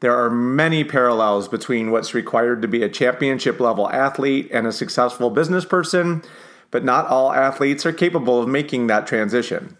There 0.00 0.16
are 0.16 0.30
many 0.30 0.82
parallels 0.82 1.46
between 1.48 1.90
what's 1.90 2.14
required 2.14 2.62
to 2.62 2.68
be 2.68 2.82
a 2.82 2.88
championship 2.88 3.60
level 3.60 3.88
athlete 3.90 4.48
and 4.52 4.66
a 4.66 4.72
successful 4.72 5.30
business 5.30 5.64
person 5.64 6.22
but 6.70 6.84
not 6.84 7.06
all 7.06 7.32
athletes 7.32 7.84
are 7.84 7.92
capable 7.92 8.40
of 8.40 8.48
making 8.48 8.86
that 8.86 9.06
transition. 9.06 9.76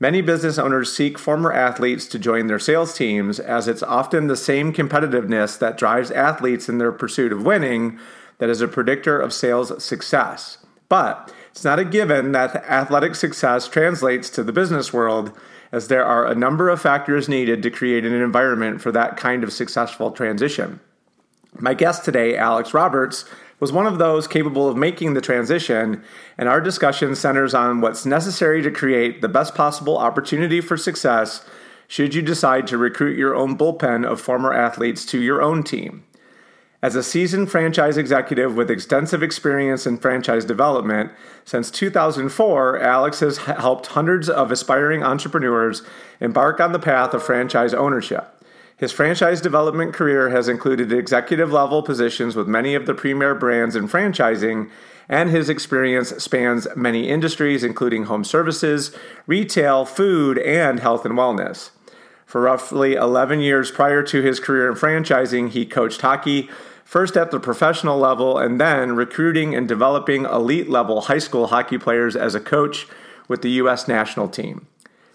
Many 0.00 0.20
business 0.20 0.58
owners 0.58 0.94
seek 0.94 1.18
former 1.18 1.52
athletes 1.52 2.06
to 2.06 2.18
join 2.18 2.48
their 2.48 2.58
sales 2.58 2.94
teams, 2.94 3.38
as 3.38 3.68
it's 3.68 3.84
often 3.84 4.26
the 4.26 4.36
same 4.36 4.72
competitiveness 4.72 5.58
that 5.60 5.78
drives 5.78 6.10
athletes 6.10 6.68
in 6.68 6.78
their 6.78 6.90
pursuit 6.90 7.32
of 7.32 7.44
winning 7.44 7.98
that 8.38 8.50
is 8.50 8.60
a 8.60 8.66
predictor 8.66 9.20
of 9.20 9.32
sales 9.32 9.82
success. 9.82 10.58
But 10.88 11.32
it's 11.52 11.64
not 11.64 11.78
a 11.78 11.84
given 11.84 12.32
that 12.32 12.56
athletic 12.56 13.14
success 13.14 13.68
translates 13.68 14.28
to 14.30 14.42
the 14.42 14.52
business 14.52 14.92
world, 14.92 15.32
as 15.72 15.88
there 15.88 16.04
are 16.04 16.26
a 16.26 16.34
number 16.34 16.68
of 16.68 16.80
factors 16.80 17.28
needed 17.28 17.62
to 17.62 17.70
create 17.70 18.04
an 18.04 18.12
environment 18.12 18.80
for 18.80 18.92
that 18.92 19.16
kind 19.16 19.42
of 19.42 19.52
successful 19.52 20.10
transition. 20.12 20.78
My 21.58 21.74
guest 21.74 22.04
today, 22.04 22.36
Alex 22.36 22.72
Roberts, 22.72 23.24
was 23.58 23.72
one 23.72 23.86
of 23.86 23.98
those 23.98 24.26
capable 24.26 24.68
of 24.68 24.76
making 24.76 25.14
the 25.14 25.20
transition, 25.20 26.02
and 26.36 26.48
our 26.48 26.60
discussion 26.60 27.14
centers 27.14 27.54
on 27.54 27.80
what's 27.80 28.04
necessary 28.04 28.60
to 28.60 28.70
create 28.70 29.20
the 29.20 29.28
best 29.28 29.54
possible 29.54 29.98
opportunity 29.98 30.60
for 30.60 30.76
success 30.76 31.44
should 31.86 32.14
you 32.14 32.22
decide 32.22 32.66
to 32.66 32.78
recruit 32.78 33.16
your 33.16 33.34
own 33.34 33.56
bullpen 33.56 34.04
of 34.04 34.20
former 34.20 34.52
athletes 34.52 35.04
to 35.06 35.20
your 35.20 35.42
own 35.42 35.62
team. 35.62 36.04
As 36.82 36.96
a 36.96 37.02
seasoned 37.04 37.48
franchise 37.48 37.96
executive 37.96 38.56
with 38.56 38.68
extensive 38.68 39.22
experience 39.22 39.86
in 39.86 39.98
franchise 39.98 40.44
development, 40.44 41.12
since 41.44 41.70
2004, 41.70 42.80
Alex 42.80 43.20
has 43.20 43.36
helped 43.38 43.86
hundreds 43.86 44.28
of 44.28 44.50
aspiring 44.50 45.04
entrepreneurs 45.04 45.82
embark 46.18 46.58
on 46.58 46.72
the 46.72 46.80
path 46.80 47.14
of 47.14 47.22
franchise 47.22 47.72
ownership. 47.72 48.44
His 48.76 48.90
franchise 48.90 49.40
development 49.40 49.94
career 49.94 50.30
has 50.30 50.48
included 50.48 50.92
executive 50.92 51.52
level 51.52 51.84
positions 51.84 52.34
with 52.34 52.48
many 52.48 52.74
of 52.74 52.86
the 52.86 52.94
premier 52.94 53.32
brands 53.32 53.76
in 53.76 53.86
franchising, 53.86 54.68
and 55.08 55.30
his 55.30 55.48
experience 55.48 56.08
spans 56.16 56.66
many 56.74 57.08
industries, 57.08 57.62
including 57.62 58.06
home 58.06 58.24
services, 58.24 58.92
retail, 59.28 59.84
food, 59.84 60.36
and 60.38 60.80
health 60.80 61.04
and 61.04 61.14
wellness. 61.14 61.70
For 62.26 62.40
roughly 62.40 62.94
11 62.94 63.38
years 63.38 63.70
prior 63.70 64.02
to 64.02 64.22
his 64.22 64.40
career 64.40 64.68
in 64.68 64.74
franchising, 64.74 65.50
he 65.50 65.64
coached 65.64 66.00
hockey, 66.00 66.48
first 66.92 67.16
at 67.16 67.30
the 67.30 67.40
professional 67.40 67.98
level, 67.98 68.36
and 68.36 68.60
then 68.60 68.94
recruiting 68.94 69.54
and 69.54 69.66
developing 69.66 70.26
elite 70.26 70.68
level 70.68 71.00
high 71.00 71.16
school 71.16 71.46
hockey 71.46 71.78
players 71.78 72.14
as 72.14 72.34
a 72.34 72.40
coach 72.40 72.86
with 73.28 73.40
the 73.40 73.52
U.S. 73.52 73.88
national 73.88 74.28
team. 74.28 74.66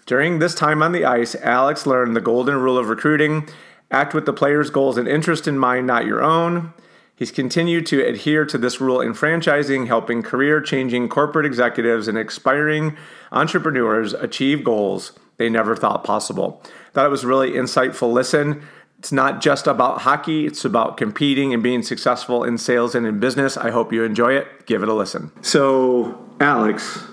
During 0.04 0.40
this 0.40 0.56
time 0.56 0.82
on 0.82 0.90
the 0.90 1.04
ice, 1.04 1.36
Alex 1.36 1.86
learned 1.86 2.16
the 2.16 2.20
golden 2.20 2.56
rule 2.56 2.76
of 2.76 2.88
recruiting 2.88 3.48
act 3.92 4.12
with 4.12 4.26
the 4.26 4.32
player's 4.32 4.70
goals 4.70 4.98
and 4.98 5.06
interest 5.06 5.46
in 5.46 5.56
mind, 5.56 5.86
not 5.86 6.04
your 6.04 6.20
own. 6.20 6.74
He's 7.14 7.30
continued 7.30 7.86
to 7.86 8.04
adhere 8.04 8.44
to 8.44 8.58
this 8.58 8.80
rule 8.80 9.00
in 9.00 9.12
franchising, 9.12 9.86
helping 9.86 10.24
career 10.24 10.60
changing 10.60 11.08
corporate 11.08 11.46
executives 11.46 12.08
and 12.08 12.18
aspiring 12.18 12.96
entrepreneurs 13.30 14.14
achieve 14.14 14.64
goals 14.64 15.12
they 15.36 15.48
never 15.48 15.76
thought 15.76 16.02
possible. 16.02 16.60
Thought 16.92 17.06
it 17.06 17.10
was 17.10 17.24
really 17.24 17.52
insightful 17.52 18.12
listen. 18.12 18.66
It's 18.98 19.12
not 19.12 19.40
just 19.40 19.68
about 19.68 20.00
hockey, 20.00 20.46
it's 20.46 20.64
about 20.64 20.96
competing 20.96 21.54
and 21.54 21.62
being 21.62 21.82
successful 21.82 22.42
in 22.42 22.58
sales 22.58 22.96
and 22.96 23.06
in 23.06 23.20
business. 23.20 23.56
I 23.56 23.70
hope 23.70 23.92
you 23.92 24.02
enjoy 24.02 24.32
it. 24.34 24.66
Give 24.66 24.82
it 24.82 24.88
a 24.88 24.92
listen. 24.92 25.30
So, 25.40 26.24
Alex, 26.40 27.04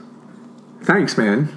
thanks, 0.82 1.16
man. 1.16 1.50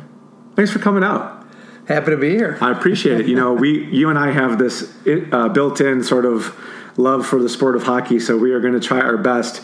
Thanks 0.55 0.71
for 0.71 0.81
coming 0.81 1.03
out. 1.03 1.47
Happy 1.87 2.11
to 2.11 2.19
be 2.19 2.31
here. 2.31 2.59
I 2.61 2.71
appreciate 2.71 3.21
it. 3.21 3.27
You 3.27 3.37
know, 3.37 3.55
we, 3.55 3.87
you 3.87 4.11
and 4.11 4.19
I 4.19 4.31
have 4.31 4.59
this 4.59 4.93
uh, 5.33 5.49
built-in 5.49 6.05
sort 6.05 6.27
of 6.27 6.55
love 6.99 7.27
for 7.27 7.41
the 7.41 7.49
sport 7.49 7.77
of 7.77 7.85
hockey, 7.85 8.21
so 8.21 8.37
we 8.37 8.53
are 8.53 8.61
going 8.61 8.75
to 8.75 8.81
try 8.81 9.01
our 9.01 9.17
best 9.17 9.63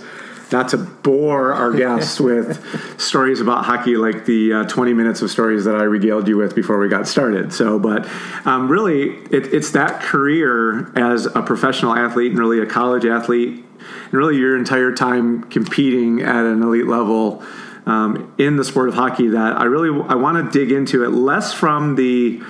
not 0.52 0.68
to 0.70 0.78
bore 0.78 1.52
our 1.52 1.72
guests 1.76 2.20
with 2.20 3.00
stories 3.00 3.40
about 3.40 3.64
hockey 3.64 3.96
like 3.96 4.24
the 4.26 4.52
uh, 4.52 4.64
20 4.64 4.94
minutes 4.94 5.22
of 5.22 5.30
stories 5.30 5.64
that 5.64 5.74
I 5.74 5.82
regaled 5.82 6.28
you 6.28 6.36
with 6.36 6.54
before 6.54 6.78
we 6.78 6.88
got 6.88 7.06
started. 7.08 7.52
So, 7.52 7.78
but 7.78 8.08
um, 8.44 8.68
really, 8.68 9.10
it, 9.30 9.52
it's 9.52 9.72
that 9.72 10.00
career 10.00 10.92
as 10.98 11.26
a 11.26 11.42
professional 11.42 11.94
athlete 11.94 12.30
and 12.30 12.38
really 12.38 12.60
a 12.60 12.66
college 12.66 13.04
athlete, 13.04 13.64
and 13.84 14.12
really 14.12 14.36
your 14.36 14.56
entire 14.56 14.92
time 14.92 15.44
competing 15.44 16.22
at 16.22 16.44
an 16.44 16.62
elite 16.62 16.86
level 16.86 17.42
um, 17.86 18.32
in 18.38 18.56
the 18.56 18.64
sport 18.64 18.88
of 18.88 18.94
hockey 18.94 19.28
that 19.28 19.58
I 19.58 19.64
really 19.64 19.90
I 20.08 20.14
want 20.14 20.52
to 20.52 20.58
dig 20.58 20.72
into 20.72 21.04
it 21.04 21.10
less 21.10 21.52
from 21.52 21.96
the 21.96 22.42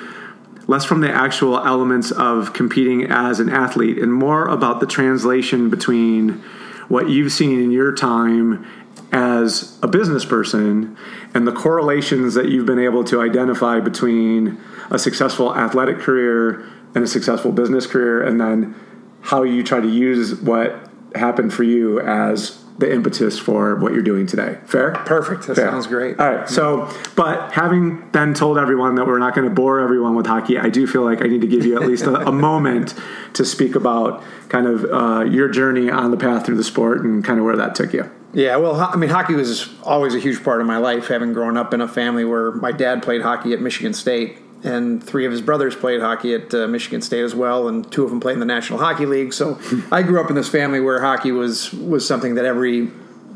less 0.66 0.84
from 0.84 1.00
the 1.00 1.10
actual 1.10 1.58
elements 1.58 2.10
of 2.10 2.52
competing 2.52 3.04
as 3.10 3.40
an 3.40 3.48
athlete 3.48 3.98
and 3.98 4.12
more 4.12 4.46
about 4.46 4.80
the 4.80 4.86
translation 4.86 5.68
between 5.68 6.42
what 6.88 7.08
you've 7.08 7.32
seen 7.32 7.60
in 7.60 7.70
your 7.70 7.92
time 7.92 8.66
as 9.12 9.78
a 9.82 9.88
business 9.88 10.24
person 10.24 10.96
and 11.34 11.46
the 11.46 11.52
correlations 11.52 12.34
that 12.34 12.48
you've 12.48 12.66
been 12.66 12.78
able 12.78 13.04
to 13.04 13.20
identify 13.20 13.80
between 13.80 14.60
a 14.90 14.98
successful 14.98 15.54
athletic 15.56 15.98
career 15.98 16.68
and 16.94 17.04
a 17.04 17.06
successful 17.06 17.52
business 17.52 17.86
career 17.86 18.22
and 18.26 18.40
then 18.40 18.74
how 19.20 19.42
you 19.42 19.62
try 19.62 19.80
to 19.80 19.88
use 19.88 20.34
what 20.40 20.90
happened 21.14 21.52
for 21.52 21.62
you 21.62 22.00
as 22.00 22.63
the 22.78 22.92
impetus 22.92 23.38
for 23.38 23.76
what 23.76 23.92
you're 23.92 24.02
doing 24.02 24.26
today. 24.26 24.58
Fair? 24.66 24.92
Perfect. 24.92 25.46
That 25.46 25.56
Fair. 25.56 25.70
sounds 25.70 25.86
great. 25.86 26.18
All 26.18 26.34
right. 26.34 26.48
So, 26.48 26.90
but 27.14 27.52
having 27.52 28.10
then 28.10 28.34
told 28.34 28.58
everyone 28.58 28.96
that 28.96 29.06
we're 29.06 29.18
not 29.18 29.34
going 29.34 29.48
to 29.48 29.54
bore 29.54 29.80
everyone 29.80 30.16
with 30.16 30.26
hockey, 30.26 30.58
I 30.58 30.70
do 30.70 30.86
feel 30.86 31.02
like 31.02 31.22
I 31.22 31.28
need 31.28 31.40
to 31.42 31.46
give 31.46 31.64
you 31.64 31.80
at 31.80 31.86
least 31.86 32.04
a, 32.04 32.26
a 32.26 32.32
moment 32.50 32.94
to 33.34 33.44
speak 33.44 33.76
about 33.76 34.24
kind 34.48 34.66
of 34.66 34.84
uh, 34.84 35.24
your 35.24 35.48
journey 35.48 35.88
on 35.88 36.10
the 36.10 36.16
path 36.16 36.46
through 36.46 36.56
the 36.56 36.64
sport 36.64 37.04
and 37.04 37.24
kind 37.24 37.38
of 37.38 37.44
where 37.44 37.56
that 37.56 37.74
took 37.74 37.92
you. 37.92 38.10
Yeah, 38.32 38.56
well, 38.56 38.74
I 38.74 38.96
mean, 38.96 39.10
hockey 39.10 39.34
was 39.34 39.68
always 39.84 40.16
a 40.16 40.18
huge 40.18 40.42
part 40.42 40.60
of 40.60 40.66
my 40.66 40.78
life, 40.78 41.06
having 41.06 41.32
grown 41.32 41.56
up 41.56 41.72
in 41.72 41.80
a 41.80 41.86
family 41.86 42.24
where 42.24 42.50
my 42.50 42.72
dad 42.72 43.00
played 43.00 43.22
hockey 43.22 43.52
at 43.52 43.60
Michigan 43.60 43.94
State. 43.94 44.38
And 44.64 45.04
three 45.04 45.26
of 45.26 45.32
his 45.32 45.42
brothers 45.42 45.76
played 45.76 46.00
hockey 46.00 46.34
at 46.34 46.52
uh, 46.54 46.66
Michigan 46.66 47.02
State 47.02 47.22
as 47.22 47.34
well, 47.34 47.68
and 47.68 47.90
two 47.92 48.02
of 48.02 48.10
them 48.10 48.18
played 48.18 48.34
in 48.34 48.40
the 48.40 48.46
National 48.46 48.78
Hockey 48.78 49.06
League. 49.06 49.32
So 49.32 49.58
I 49.92 50.02
grew 50.02 50.20
up 50.20 50.30
in 50.30 50.36
this 50.36 50.48
family 50.48 50.80
where 50.80 51.00
hockey 51.00 51.32
was 51.32 51.72
was 51.72 52.06
something 52.06 52.34
that 52.36 52.44
every 52.44 52.90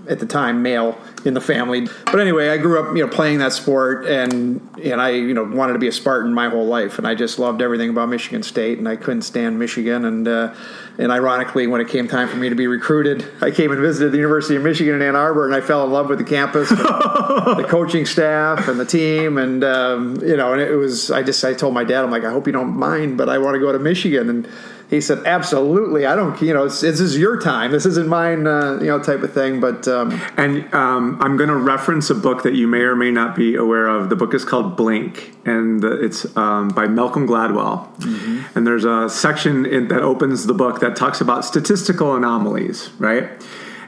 at 0.09 0.19
the 0.19 0.27
time 0.27 0.63
male 0.63 0.99
in 1.25 1.35
the 1.35 1.41
family. 1.41 1.87
But 2.07 2.21
anyway, 2.21 2.49
I 2.49 2.57
grew 2.57 2.81
up, 2.81 2.97
you 2.97 3.05
know, 3.05 3.11
playing 3.11 3.39
that 3.39 3.53
sport, 3.53 4.07
and 4.07 4.61
and 4.83 5.01
I, 5.01 5.11
you 5.11 5.35
know, 5.35 5.45
wanted 5.45 5.75
to 5.75 5.79
be 5.79 5.89
a 5.89 5.93
Spartan 5.93 6.33
my 6.33 6.49
whole 6.49 6.67
life, 6.67 6.99
and 6.99 7.07
I 7.07 7.15
just 7.15 7.39
loved 7.39 7.63
everything 7.63 7.91
about 7.91 8.09
Michigan 8.09 8.43
State, 8.43 8.79
and 8.79 8.89
I 8.89 8.97
couldn't 8.97 9.23
stand 9.23 9.59
Michigan, 9.59 10.05
and 10.05 10.27
uh, 10.27 10.55
and 10.99 11.13
ironically, 11.13 11.67
when 11.67 11.81
it 11.81 11.89
came 11.89 12.09
time 12.09 12.29
for 12.29 12.37
me 12.37 12.49
to 12.49 12.55
be 12.55 12.67
recruited, 12.67 13.25
I 13.41 13.51
came 13.51 13.71
and 13.71 13.81
visited 13.81 14.13
the 14.13 14.17
University 14.19 14.57
of 14.57 14.63
Michigan 14.63 14.95
in 14.95 15.03
Ann 15.03 15.17
Arbor, 15.17 15.47
and 15.47 15.55
I 15.55 15.61
fell 15.61 15.85
in 15.85 15.93
love 15.93 16.09
with 16.09 16.19
the 16.19 16.25
campus, 16.25 16.69
the 16.71 17.67
coaching 17.69 18.07
staff, 18.07 18.69
and 18.69 18.81
the 18.81 18.87
team, 18.87 19.39
and 19.39 19.63
um, 19.63 20.17
you 20.23 20.37
know, 20.37 20.53
and 20.53 20.63
it 20.63 20.77
was. 20.77 21.11
I 21.11 21.23
just 21.23 21.45
I 21.45 21.55
told 21.55 21.75
my 21.75 21.85
dad, 21.85 22.05
I'm 22.05 22.11
like, 22.11 22.25
I 22.25 22.31
hope 22.31 22.47
you 22.47 22.53
don't 22.53 22.77
mind, 22.77 23.17
but 23.19 23.29
I 23.29 23.39
want 23.39 23.55
to 23.55 23.61
go 23.61 23.73
to 23.73 23.79
Michigan, 23.79 24.29
and 24.29 24.49
he 24.91 25.03
said, 25.03 25.27
"Absolutely, 25.27 26.07
I 26.07 26.17
don't. 26.17 26.41
You 26.41 26.55
know, 26.55 26.67
this 26.67 26.83
is 26.83 27.19
your 27.19 27.39
time. 27.39 27.73
This 27.73 27.85
isn't 27.85 28.09
mine. 28.09 28.47
Uh, 28.47 28.79
you 28.81 28.87
know, 28.87 28.99
type 28.99 29.23
of 29.23 29.33
thing." 29.35 29.61
But 29.61 29.87
um, 29.87 30.19
and 30.37 30.73
um, 30.73 31.19
I'm 31.21 31.37
going 31.37 31.51
to 31.51 31.57
reference 31.57 32.09
a 32.09 32.15
book 32.15 32.43
that 32.45 32.55
you 32.55 32.67
may 32.67 32.81
or 32.81 32.97
may 32.97 33.11
not 33.11 33.37
be 33.37 33.55
aware 33.55 33.87
of. 33.87 34.09
The 34.09 34.17
book 34.17 34.33
is 34.33 34.47
called 34.47 34.77
Blink, 34.77 35.35
and 35.45 35.85
it's 35.85 36.35
um, 36.37 36.69
by 36.69 36.87
Malcolm 36.87 37.29
Gladwell. 37.29 37.95
Mm-hmm. 37.99 38.57
And 38.57 38.67
there's 38.67 38.85
a 38.85 39.11
section 39.11 39.67
in, 39.67 39.89
that 39.89 40.01
opens 40.01 40.47
the 40.47 40.55
book 40.55 40.81
that 40.81 40.97
talks 40.97 41.21
about 41.21 41.45
statistical 41.45 42.17
anomalies, 42.17 42.91
right? 42.99 43.31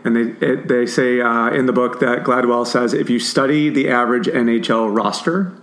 And 0.04 0.16
they 0.16 0.46
it, 0.46 0.68
they 0.68 0.84
say 0.84 1.22
uh, 1.22 1.48
in 1.48 1.64
the 1.64 1.72
book 1.72 2.00
that 2.00 2.24
Gladwell 2.24 2.66
says 2.66 2.92
if 2.92 3.08
you 3.08 3.18
study 3.18 3.70
the 3.70 3.88
average 3.88 4.26
NHL 4.26 4.94
roster, 4.94 5.54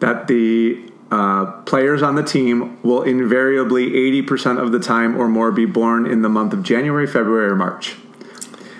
that 0.00 0.28
the 0.28 0.87
uh, 1.10 1.46
players 1.62 2.02
on 2.02 2.16
the 2.16 2.22
team 2.22 2.80
will 2.82 3.02
invariably 3.02 3.90
80% 4.22 4.60
of 4.60 4.72
the 4.72 4.78
time 4.78 5.16
or 5.16 5.26
more 5.26 5.50
be 5.50 5.64
born 5.64 6.06
in 6.06 6.22
the 6.22 6.28
month 6.28 6.52
of 6.52 6.62
January, 6.62 7.06
February, 7.06 7.48
or 7.48 7.56
March, 7.56 7.92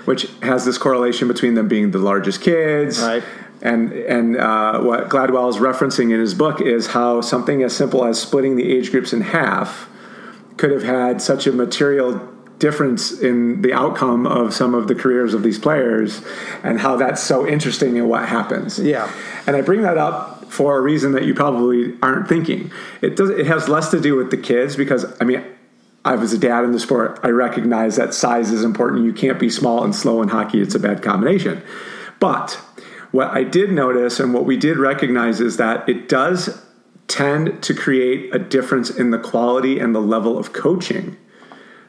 which 0.04 0.28
has 0.42 0.64
this 0.64 0.76
correlation 0.76 1.26
between 1.26 1.54
them 1.54 1.68
being 1.68 1.90
the 1.90 1.98
largest 1.98 2.42
kids. 2.42 3.00
Right. 3.00 3.22
And 3.60 3.92
and 3.92 4.36
uh, 4.36 4.80
what 4.82 5.08
Gladwell 5.08 5.48
is 5.50 5.56
referencing 5.56 6.12
in 6.12 6.20
his 6.20 6.34
book 6.34 6.60
is 6.60 6.88
how 6.88 7.22
something 7.22 7.62
as 7.62 7.74
simple 7.74 8.04
as 8.04 8.20
splitting 8.20 8.56
the 8.56 8.70
age 8.70 8.92
groups 8.92 9.12
in 9.12 9.22
half 9.22 9.88
could 10.56 10.70
have 10.70 10.84
had 10.84 11.20
such 11.20 11.46
a 11.46 11.52
material 11.52 12.20
difference 12.58 13.12
in 13.12 13.62
the 13.62 13.72
outcome 13.72 14.26
of 14.26 14.52
some 14.52 14.74
of 14.74 14.86
the 14.86 14.94
careers 14.94 15.34
of 15.34 15.42
these 15.42 15.58
players, 15.58 16.22
and 16.62 16.80
how 16.80 16.96
that's 16.96 17.22
so 17.22 17.46
interesting 17.46 17.96
in 17.96 18.08
what 18.08 18.28
happens. 18.28 18.78
Yeah. 18.78 19.10
And 19.46 19.56
I 19.56 19.62
bring 19.62 19.82
that 19.82 19.96
up 19.96 20.37
for 20.48 20.76
a 20.76 20.80
reason 20.80 21.12
that 21.12 21.24
you 21.24 21.34
probably 21.34 21.94
aren't 22.02 22.28
thinking. 22.28 22.70
It 23.00 23.16
does. 23.16 23.30
It 23.30 23.46
has 23.46 23.68
less 23.68 23.90
to 23.90 24.00
do 24.00 24.16
with 24.16 24.30
the 24.30 24.36
kids 24.36 24.76
because 24.76 25.06
I 25.20 25.24
mean, 25.24 25.44
I 26.04 26.14
was 26.14 26.32
a 26.32 26.38
dad 26.38 26.64
in 26.64 26.72
the 26.72 26.80
sport. 26.80 27.20
I 27.22 27.28
recognize 27.28 27.96
that 27.96 28.14
size 28.14 28.50
is 28.50 28.64
important. 28.64 29.04
You 29.04 29.12
can't 29.12 29.38
be 29.38 29.50
small 29.50 29.84
and 29.84 29.94
slow 29.94 30.22
in 30.22 30.28
hockey. 30.28 30.60
It's 30.60 30.74
a 30.74 30.80
bad 30.80 31.02
combination. 31.02 31.62
But 32.20 32.60
what 33.10 33.28
I 33.28 33.44
did 33.44 33.72
notice 33.72 34.20
and 34.20 34.34
what 34.34 34.44
we 34.44 34.56
did 34.56 34.76
recognize 34.76 35.40
is 35.40 35.56
that 35.56 35.88
it 35.88 36.08
does 36.08 36.62
tend 37.06 37.62
to 37.62 37.74
create 37.74 38.34
a 38.34 38.38
difference 38.38 38.90
in 38.90 39.10
the 39.10 39.18
quality 39.18 39.78
and 39.78 39.94
the 39.94 40.00
level 40.00 40.38
of 40.38 40.52
coaching 40.52 41.16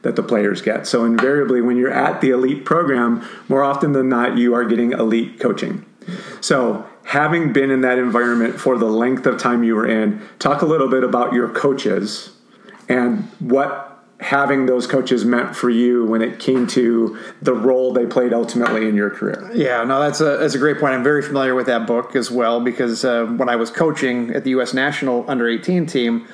that 0.02 0.16
the 0.16 0.22
players 0.22 0.62
get. 0.62 0.86
So 0.86 1.04
invariably 1.04 1.60
when 1.60 1.76
you're 1.76 1.92
at 1.92 2.22
the 2.22 2.30
elite 2.30 2.64
program, 2.64 3.26
more 3.48 3.62
often 3.62 3.92
than 3.92 4.08
not 4.08 4.38
you 4.38 4.54
are 4.54 4.64
getting 4.64 4.92
elite 4.92 5.38
coaching. 5.38 5.84
So 6.40 6.88
having 7.10 7.52
been 7.52 7.72
in 7.72 7.80
that 7.80 7.98
environment 7.98 8.54
for 8.54 8.78
the 8.78 8.86
length 8.86 9.26
of 9.26 9.36
time 9.36 9.64
you 9.64 9.74
were 9.74 9.86
in, 9.86 10.22
talk 10.38 10.62
a 10.62 10.64
little 10.64 10.88
bit 10.88 11.02
about 11.02 11.32
your 11.32 11.48
coaches 11.48 12.30
and 12.88 13.24
what 13.40 14.00
having 14.20 14.66
those 14.66 14.86
coaches 14.86 15.24
meant 15.24 15.56
for 15.56 15.70
you 15.70 16.04
when 16.04 16.22
it 16.22 16.38
came 16.38 16.68
to 16.68 17.18
the 17.42 17.52
role 17.52 17.92
they 17.92 18.06
played 18.06 18.32
ultimately 18.32 18.88
in 18.88 18.94
your 18.94 19.10
career. 19.10 19.50
Yeah, 19.52 19.82
no, 19.82 19.98
that's 19.98 20.20
a 20.20 20.36
that's 20.36 20.54
a 20.54 20.58
great 20.58 20.78
point. 20.78 20.94
I'm 20.94 21.02
very 21.02 21.22
familiar 21.22 21.56
with 21.56 21.66
that 21.66 21.84
book 21.84 22.14
as 22.14 22.30
well 22.30 22.60
because 22.60 23.04
uh, 23.04 23.24
when 23.24 23.48
I 23.48 23.56
was 23.56 23.72
coaching 23.72 24.30
at 24.30 24.44
the 24.44 24.50
U.S. 24.50 24.72
national 24.72 25.28
under 25.28 25.48
18 25.48 25.86
team, 25.86 26.28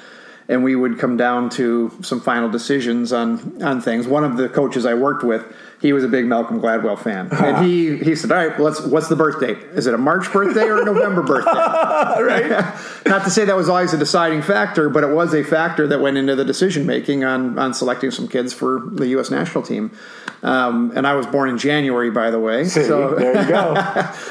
and 0.47 0.63
we 0.63 0.77
would 0.77 0.99
come 0.99 1.17
down 1.17 1.49
to 1.51 1.91
some 2.03 2.21
final 2.21 2.51
decisions 2.51 3.15
on 3.15 3.63
on 3.63 3.81
things. 3.81 4.07
One 4.07 4.25
of 4.25 4.37
the 4.37 4.51
coaches 4.51 4.85
I 4.85 4.93
worked 4.93 5.25
with 5.25 5.43
he 5.81 5.93
was 5.93 6.05
a 6.05 6.09
big 6.09 6.25
Malcolm 6.27 6.61
Gladwell 6.61 6.99
fan, 6.99 7.29
and 7.33 7.65
he 7.65 7.99
he 7.99 8.15
said, 8.15 8.33
"All 8.33 8.47
right, 8.47 8.59
let's. 8.59 8.81
What's 8.81 9.09
the 9.09 9.17
birthday? 9.17 9.53
Is 9.75 9.87
it 9.87 9.95
a 9.95 9.99
March 9.99 10.33
birthday 10.33 10.65
or 10.65 10.81
a 10.81 10.85
November 10.85 11.23
birthday?" 11.23 11.51
right. 12.23 12.51
Not 13.07 13.25
to 13.25 13.31
say 13.31 13.45
that 13.45 13.57
was 13.57 13.69
always 13.69 13.93
a 13.93 13.99
deciding 13.99 14.43
factor, 14.43 14.89
but 14.89 15.05
it 15.05 15.11
was 15.11 15.35
a 15.35 15.45
factor 15.45 15.87
that 15.89 16.01
went 16.01 16.17
into 16.17 16.35
the 16.35 16.45
decision 16.45 16.87
making 16.87 17.25
on 17.25 17.59
on 17.59 17.75
selecting 17.75 18.11
some 18.11 18.27
kids 18.27 18.53
for 18.53 18.81
the 18.91 19.09
U.S. 19.09 19.31
national 19.31 19.65
team. 19.65 19.91
Um, 20.43 20.93
and 20.95 21.07
I 21.07 21.15
was 21.15 21.27
born 21.27 21.49
in 21.49 21.59
January, 21.59 22.11
by 22.11 22.31
the 22.31 22.39
way. 22.39 22.65
See, 22.65 22.85
so 22.85 23.15
there 23.15 23.43
you 23.43 23.49
go. 23.49 23.75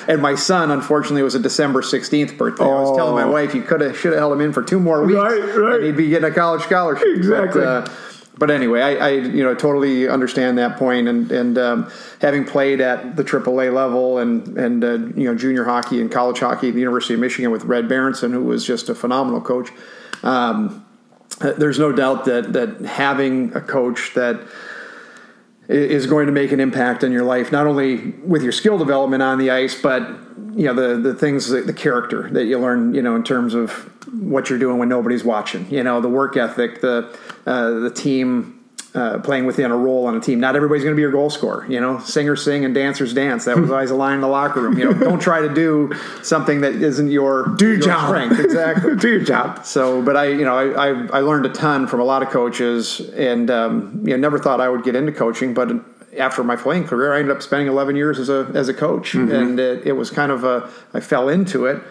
and 0.07 0.21
my 0.21 0.35
son, 0.35 0.71
unfortunately, 0.71 1.23
was 1.23 1.35
a 1.35 1.39
December 1.39 1.83
sixteenth 1.83 2.37
birthday. 2.37 2.63
Oh. 2.63 2.71
I 2.71 2.81
was 2.81 2.97
telling 2.97 3.15
my 3.15 3.23
oh. 3.23 3.31
wife, 3.31 3.53
you 3.53 3.61
could 3.61 3.81
have 3.81 3.97
should 3.97 4.13
have 4.13 4.19
held 4.19 4.33
him 4.33 4.41
in 4.41 4.51
for 4.51 4.63
two 4.63 4.79
more 4.79 5.03
weeks, 5.03 5.15
right, 5.15 5.55
right. 5.55 5.75
and 5.75 5.85
he'd 5.85 5.97
be 5.97 6.09
getting 6.09 6.29
a 6.29 6.33
college 6.33 6.63
scholarship. 6.63 7.07
Exactly. 7.15 7.61
But, 7.61 7.89
uh, 7.89 7.95
but 8.37 8.51
anyway, 8.51 8.81
I, 8.81 8.95
I, 8.95 9.09
you 9.11 9.43
know 9.43 9.55
totally 9.55 10.09
understand 10.09 10.57
that 10.57 10.77
point, 10.77 11.07
and 11.07 11.31
and 11.31 11.57
um, 11.57 11.91
having 12.19 12.43
played 12.43 12.81
at 12.81 13.15
the 13.15 13.23
AAA 13.23 13.73
level 13.73 14.17
and 14.17 14.57
and 14.57 14.83
uh, 14.83 14.91
you 15.19 15.25
know 15.25 15.35
junior 15.35 15.63
hockey 15.63 16.01
and 16.01 16.11
college 16.11 16.39
hockey 16.39 16.69
at 16.69 16.73
the 16.73 16.79
University 16.79 17.13
of 17.13 17.19
Michigan 17.19 17.51
with 17.51 17.63
Red 17.63 17.87
Berenson, 17.87 18.33
who 18.33 18.43
was 18.43 18.65
just 18.65 18.89
a 18.89 18.95
phenomenal 18.95 19.41
coach. 19.41 19.69
Um, 20.23 20.85
there's 21.39 21.79
no 21.79 21.91
doubt 21.91 22.25
that 22.25 22.53
that 22.53 22.81
having 22.81 23.55
a 23.55 23.61
coach 23.61 24.13
that 24.15 24.41
is 25.67 26.05
going 26.05 26.27
to 26.27 26.31
make 26.31 26.51
an 26.51 26.59
impact 26.59 27.03
on 27.03 27.11
your 27.11 27.23
life, 27.23 27.51
not 27.51 27.67
only 27.67 28.11
with 28.23 28.43
your 28.43 28.51
skill 28.51 28.77
development 28.77 29.23
on 29.23 29.37
the 29.37 29.51
ice, 29.51 29.79
but 29.79 30.01
you 30.53 30.65
know 30.65 30.73
the 30.73 30.97
the 30.97 31.13
things, 31.13 31.49
the 31.49 31.73
character 31.73 32.29
that 32.31 32.45
you 32.45 32.57
learn, 32.57 32.93
you 32.93 33.01
know, 33.01 33.15
in 33.15 33.23
terms 33.23 33.53
of 33.53 33.71
what 34.13 34.49
you're 34.49 34.59
doing 34.59 34.77
when 34.77 34.89
nobody's 34.89 35.23
watching. 35.23 35.69
You 35.69 35.83
know, 35.83 36.01
the 36.01 36.09
work 36.09 36.37
ethic, 36.37 36.81
the 36.81 37.17
uh, 37.45 37.71
the 37.71 37.91
team 37.91 38.64
uh, 38.95 39.19
playing 39.19 39.45
within 39.45 39.71
a 39.71 39.77
role 39.77 40.07
on 40.07 40.15
a 40.15 40.19
team. 40.19 40.39
Not 40.39 40.55
everybody's 40.55 40.83
going 40.83 40.93
to 40.93 40.95
be 40.95 41.01
your 41.01 41.11
goal 41.11 41.29
scorer. 41.29 41.65
You 41.67 41.81
know, 41.81 41.99
singers 41.99 42.43
sing 42.43 42.63
and 42.63 42.73
dancers 42.73 43.13
dance. 43.13 43.45
That 43.45 43.57
was 43.57 43.69
always 43.69 43.91
a 43.91 43.95
line 43.95 44.15
in 44.15 44.21
the 44.21 44.27
locker 44.27 44.61
room. 44.61 44.77
You 44.77 44.85
know, 44.85 44.93
don't 44.93 45.19
try 45.19 45.41
to 45.41 45.53
do 45.53 45.91
something 46.23 46.61
that 46.61 46.75
isn't 46.75 47.11
your 47.11 47.47
do 47.57 47.65
your, 47.65 47.75
your 47.75 47.83
job. 47.83 48.07
strength. 48.07 48.39
Exactly, 48.39 48.95
do 48.97 49.09
your 49.09 49.23
job. 49.23 49.65
So, 49.65 50.01
but 50.01 50.15
I, 50.15 50.27
you 50.27 50.45
know, 50.45 50.57
I, 50.57 50.89
I, 50.89 51.07
I 51.17 51.19
learned 51.19 51.45
a 51.45 51.49
ton 51.49 51.87
from 51.87 51.99
a 51.99 52.05
lot 52.05 52.23
of 52.23 52.29
coaches, 52.29 53.01
and 53.15 53.51
um, 53.51 54.01
you 54.05 54.11
know, 54.11 54.17
never 54.17 54.39
thought 54.39 54.61
I 54.61 54.69
would 54.69 54.83
get 54.83 54.95
into 54.95 55.11
coaching, 55.11 55.53
but 55.53 55.69
after 56.17 56.43
my 56.43 56.55
playing 56.55 56.85
career, 56.85 57.13
I 57.13 57.19
ended 57.19 57.35
up 57.35 57.41
spending 57.41 57.67
11 57.67 57.95
years 57.95 58.19
as 58.19 58.29
a 58.29 58.49
as 58.53 58.69
a 58.69 58.73
coach, 58.73 59.13
mm-hmm. 59.13 59.31
and 59.31 59.59
it, 59.59 59.85
it, 59.87 59.91
was 59.93 60.09
kind 60.09 60.31
of 60.31 60.43
a 60.43 60.69
I 60.93 60.99
fell 60.99 61.29
into 61.29 61.65
it. 61.65 61.81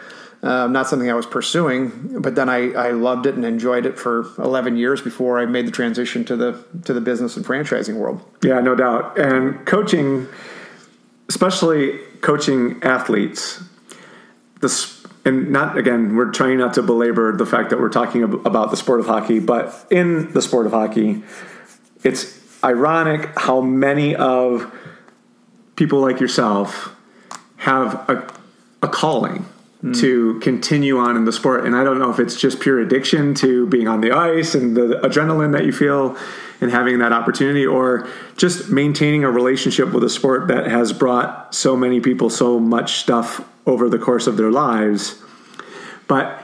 Um, 0.45 0.73
not 0.73 0.87
something 0.87 1.11
I 1.11 1.15
was 1.15 1.25
pursuing, 1.25 2.21
but 2.21 2.35
then 2.35 2.51
I, 2.51 2.73
I 2.73 2.91
loved 2.91 3.25
it 3.25 3.35
and 3.35 3.47
enjoyed 3.47 3.87
it 3.87 3.99
for 3.99 4.27
11 4.37 4.77
years 4.77 5.01
before 5.01 5.41
I 5.41 5.47
made 5.47 5.67
the 5.67 5.71
transition 5.71 6.23
to 6.27 6.37
the 6.37 6.63
to 6.85 6.93
the 6.93 7.01
business 7.01 7.39
and 7.39 7.47
franchising 7.47 7.95
world. 7.95 8.21
Yeah, 8.43 8.61
no 8.61 8.75
doubt. 8.75 9.19
And 9.19 9.65
coaching, 9.65 10.29
especially 11.31 11.99
coaching 12.21 12.79
athletes, 12.83 13.63
this 14.61 15.03
and 15.25 15.51
not 15.51 15.79
again, 15.79 16.15
we're 16.15 16.31
trying 16.31 16.59
not 16.59 16.75
to 16.75 16.83
belabor 16.83 17.35
the 17.35 17.47
fact 17.47 17.71
that 17.71 17.81
we're 17.81 17.89
talking 17.89 18.23
about 18.23 18.71
the 18.71 18.77
sport 18.77 19.01
of 19.01 19.07
hockey, 19.07 19.39
but 19.39 19.87
in 19.91 20.31
the 20.35 20.43
sport 20.43 20.67
of 20.67 20.73
hockey, 20.73 21.23
it's 22.03 22.39
ironic 22.63 23.31
how 23.39 23.63
many 23.63 24.15
of 24.15 24.71
people 25.77 26.01
like 26.01 26.21
yourself 26.21 26.95
have 27.57 27.95
a, 28.11 28.31
a 28.83 28.89
calling 28.89 29.47
mm. 29.85 30.01
to 30.01 30.39
continue 30.41 30.99
on 30.99 31.17
in 31.17 31.25
the 31.25 31.33
sport. 31.33 31.67
And 31.67 31.77
I 31.77 31.85
don't 31.85 31.99
know 31.99 32.11
if 32.11 32.19
it's 32.19 32.41
just 32.41 32.61
pure 32.61 32.81
addiction 32.81 33.35
to 33.35 33.67
being 33.67 33.87
on 33.87 34.01
the 34.01 34.13
ice 34.13 34.55
and 34.55 34.77
the 34.77 35.01
adrenaline 35.03 35.53
that 35.53 35.65
you 35.65 35.73
feel 35.73 36.17
and 36.61 36.71
having 36.71 36.99
that 37.01 37.13
opportunity, 37.13 37.67
or 37.67 38.09
just 38.37 38.71
maintaining 38.71 39.25
a 39.25 39.31
relationship 39.31 39.93
with 39.93 40.03
a 40.03 40.09
sport 40.09 40.49
that 40.49 40.67
has 40.67 40.93
brought 40.93 41.55
so 41.55 41.77
many 41.77 42.01
people 42.01 42.31
so 42.31 42.59
much 42.59 42.95
stuff 42.95 43.47
over 43.67 43.89
the 43.89 43.99
course 43.99 44.27
of 44.27 44.37
their 44.37 44.51
lives. 44.51 45.21
But 46.07 46.44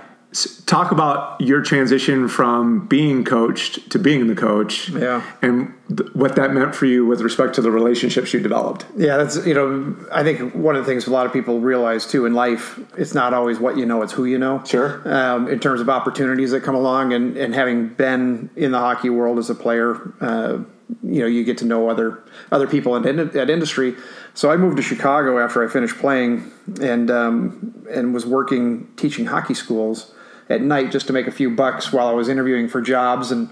talk 0.66 0.92
about 0.92 1.40
your 1.40 1.60
transition 1.60 2.28
from 2.28 2.87
being 2.87 3.25
coached 3.25 3.90
to 3.90 3.99
being 3.99 4.28
the 4.28 4.34
coach 4.37 4.88
yeah. 4.90 5.25
and 5.42 5.75
th- 5.88 6.08
what 6.14 6.37
that 6.37 6.52
meant 6.52 6.72
for 6.72 6.87
you 6.87 7.04
with 7.04 7.20
respect 7.20 7.54
to 7.56 7.62
the 7.62 7.70
relationships 7.70 8.32
you 8.32 8.38
developed. 8.38 8.87
Yeah 8.96 9.16
that's 9.16 9.44
you 9.44 9.54
know 9.54 9.96
i 10.12 10.22
think 10.22 10.54
one 10.54 10.76
of 10.76 10.84
the 10.84 10.90
things 10.90 11.06
a 11.08 11.10
lot 11.10 11.26
of 11.26 11.32
people 11.32 11.58
realize 11.58 12.06
too 12.06 12.26
in 12.26 12.34
life 12.34 12.78
it's 12.96 13.12
not 13.12 13.34
always 13.34 13.58
what 13.58 13.76
you 13.76 13.84
know 13.84 14.02
it's 14.02 14.12
who 14.12 14.25
you 14.25 14.38
know. 14.38 14.62
Sure. 14.64 15.02
Um, 15.12 15.49
in 15.49 15.58
terms 15.58 15.80
of 15.80 15.88
opportunities 15.88 16.52
that 16.52 16.62
come 16.62 16.76
along 16.76 17.12
and, 17.12 17.37
and 17.37 17.52
having 17.52 17.88
been 17.88 18.50
in 18.54 18.70
the 18.70 18.78
hockey 18.78 19.10
world 19.10 19.38
as 19.38 19.50
a 19.50 19.54
player 19.54 20.14
uh, 20.20 20.58
you 21.02 21.20
know 21.20 21.26
you 21.26 21.44
get 21.44 21.58
to 21.58 21.64
know 21.64 21.88
other 21.88 22.22
other 22.52 22.66
people 22.66 22.94
in 22.96 23.28
that 23.30 23.50
industry. 23.50 23.96
So 24.34 24.50
I 24.50 24.56
moved 24.56 24.76
to 24.76 24.82
Chicago 24.82 25.38
after 25.38 25.64
I 25.64 25.70
finished 25.70 25.99
playing 25.99 26.50
and 26.80 27.10
um, 27.10 27.84
and 27.90 28.14
was 28.14 28.26
working 28.26 28.88
teaching 28.96 29.26
hockey 29.26 29.54
schools 29.54 30.12
at 30.50 30.61
night 30.61 30.90
just 30.90 31.07
to 31.07 31.12
make 31.14 31.26
a 31.26 31.30
few 31.33 31.49
bucks 31.50 31.92
while 31.92 32.09
I 32.09 32.12
was 32.12 32.28
interviewing 32.28 32.69
for 32.69 32.80
jobs 32.83 33.30
and. 33.30 33.49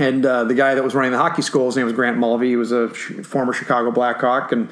And 0.00 0.24
uh, 0.24 0.44
the 0.44 0.54
guy 0.54 0.76
that 0.76 0.84
was 0.84 0.94
running 0.94 1.10
the 1.10 1.18
hockey 1.18 1.42
school, 1.42 1.66
his 1.66 1.74
name 1.76 1.86
was 1.86 1.92
Grant 1.92 2.18
Mulvey. 2.18 2.50
He 2.50 2.54
was 2.56 2.70
a 2.70 2.94
sh- 2.94 3.14
former 3.24 3.52
Chicago 3.52 3.90
Blackhawk, 3.90 4.52
and 4.52 4.68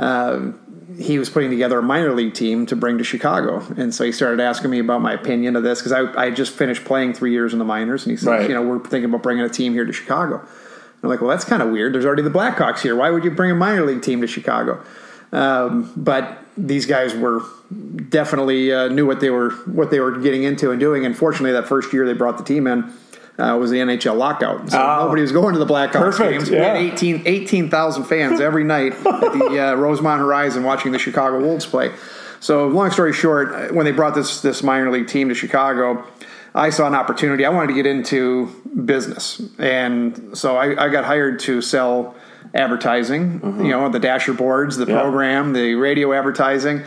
uh, 0.00 0.50
he 0.98 1.16
was 1.16 1.30
putting 1.30 1.48
together 1.48 1.78
a 1.78 1.82
minor 1.82 2.12
league 2.12 2.34
team 2.34 2.66
to 2.66 2.74
bring 2.74 2.98
to 2.98 3.04
Chicago. 3.04 3.64
And 3.76 3.94
so 3.94 4.02
he 4.02 4.10
started 4.10 4.40
asking 4.40 4.72
me 4.72 4.80
about 4.80 5.00
my 5.00 5.12
opinion 5.12 5.54
of 5.54 5.62
this 5.62 5.78
because 5.78 5.92
I, 5.92 6.24
I 6.24 6.30
just 6.32 6.52
finished 6.54 6.84
playing 6.84 7.14
three 7.14 7.30
years 7.30 7.52
in 7.52 7.60
the 7.60 7.64
minors. 7.64 8.04
And 8.04 8.10
he 8.10 8.16
said, 8.16 8.30
Right. 8.30 8.48
you 8.48 8.54
know, 8.54 8.62
we're 8.62 8.80
thinking 8.80 9.04
about 9.04 9.22
bringing 9.22 9.44
a 9.44 9.48
team 9.48 9.74
here 9.74 9.84
to 9.84 9.92
Chicago. 9.92 10.44
I'm 11.04 11.08
like, 11.08 11.20
well, 11.20 11.30
that's 11.30 11.44
kind 11.44 11.62
of 11.62 11.70
weird. 11.70 11.94
There's 11.94 12.04
already 12.06 12.22
the 12.22 12.30
Blackhawks 12.30 12.80
here. 12.80 12.96
Why 12.96 13.10
would 13.10 13.22
you 13.22 13.30
bring 13.30 13.52
a 13.52 13.54
minor 13.54 13.86
league 13.86 14.02
team 14.02 14.22
to 14.22 14.26
Chicago? 14.26 14.82
Um, 15.34 15.92
but 15.96 16.38
these 16.56 16.86
guys 16.86 17.14
were 17.14 17.42
definitely 18.08 18.72
uh, 18.72 18.88
knew 18.88 19.06
what 19.06 19.20
they 19.20 19.30
were 19.30 19.50
what 19.66 19.90
they 19.90 20.00
were 20.00 20.12
getting 20.18 20.44
into 20.44 20.70
and 20.70 20.78
doing. 20.80 21.04
And 21.04 21.16
fortunately, 21.16 21.52
that 21.52 21.66
first 21.66 21.92
year 21.92 22.06
they 22.06 22.12
brought 22.12 22.38
the 22.38 22.44
team 22.44 22.66
in 22.66 22.84
uh, 23.38 23.56
was 23.58 23.70
the 23.70 23.78
NHL 23.78 24.16
lockout, 24.16 24.70
so 24.70 24.80
Oh. 24.80 25.04
nobody 25.06 25.22
was 25.22 25.32
going 25.32 25.54
to 25.54 25.58
the 25.58 25.66
Blackhawks 25.66 25.92
Perfect, 25.92 26.30
games. 26.30 26.50
We 26.50 26.56
yeah. 26.56 26.74
had 26.74 26.76
18 26.76 27.22
18,000 27.26 28.04
fans 28.04 28.40
every 28.40 28.62
night 28.62 28.92
at 28.92 29.04
the 29.04 29.72
uh, 29.72 29.74
Rosemont 29.76 30.20
Horizon 30.20 30.62
watching 30.62 30.92
the 30.92 30.98
Chicago 31.00 31.40
Wolves 31.40 31.66
play. 31.66 31.90
So, 32.38 32.68
long 32.68 32.90
story 32.92 33.12
short, 33.12 33.52
uh, 33.52 33.74
when 33.74 33.86
they 33.86 33.92
brought 33.92 34.14
this 34.14 34.40
this 34.42 34.62
minor 34.62 34.90
league 34.92 35.08
team 35.08 35.30
to 35.30 35.34
Chicago, 35.34 36.04
I 36.54 36.70
saw 36.70 36.86
an 36.86 36.94
opportunity. 36.94 37.44
I 37.44 37.48
wanted 37.48 37.68
to 37.68 37.74
get 37.74 37.86
into 37.86 38.46
business, 38.84 39.42
and 39.58 40.38
so 40.38 40.56
I, 40.56 40.84
I 40.84 40.88
got 40.90 41.04
hired 41.04 41.40
to 41.40 41.60
sell 41.60 42.14
advertising. 42.52 43.40
You 43.62 43.70
know, 43.70 43.88
the 43.88 43.98
dasher 43.98 44.32
boards, 44.32 44.76
the 44.76 44.86
Yeah. 44.86 45.00
program, 45.00 45.52
the 45.52 45.74
radio 45.74 46.12
advertising, 46.12 46.80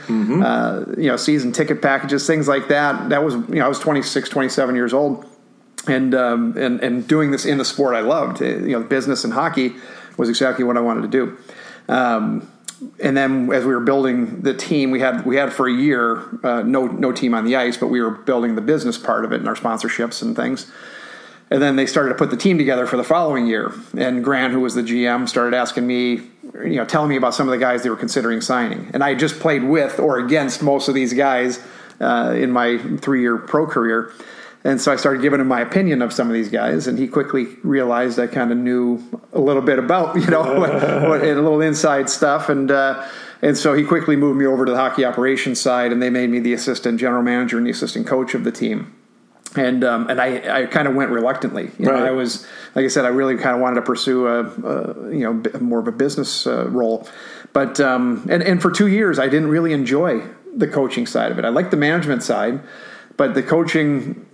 uh, 0.44 0.86
you 0.98 1.10
know, 1.10 1.18
season 1.18 1.52
ticket 1.52 1.82
packages, 1.82 2.28
things 2.28 2.48
like 2.48 2.68
that. 2.68 3.10
That 3.10 3.24
was 3.24 3.34
you 3.36 3.56
know 3.56 3.66
I 3.66 3.68
was 3.68 3.80
26, 3.80 4.30
27 4.30 4.76
years 4.76 4.94
old 4.94 5.26
and 5.88 6.14
um, 6.16 6.56
and 6.58 6.80
and 6.82 7.08
doing 7.08 7.32
this 7.32 7.46
in 7.46 7.58
the 7.58 7.66
sport 7.66 7.96
I 7.96 8.02
loved, 8.02 8.42
uh, 8.42 8.46
you 8.46 8.74
know, 8.80 8.82
business 8.84 9.24
and 9.24 9.34
hockey 9.34 9.76
was 10.18 10.30
exactly 10.30 10.64
what 10.64 10.78
I 10.78 10.82
wanted 10.82 11.02
to 11.04 11.08
do. 11.08 11.38
Um, 11.94 12.48
and 13.00 13.18
then 13.18 13.52
as 13.52 13.66
we 13.66 13.74
were 13.74 13.80
building 13.80 14.42
the 14.42 14.54
team, 14.54 14.92
we 14.92 15.00
had 15.00 15.26
we 15.26 15.36
had 15.36 15.52
for 15.52 15.68
a 15.68 15.74
year 15.74 16.22
uh, 16.44 16.62
no 16.62 16.86
no 16.88 17.12
team 17.12 17.34
on 17.34 17.44
the 17.46 17.56
ice, 17.56 17.76
but 17.78 17.88
we 17.88 18.02
were 18.02 18.12
building 18.12 18.56
the 18.56 18.62
business 18.62 18.98
part 18.98 19.26
of 19.26 19.32
it 19.32 19.40
and 19.40 19.48
our 19.48 19.56
sponsorships 19.56 20.22
and 20.22 20.36
things. 20.36 20.72
And 21.50 21.62
then 21.62 21.78
they 21.78 21.86
started 21.86 22.10
to 22.10 22.16
put 22.16 22.30
the 22.30 22.38
team 22.38 22.58
together 22.58 22.86
for 22.86 22.98
the 22.98 23.04
following 23.04 23.48
year. 23.48 23.74
And 23.98 24.24
Grant, 24.24 24.52
who 24.52 24.60
was 24.60 24.76
the 24.76 24.82
GM, 24.82 25.30
started 25.30 25.56
asking 25.56 25.88
me, 25.88 26.22
you 26.64 26.76
know, 26.76 26.86
telling 26.86 27.10
me 27.10 27.16
about 27.16 27.34
some 27.34 27.48
of 27.48 27.52
the 27.52 27.58
guys 27.58 27.84
they 27.84 27.90
were 27.90 27.96
considering 27.96 28.42
signing. 28.42 28.92
And 28.94 29.04
I 29.04 29.10
had 29.10 29.20
just 29.20 29.40
played 29.40 29.64
with 29.64 30.00
or 30.00 30.20
against 30.20 30.62
most 30.62 30.90
of 30.90 30.94
these 30.94 31.14
guys 31.14 31.64
uh, 32.02 32.34
in 32.36 32.52
my 32.52 32.78
three 32.98 33.22
year 33.22 33.38
pro 33.38 33.66
career. 33.66 34.12
And 34.64 34.82
so 34.82 34.92
I 34.92 34.98
started 34.98 35.22
giving 35.22 35.40
him 35.40 35.48
my 35.48 35.62
opinion 35.62 36.02
of 36.02 36.12
some 36.12 36.28
of 36.28 36.34
these 36.34 36.50
guys, 36.50 36.88
and 36.88 37.00
he 37.00 37.08
quickly 37.08 37.46
realized 37.64 38.20
I 38.20 38.28
kind 38.28 38.52
of 38.52 38.58
knew 38.58 39.02
a 39.32 39.40
little 39.40 39.62
bit 39.62 39.80
about, 39.80 40.16
you 40.18 40.28
know, 40.28 40.42
what, 40.60 41.22
and 41.22 41.40
a 41.40 41.42
little 41.42 41.62
inside 41.62 42.10
stuff. 42.10 42.50
And 42.50 42.70
uh, 42.70 43.08
and 43.42 43.56
so 43.56 43.74
he 43.74 43.86
quickly 43.86 44.18
moved 44.18 44.38
me 44.38 44.46
over 44.46 44.66
to 44.66 44.72
the 44.72 44.78
hockey 44.78 45.06
operations 45.06 45.62
side, 45.62 45.94
and 45.94 46.02
they 46.02 46.10
made 46.10 46.30
me 46.30 46.40
the 46.40 46.52
assistant 46.52 47.00
general 47.00 47.22
manager 47.22 47.58
and 47.58 47.66
the 47.66 47.72
assistant 47.72 48.08
coach 48.08 48.34
of 48.34 48.44
the 48.44 48.52
team 48.52 48.97
and 49.58 49.84
um, 49.84 50.10
and 50.10 50.22
I, 50.22 50.62
I 50.62 50.66
kind 50.66 50.88
of 50.88 50.96
went 50.96 51.12
reluctantly. 51.12 51.72
You 51.78 51.86
know, 51.86 51.96
I 51.96 52.12
was 52.12 52.46
like 52.76 52.86
I 52.86 52.88
said, 52.88 53.06
I 53.06 53.10
really 53.10 53.38
kind 53.38 53.56
of 53.56 53.62
wanted 53.62 53.76
to 53.76 53.82
pursue 53.82 54.28
a, 54.28 54.44
a 54.44 55.14
you 55.14 55.24
know 55.24 55.60
more 55.60 55.80
of 55.80 55.88
a 55.88 55.92
business 55.92 56.46
uh, 56.46 56.68
role, 56.70 57.08
but 57.54 57.80
um, 57.80 58.28
and 58.30 58.44
and 58.44 58.62
for 58.62 58.72
two 58.72 58.88
years 58.88 59.20
I 59.20 59.28
didn't 59.28 59.50
really 59.50 59.74
enjoy 59.74 60.22
the 60.56 60.68
coaching 60.68 61.06
side 61.06 61.32
of 61.32 61.40
it. 61.40 61.46
I 61.46 61.50
liked 61.50 61.72
the 61.72 61.78
management 61.78 62.24
side, 62.24 62.62
but 63.16 63.34
the 63.34 63.44
coaching 63.44 64.26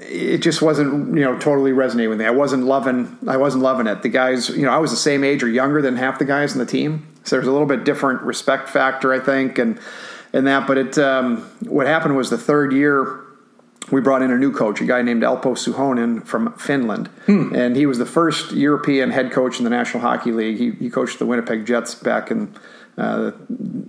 it 0.00 0.38
just 0.38 0.62
wasn't 0.62 1.16
you 1.16 1.22
know 1.22 1.38
totally 1.38 1.72
resonating 1.72 2.10
with 2.10 2.18
me. 2.18 2.24
I 2.24 2.30
wasn't 2.30 2.64
loving 2.64 3.18
I 3.26 3.36
wasn't 3.36 3.62
loving 3.62 3.86
it. 3.86 4.02
The 4.02 4.08
guys 4.08 4.48
you 4.50 4.62
know 4.62 4.70
I 4.70 4.78
was 4.78 4.90
the 4.90 4.96
same 4.96 5.24
age 5.24 5.42
or 5.42 5.48
younger 5.48 5.82
than 5.82 5.96
half 5.96 6.18
the 6.18 6.24
guys 6.24 6.52
on 6.52 6.58
the 6.58 6.66
team, 6.66 7.06
so 7.24 7.36
there's 7.36 7.48
a 7.48 7.52
little 7.52 7.66
bit 7.66 7.84
different 7.84 8.22
respect 8.22 8.68
factor 8.68 9.12
I 9.12 9.20
think 9.20 9.58
and 9.58 9.78
and 10.32 10.46
that. 10.46 10.66
But 10.66 10.78
it 10.78 10.98
um, 10.98 11.42
what 11.60 11.86
happened 11.86 12.16
was 12.16 12.30
the 12.30 12.38
third 12.38 12.72
year 12.72 13.24
we 13.90 14.00
brought 14.00 14.22
in 14.22 14.30
a 14.30 14.36
new 14.36 14.52
coach, 14.52 14.80
a 14.80 14.84
guy 14.84 15.02
named 15.02 15.22
Alpo 15.22 15.54
Suhonen 15.56 16.26
from 16.26 16.52
Finland, 16.54 17.08
and 17.26 17.76
he 17.76 17.86
was 17.86 17.98
the 17.98 18.06
first 18.06 18.52
European 18.52 19.10
head 19.10 19.32
coach 19.32 19.58
in 19.58 19.64
the 19.64 19.70
National 19.70 20.00
Hockey 20.02 20.32
League. 20.32 20.58
He, 20.58 20.70
he 20.72 20.90
coached 20.90 21.18
the 21.18 21.26
Winnipeg 21.26 21.66
Jets 21.66 21.94
back 21.94 22.30
in 22.30 22.54
uh, 22.98 23.30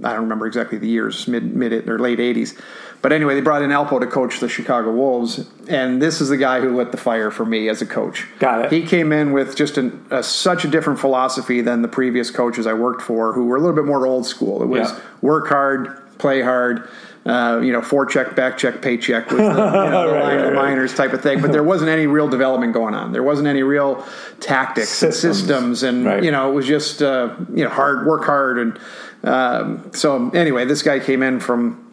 I 0.04 0.12
don't 0.14 0.22
remember 0.22 0.46
exactly 0.46 0.78
the 0.78 0.88
years, 0.88 1.28
mid 1.28 1.56
mid 1.56 1.90
or 1.90 1.98
late 1.98 2.20
'80s. 2.20 2.60
But 3.02 3.12
anyway, 3.12 3.34
they 3.34 3.42
brought 3.42 3.62
in 3.64 3.72
Alpo 3.72 4.00
to 4.00 4.06
coach 4.06 4.40
the 4.40 4.48
Chicago 4.50 4.92
Wolves, 4.92 5.50
and 5.68 6.00
this 6.02 6.22
is 6.22 6.30
the 6.30 6.38
guy 6.38 6.60
who 6.60 6.76
lit 6.76 6.92
the 6.92 6.98
fire 6.98 7.32
for 7.32 7.46
me 7.46 7.70
as 7.70 7.82
a 7.82 7.86
coach. 7.86 8.28
Got 8.40 8.66
it. 8.66 8.72
He 8.72 8.86
came 8.86 9.12
in 9.12 9.32
with 9.32 9.56
just 9.56 9.78
an, 9.78 10.06
a, 10.12 10.22
such 10.22 10.64
a 10.64 10.68
different 10.68 11.00
philosophy 11.00 11.62
than 11.62 11.82
the 11.82 11.88
previous 11.88 12.30
coaches 12.30 12.68
I 12.68 12.74
worked 12.74 13.02
for, 13.02 13.34
who 13.34 13.46
were 13.48 13.56
a 13.56 13.60
little 13.60 13.76
bit 13.76 13.86
more 13.86 14.06
old 14.06 14.28
school. 14.28 14.62
It 14.62 14.68
was 14.68 14.92
Yeah. 14.92 15.00
work 15.22 15.48
hard, 15.48 16.18
play 16.20 16.42
hard. 16.42 16.88
Uh, 17.26 17.60
you 17.62 17.72
know, 17.74 17.82
forecheck, 17.82 18.34
back 18.36 18.58
check, 18.58 18.82
paycheck 18.82 19.30
was 19.30 19.38
the, 19.40 19.44
you 19.44 19.50
know, 19.50 20.08
the 20.08 20.14
Right, 20.14 20.24
line 20.24 20.38
of 20.40 20.46
the 20.46 20.52
right, 20.54 20.78
right. 20.80 20.90
type 20.90 21.12
of 21.14 21.22
thing. 21.22 21.42
But 21.42 21.52
there 21.52 21.64
wasn't 21.64 21.90
any 21.90 22.08
real 22.08 22.28
development 22.30 22.74
going 22.74 22.96
on. 22.96 23.12
There 23.12 23.24
wasn't 23.24 23.48
any 23.50 23.62
real 23.62 24.06
tactics 24.40 24.88
Systems. 24.90 25.24
and 25.26 25.36
systems, 25.36 25.84
and 25.84 26.06
Right. 26.06 26.24
you 26.24 26.32
know, 26.32 26.50
it 26.50 26.54
was 26.54 26.66
just 26.66 27.02
uh, 27.04 27.36
you 27.54 27.64
know 27.64 27.70
hard 27.70 28.08
work 28.08 28.24
hard. 28.24 28.58
And 28.58 28.80
um, 29.24 29.92
so 29.94 30.30
anyway, 30.32 30.64
this 30.66 30.82
guy 30.82 31.00
came 31.00 31.22
in 31.22 31.40
from 31.40 31.86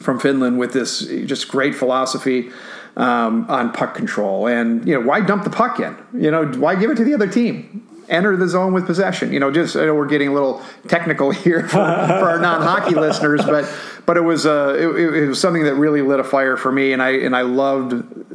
from 0.00 0.20
Finland 0.20 0.58
with 0.60 0.72
this 0.72 1.00
just 1.00 1.48
great 1.48 1.74
philosophy 1.74 2.50
um, 2.96 3.46
on 3.48 3.72
puck 3.72 3.94
control. 3.96 4.46
And, 4.46 4.86
you 4.86 4.94
know, 4.94 5.00
why 5.06 5.20
dump 5.20 5.42
the 5.42 5.50
puck 5.50 5.80
in? 5.80 5.96
You 6.14 6.30
know, 6.30 6.46
why 6.46 6.76
give 6.76 6.90
it 6.90 6.96
to 6.98 7.04
the 7.04 7.14
other 7.14 7.26
team? 7.26 7.84
Enter 8.08 8.36
the 8.36 8.48
zone 8.48 8.72
with 8.72 8.86
possession. 8.86 9.32
You 9.32 9.40
know, 9.40 9.50
just 9.50 9.76
I 9.76 9.84
know 9.86 9.94
we're 9.94 10.06
getting 10.06 10.28
a 10.28 10.32
little 10.32 10.62
technical 10.88 11.30
here 11.44 11.62
for, 11.62 11.76
for 11.76 11.78
our 11.78 12.38
non-hockey 12.38 12.94
listeners, 12.94 13.44
but 13.44 13.72
but 14.06 14.16
it 14.16 14.22
was 14.22 14.46
uh, 14.46 14.74
it, 14.78 14.88
it 14.88 15.28
was 15.28 15.40
something 15.40 15.64
that 15.64 15.74
really 15.74 16.02
lit 16.02 16.20
a 16.20 16.24
fire 16.24 16.56
for 16.56 16.72
me, 16.72 16.92
and 16.92 17.02
I 17.02 17.10
and 17.10 17.36
I 17.36 17.42
loved 17.42 17.92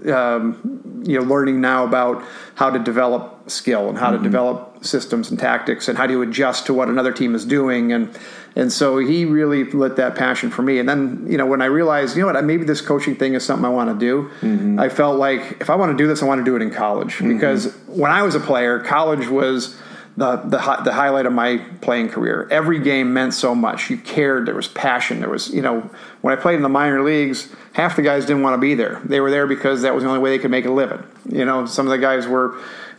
um, 0.08 0.82
you 1.04 1.20
know 1.20 1.26
learning 1.26 1.62
now 1.62 1.84
about 1.84 2.24
how 2.56 2.70
to 2.70 2.80
develop 2.80 3.50
skill 3.50 3.90
and 3.90 3.98
how 3.98 4.10
to 4.10 4.18
mm-hmm. 4.18 4.24
develop 4.24 4.86
systems 4.86 5.30
and 5.30 5.40
tactics 5.40 5.88
and 5.88 5.98
how 5.98 6.08
do 6.08 6.14
you 6.14 6.22
adjust 6.22 6.66
to 6.66 6.74
what 6.74 6.88
another 6.88 7.12
team 7.12 7.36
is 7.36 7.46
doing. 7.46 7.92
And 7.92 8.18
and 8.56 8.72
so 8.72 9.00
he 9.00 9.26
really 9.26 9.64
lit 9.64 9.96
that 9.96 10.16
passion 10.16 10.52
for 10.52 10.62
me. 10.62 10.80
And 10.80 10.88
then 10.88 11.26
you 11.28 11.38
know 11.38 11.46
when 11.46 11.62
i 11.62 11.66
realized 11.66 12.16
you 12.16 12.22
know 12.22 12.32
what 12.32 12.44
maybe 12.44 12.64
this 12.64 12.82
coaching 12.82 13.16
thing 13.16 13.34
is 13.34 13.44
something 13.46 13.66
i 13.66 13.70
want 13.70 13.90
to 13.90 14.06
do 14.06 14.30
mm-hmm. 14.42 14.80
i 14.80 14.90
felt 14.90 15.18
like 15.18 15.58
if 15.60 15.70
i 15.70 15.76
want 15.76 15.92
to 15.92 15.98
do 15.98 16.08
this 16.08 16.22
i 16.22 16.26
want 16.26 16.40
to 16.40 16.46
do 16.46 16.56
it 16.56 16.62
in 16.62 16.72
college. 16.72 17.16
Mm-hmm. 17.16 17.34
Because 17.34 17.74
when 17.88 18.12
i 18.12 18.22
was 18.22 18.36
a 18.36 18.40
player 18.40 18.80
college 18.80 19.28
was 19.28 19.78
the, 20.16 20.36
the 20.38 20.60
hi- 20.60 20.84
the 20.84 20.94
highlight 20.94 21.26
of 21.26 21.34
my 21.34 21.58
playing 21.82 22.10
career. 22.10 22.48
Every 22.52 22.80
game 22.80 23.14
meant 23.14 23.34
so 23.34 23.56
much. 23.56 23.90
You 23.90 23.98
cared. 23.98 24.46
There 24.46 24.56
was 24.56 24.68
passion. 24.68 25.20
There 25.22 25.30
was, 25.30 25.50
you 25.50 25.62
know, 25.62 25.90
when 26.22 26.38
I 26.38 26.40
played 26.42 26.56
in 26.56 26.62
the 26.62 26.70
minor 26.70 27.02
leagues, 27.04 27.50
half 27.74 27.96
the 27.96 28.02
guys 28.04 28.26
didn't 28.26 28.44
want 28.44 28.54
to 28.54 28.58
be 28.60 28.76
there. 28.76 29.02
They 29.06 29.20
were 29.20 29.32
there 29.32 29.48
because 29.48 29.82
that 29.82 29.94
was 29.96 30.04
the 30.04 30.10
only 30.10 30.22
way 30.22 30.30
they 30.30 30.40
could 30.40 30.52
make 30.52 30.66
a 30.66 30.72
living. 30.72 31.04
You 31.30 31.46
know, 31.46 31.66
some 31.66 31.88
of 31.88 31.92
the 31.92 31.98
guys 31.98 32.28
were, 32.28 32.56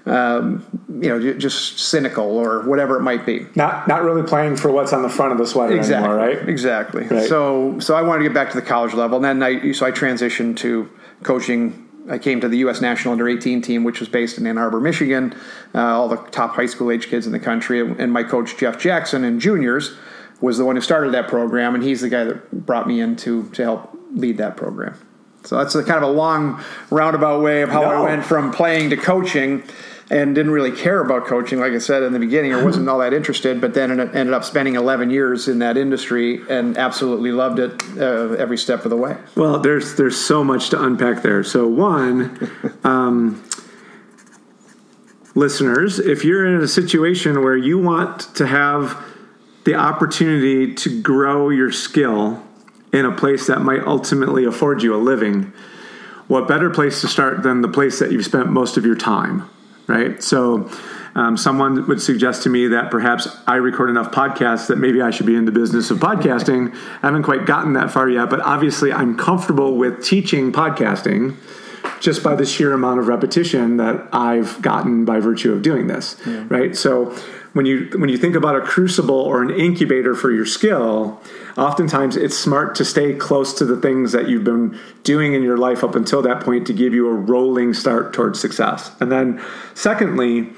um, 0.06 0.64
you 0.88 1.08
know, 1.08 1.34
just 1.34 1.78
cynical 1.78 2.36
or 2.36 2.60
whatever 2.68 2.96
it 2.96 3.02
might 3.02 3.24
be. 3.24 3.46
Not 3.54 3.86
not 3.88 4.02
really 4.02 4.22
playing 4.22 4.56
for 4.56 4.70
what's 4.70 4.92
on 4.92 5.02
the 5.02 5.08
front 5.08 5.32
of 5.32 5.38
the 5.38 5.46
sweater 5.46 5.76
Exactly. 5.76 6.08
anymore, 6.10 6.16
right? 6.26 6.48
Exactly. 6.48 7.06
Right. 7.06 7.28
So 7.28 7.78
so 7.78 7.94
I 7.94 8.02
wanted 8.02 8.24
to 8.24 8.28
get 8.28 8.34
back 8.34 8.50
to 8.50 8.56
the 8.60 8.66
college 8.66 8.92
level, 8.92 9.24
and 9.24 9.24
then 9.24 9.42
I 9.42 9.72
so 9.72 9.86
I 9.86 9.92
transitioned 9.92 10.56
to 10.58 10.90
coaching. 11.22 11.83
I 12.08 12.18
came 12.18 12.40
to 12.40 12.48
the 12.48 12.58
U.S. 12.58 12.80
National 12.80 13.12
Under 13.12 13.28
18 13.28 13.62
team, 13.62 13.84
which 13.84 14.00
was 14.00 14.08
based 14.08 14.36
in 14.38 14.46
Ann 14.46 14.58
Arbor, 14.58 14.80
Michigan. 14.80 15.34
Uh, 15.74 15.80
all 15.80 16.08
the 16.08 16.16
top 16.16 16.54
high 16.54 16.66
school 16.66 16.90
age 16.90 17.08
kids 17.08 17.26
in 17.26 17.32
the 17.32 17.38
country, 17.38 17.80
and 17.80 18.12
my 18.12 18.22
coach 18.22 18.56
Jeff 18.56 18.78
Jackson 18.78 19.24
in 19.24 19.40
juniors 19.40 19.96
was 20.40 20.58
the 20.58 20.64
one 20.64 20.76
who 20.76 20.82
started 20.82 21.14
that 21.14 21.28
program, 21.28 21.74
and 21.74 21.82
he's 21.82 22.02
the 22.02 22.08
guy 22.08 22.24
that 22.24 22.66
brought 22.66 22.86
me 22.86 23.00
in 23.00 23.16
to 23.16 23.48
to 23.50 23.62
help 23.62 23.98
lead 24.12 24.36
that 24.38 24.56
program. 24.56 24.98
So 25.44 25.58
that's 25.58 25.74
a 25.74 25.84
kind 25.84 26.02
of 26.02 26.10
a 26.10 26.12
long 26.12 26.62
roundabout 26.90 27.42
way 27.42 27.62
of 27.62 27.68
how 27.68 27.84
I 27.84 28.00
went 28.00 28.24
from 28.24 28.50
playing 28.50 28.90
to 28.90 28.96
coaching 28.96 29.62
and 30.10 30.34
didn't 30.34 30.52
really 30.52 30.70
care 30.70 31.00
about 31.00 31.26
coaching, 31.26 31.58
like 31.60 31.72
I 31.72 31.78
said 31.78 32.02
in 32.02 32.12
the 32.12 32.18
beginning, 32.18 32.52
or 32.52 32.64
wasn't 32.64 32.88
all 32.88 32.98
that 32.98 33.14
interested, 33.14 33.60
but 33.60 33.74
then 33.74 33.90
ended 33.90 34.14
ended 34.14 34.34
up 34.34 34.44
spending 34.44 34.74
11 34.74 35.10
years 35.10 35.48
in 35.48 35.60
that 35.60 35.76
industry 35.76 36.42
and 36.48 36.76
absolutely 36.76 37.32
loved 37.32 37.58
it 37.58 37.82
uh, 37.98 38.34
every 38.34 38.58
step 38.58 38.84
of 38.84 38.90
the 38.90 38.96
way. 38.96 39.16
Well, 39.34 39.58
there's 39.58 39.96
there's 39.96 40.16
so 40.16 40.44
much 40.44 40.70
to 40.70 40.82
unpack 40.82 41.22
there. 41.22 41.42
So 41.42 41.66
one, 41.66 42.50
um, 42.84 43.42
listeners, 45.34 45.98
if 45.98 46.24
you're 46.24 46.46
in 46.46 46.62
a 46.62 46.68
situation 46.68 47.42
where 47.42 47.56
you 47.56 47.78
want 47.78 48.34
to 48.36 48.46
have 48.46 49.02
the 49.64 49.74
opportunity 49.74 50.74
to 50.74 51.00
grow 51.00 51.48
your 51.48 51.72
skill 51.72 52.43
in 52.94 53.04
a 53.04 53.14
place 53.14 53.48
that 53.48 53.60
might 53.60 53.82
ultimately 53.82 54.44
afford 54.44 54.82
you 54.82 54.94
a 54.94 54.96
living, 54.96 55.52
what 56.28 56.48
better 56.48 56.70
place 56.70 57.00
to 57.00 57.08
start 57.08 57.42
than 57.42 57.60
the 57.60 57.68
place 57.68 57.98
that 57.98 58.12
you've 58.12 58.24
spent 58.24 58.48
most 58.48 58.76
of 58.76 58.86
your 58.86 58.96
time, 58.96 59.48
right? 59.86 60.22
So. 60.22 60.70
Um, 61.16 61.36
someone 61.36 61.86
would 61.86 62.02
suggest 62.02 62.42
to 62.42 62.50
me 62.50 62.66
that 62.66 62.90
perhaps 62.90 63.28
I 63.46 63.54
record 63.54 63.88
enough 63.88 64.10
podcasts 64.10 64.66
that 64.66 64.78
maybe 64.78 65.00
I 65.00 65.10
should 65.12 65.26
be 65.26 65.36
in 65.36 65.44
the 65.44 65.52
business 65.52 65.92
of 65.92 65.98
podcasting. 65.98 66.74
I 66.74 67.06
haven't 67.06 67.22
quite 67.22 67.46
gotten 67.46 67.74
that 67.74 67.92
far 67.92 68.08
yet, 68.08 68.28
but 68.28 68.40
obviously 68.40 68.92
I'm 68.92 69.16
comfortable 69.16 69.76
with 69.76 70.02
teaching 70.02 70.50
podcasting 70.50 71.36
just 72.00 72.22
by 72.22 72.34
the 72.34 72.44
sheer 72.44 72.72
amount 72.72 73.00
of 73.00 73.06
repetition 73.06 73.76
that 73.76 74.08
I've 74.12 74.60
gotten 74.60 75.04
by 75.04 75.20
virtue 75.20 75.52
of 75.52 75.62
doing 75.62 75.86
this, 75.86 76.16
yeah. 76.26 76.46
right? 76.48 76.76
So 76.76 77.16
when 77.52 77.66
you 77.66 77.88
when 77.96 78.08
you 78.08 78.18
think 78.18 78.34
about 78.34 78.56
a 78.56 78.60
crucible 78.60 79.18
or 79.18 79.42
an 79.42 79.50
incubator 79.50 80.14
for 80.14 80.30
your 80.30 80.46
skill, 80.46 81.20
oftentimes 81.56 82.16
it's 82.16 82.36
smart 82.36 82.74
to 82.76 82.84
stay 82.84 83.14
close 83.14 83.54
to 83.54 83.64
the 83.64 83.80
things 83.80 84.12
that 84.12 84.28
you've 84.28 84.44
been 84.44 84.78
doing 85.02 85.34
in 85.34 85.42
your 85.42 85.56
life 85.56 85.84
up 85.84 85.94
until 85.94 86.22
that 86.22 86.42
point 86.42 86.66
to 86.66 86.72
give 86.72 86.94
you 86.94 87.06
a 87.08 87.12
rolling 87.12 87.74
start 87.74 88.12
towards 88.12 88.40
success. 88.40 88.90
And 89.00 89.10
then 89.10 89.42
secondly, 89.74 90.50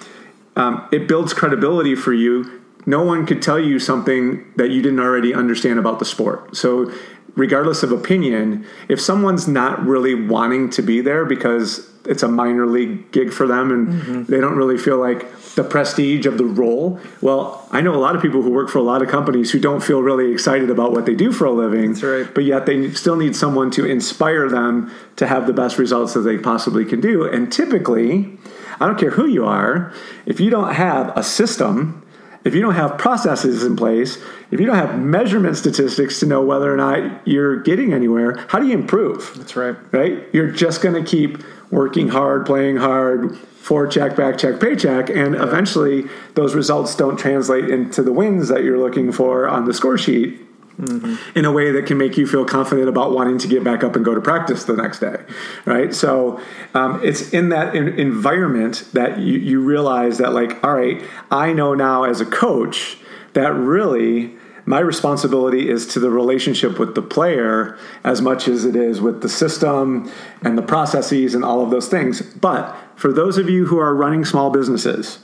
um, 0.56 0.88
it 0.90 1.06
builds 1.06 1.34
credibility 1.34 1.94
for 1.94 2.12
you. 2.12 2.62
No 2.86 3.02
one 3.02 3.26
could 3.26 3.42
tell 3.42 3.58
you 3.58 3.78
something 3.78 4.44
that 4.56 4.70
you 4.70 4.80
didn't 4.80 5.00
already 5.00 5.34
understand 5.34 5.78
about 5.78 5.98
the 5.98 6.04
sport. 6.04 6.56
So 6.56 6.92
regardless 7.34 7.82
of 7.82 7.92
opinion, 7.92 8.64
if 8.88 9.00
someone's 9.00 9.46
not 9.46 9.84
really 9.84 10.14
wanting 10.14 10.70
to 10.70 10.82
be 10.82 11.00
there 11.00 11.24
because 11.24 11.90
it's 12.06 12.22
a 12.22 12.28
minor 12.28 12.66
league 12.66 13.10
gig 13.10 13.32
for 13.32 13.46
them 13.46 13.70
and 13.70 13.88
mm-hmm. 13.88 14.22
they 14.24 14.40
don't 14.40 14.56
really 14.56 14.78
feel 14.78 14.98
like 14.98 15.26
the 15.56 15.64
prestige 15.64 16.26
of 16.26 16.38
the 16.38 16.44
role. 16.44 17.00
Well, 17.20 17.66
I 17.72 17.80
know 17.80 17.94
a 17.94 17.98
lot 17.98 18.14
of 18.14 18.22
people 18.22 18.42
who 18.42 18.50
work 18.50 18.68
for 18.68 18.78
a 18.78 18.82
lot 18.82 19.02
of 19.02 19.08
companies 19.08 19.50
who 19.50 19.58
don't 19.58 19.82
feel 19.82 20.02
really 20.02 20.30
excited 20.32 20.70
about 20.70 20.92
what 20.92 21.06
they 21.06 21.14
do 21.14 21.32
for 21.32 21.46
a 21.46 21.50
living. 21.50 21.92
That's 21.92 22.04
right. 22.04 22.34
But 22.34 22.44
yet 22.44 22.66
they 22.66 22.90
still 22.92 23.16
need 23.16 23.34
someone 23.34 23.70
to 23.72 23.84
inspire 23.84 24.48
them 24.48 24.92
to 25.16 25.26
have 25.26 25.46
the 25.46 25.52
best 25.52 25.78
results 25.78 26.14
that 26.14 26.20
they 26.20 26.38
possibly 26.38 26.84
can 26.84 27.00
do. 27.00 27.24
And 27.24 27.52
typically, 27.52 28.38
I 28.78 28.86
don't 28.86 28.98
care 28.98 29.10
who 29.10 29.26
you 29.26 29.46
are, 29.46 29.92
if 30.26 30.40
you 30.40 30.50
don't 30.50 30.74
have 30.74 31.16
a 31.16 31.22
system 31.22 32.05
if 32.46 32.54
you 32.54 32.62
don't 32.62 32.74
have 32.74 32.96
processes 32.96 33.64
in 33.64 33.74
place, 33.74 34.18
if 34.52 34.60
you 34.60 34.66
don't 34.66 34.76
have 34.76 34.98
measurement 34.98 35.56
statistics 35.56 36.20
to 36.20 36.26
know 36.26 36.42
whether 36.42 36.72
or 36.72 36.76
not 36.76 37.26
you're 37.26 37.60
getting 37.62 37.92
anywhere, 37.92 38.36
how 38.48 38.60
do 38.60 38.66
you 38.66 38.74
improve? 38.74 39.32
That's 39.36 39.56
right. 39.56 39.76
Right? 39.92 40.24
You're 40.32 40.50
just 40.52 40.80
going 40.80 40.94
to 40.94 41.08
keep 41.08 41.42
working 41.72 42.08
hard, 42.08 42.46
playing 42.46 42.76
hard, 42.76 43.32
forecheck, 43.60 44.16
back 44.16 44.38
check, 44.38 44.60
paycheck, 44.60 45.10
and 45.10 45.34
yeah. 45.34 45.42
eventually 45.42 46.04
those 46.34 46.54
results 46.54 46.94
don't 46.94 47.16
translate 47.16 47.68
into 47.68 48.00
the 48.02 48.12
wins 48.12 48.46
that 48.46 48.62
you're 48.62 48.78
looking 48.78 49.10
for 49.10 49.48
on 49.48 49.64
the 49.64 49.74
score 49.74 49.98
sheet. 49.98 50.40
Mm-hmm. 50.78 51.38
in 51.38 51.46
a 51.46 51.52
way 51.52 51.70
that 51.70 51.86
can 51.86 51.96
make 51.96 52.18
you 52.18 52.26
feel 52.26 52.44
confident 52.44 52.86
about 52.86 53.12
wanting 53.12 53.38
to 53.38 53.48
get 53.48 53.64
back 53.64 53.82
up 53.82 53.96
and 53.96 54.04
go 54.04 54.14
to 54.14 54.20
practice 54.20 54.64
the 54.64 54.76
next 54.76 54.98
day, 54.98 55.16
right? 55.64 55.94
So 55.94 56.38
um, 56.74 57.00
it's 57.02 57.32
in 57.32 57.48
that 57.48 57.74
in- 57.74 57.98
environment 57.98 58.86
that 58.92 59.18
you, 59.18 59.38
you 59.38 59.60
realize 59.62 60.18
that, 60.18 60.34
like, 60.34 60.62
all 60.62 60.74
right, 60.74 61.02
I 61.30 61.54
know 61.54 61.72
now 61.72 62.04
as 62.04 62.20
a 62.20 62.26
coach 62.26 62.98
that 63.32 63.54
really 63.54 64.34
my 64.66 64.80
responsibility 64.80 65.70
is 65.70 65.86
to 65.86 66.00
the 66.00 66.10
relationship 66.10 66.78
with 66.78 66.94
the 66.94 67.02
player 67.02 67.78
as 68.04 68.20
much 68.20 68.48
as 68.48 68.64
it 68.64 68.74
is 68.74 69.00
with 69.00 69.22
the 69.22 69.28
system 69.28 70.10
and 70.42 70.58
the 70.58 70.62
processes 70.62 71.34
and 71.34 71.44
all 71.44 71.62
of 71.62 71.70
those 71.70 71.88
things. 71.88 72.20
But 72.20 72.76
for 72.96 73.12
those 73.12 73.38
of 73.38 73.48
you 73.48 73.66
who 73.66 73.78
are 73.78 73.94
running 73.94 74.24
small 74.24 74.50
businesses, 74.50 75.20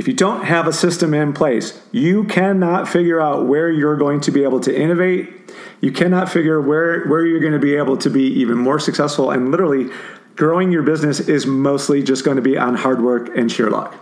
if 0.00 0.08
you 0.08 0.14
don't 0.14 0.46
have 0.46 0.66
a 0.66 0.72
system 0.72 1.12
in 1.12 1.34
place, 1.34 1.78
you 1.92 2.24
cannot 2.24 2.88
figure 2.88 3.20
out 3.20 3.46
where 3.46 3.70
you're 3.70 3.98
going 3.98 4.22
to 4.22 4.30
be 4.30 4.44
able 4.44 4.58
to 4.60 4.74
innovate. 4.74 5.28
You 5.82 5.92
cannot 5.92 6.32
figure 6.32 6.58
where, 6.58 7.04
where 7.04 7.26
you're 7.26 7.38
going 7.38 7.52
to 7.52 7.58
be 7.58 7.76
able 7.76 7.98
to 7.98 8.08
be 8.08 8.22
even 8.22 8.56
more 8.56 8.80
successful. 8.80 9.30
And 9.30 9.50
literally, 9.50 9.90
growing 10.36 10.72
your 10.72 10.82
business 10.82 11.20
is 11.20 11.44
mostly 11.44 12.02
just 12.02 12.24
going 12.24 12.36
to 12.36 12.42
be 12.42 12.56
on 12.56 12.76
hard 12.76 13.02
work 13.02 13.36
and 13.36 13.52
sheer 13.52 13.68
luck. 13.68 13.94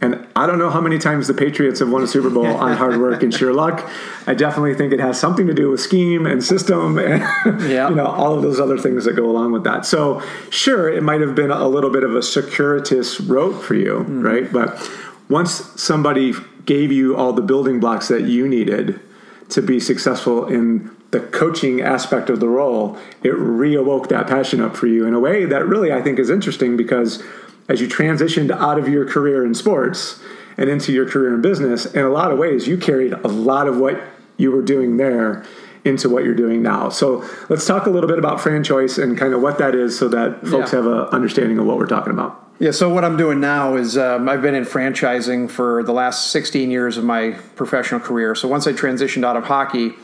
And 0.00 0.26
I 0.36 0.46
don't 0.46 0.58
know 0.58 0.70
how 0.70 0.80
many 0.80 0.98
times 0.98 1.26
the 1.26 1.34
Patriots 1.34 1.80
have 1.80 1.90
won 1.90 2.02
a 2.02 2.06
Super 2.06 2.30
Bowl 2.30 2.46
on 2.46 2.76
hard 2.76 2.98
work 2.98 3.22
and 3.22 3.32
sheer 3.32 3.52
luck. 3.52 3.90
I 4.26 4.34
definitely 4.34 4.74
think 4.74 4.92
it 4.92 5.00
has 5.00 5.18
something 5.18 5.46
to 5.46 5.54
do 5.54 5.70
with 5.70 5.80
scheme 5.80 6.26
and 6.26 6.44
system 6.44 6.98
and 6.98 7.20
yeah. 7.68 7.88
you 7.88 7.94
know 7.94 8.06
all 8.06 8.34
of 8.34 8.42
those 8.42 8.60
other 8.60 8.76
things 8.76 9.04
that 9.06 9.14
go 9.14 9.24
along 9.24 9.52
with 9.52 9.64
that. 9.64 9.86
So 9.86 10.22
sure, 10.50 10.92
it 10.92 11.02
might 11.02 11.22
have 11.22 11.34
been 11.34 11.50
a 11.50 11.66
little 11.66 11.90
bit 11.90 12.04
of 12.04 12.14
a 12.14 12.22
circuitous 12.22 13.20
route 13.20 13.62
for 13.62 13.74
you, 13.74 14.00
mm-hmm. 14.00 14.22
right? 14.22 14.52
But 14.52 14.78
once 15.28 15.80
somebody 15.80 16.32
gave 16.66 16.92
you 16.92 17.16
all 17.16 17.32
the 17.32 17.42
building 17.42 17.80
blocks 17.80 18.08
that 18.08 18.22
you 18.22 18.48
needed 18.48 19.00
to 19.50 19.62
be 19.62 19.78
successful 19.78 20.46
in 20.46 20.94
the 21.10 21.20
coaching 21.20 21.80
aspect 21.80 22.28
of 22.28 22.40
the 22.40 22.48
role, 22.48 22.98
it 23.22 23.32
reawoke 23.32 24.08
that 24.08 24.26
passion 24.26 24.60
up 24.60 24.76
for 24.76 24.86
you 24.86 25.06
in 25.06 25.14
a 25.14 25.20
way 25.20 25.44
that 25.44 25.66
really 25.66 25.92
I 25.92 26.02
think 26.02 26.18
is 26.18 26.28
interesting 26.30 26.76
because 26.76 27.22
as 27.68 27.80
you 27.80 27.88
transitioned 27.88 28.50
out 28.50 28.78
of 28.78 28.88
your 28.88 29.08
career 29.08 29.44
in 29.44 29.54
sports 29.54 30.20
and 30.56 30.68
into 30.68 30.92
your 30.92 31.08
career 31.08 31.34
in 31.34 31.40
business, 31.40 31.86
in 31.86 32.02
a 32.02 32.10
lot 32.10 32.30
of 32.30 32.38
ways, 32.38 32.66
you 32.66 32.76
carried 32.76 33.12
a 33.12 33.28
lot 33.28 33.68
of 33.68 33.78
what 33.78 34.00
you 34.36 34.50
were 34.50 34.62
doing 34.62 34.96
there 34.96 35.44
into 35.84 36.08
what 36.08 36.24
you're 36.24 36.34
doing 36.34 36.62
now. 36.62 36.88
So 36.88 37.24
let's 37.48 37.66
talk 37.66 37.86
a 37.86 37.90
little 37.90 38.08
bit 38.08 38.18
about 38.18 38.40
franchise 38.40 38.98
and 38.98 39.16
kind 39.16 39.34
of 39.34 39.42
what 39.42 39.58
that 39.58 39.74
is 39.74 39.96
so 39.98 40.08
that 40.08 40.40
folks 40.46 40.72
yeah. 40.72 40.78
have 40.78 40.86
an 40.86 41.00
understanding 41.12 41.58
of 41.58 41.66
what 41.66 41.78
we're 41.78 41.86
talking 41.86 42.12
about. 42.12 42.43
Yeah, 42.60 42.70
so 42.70 42.88
what 42.88 43.04
I'm 43.04 43.16
doing 43.16 43.40
now 43.40 43.74
is 43.74 43.98
um, 43.98 44.28
I've 44.28 44.40
been 44.40 44.54
in 44.54 44.62
franchising 44.62 45.50
for 45.50 45.82
the 45.82 45.92
last 45.92 46.30
16 46.30 46.70
years 46.70 46.96
of 46.96 47.02
my 47.02 47.32
professional 47.56 47.98
career. 47.98 48.36
So 48.36 48.46
once 48.46 48.68
I 48.68 48.72
transitioned 48.72 49.24
out 49.24 49.36
of 49.36 49.42
hockey, 49.42 49.94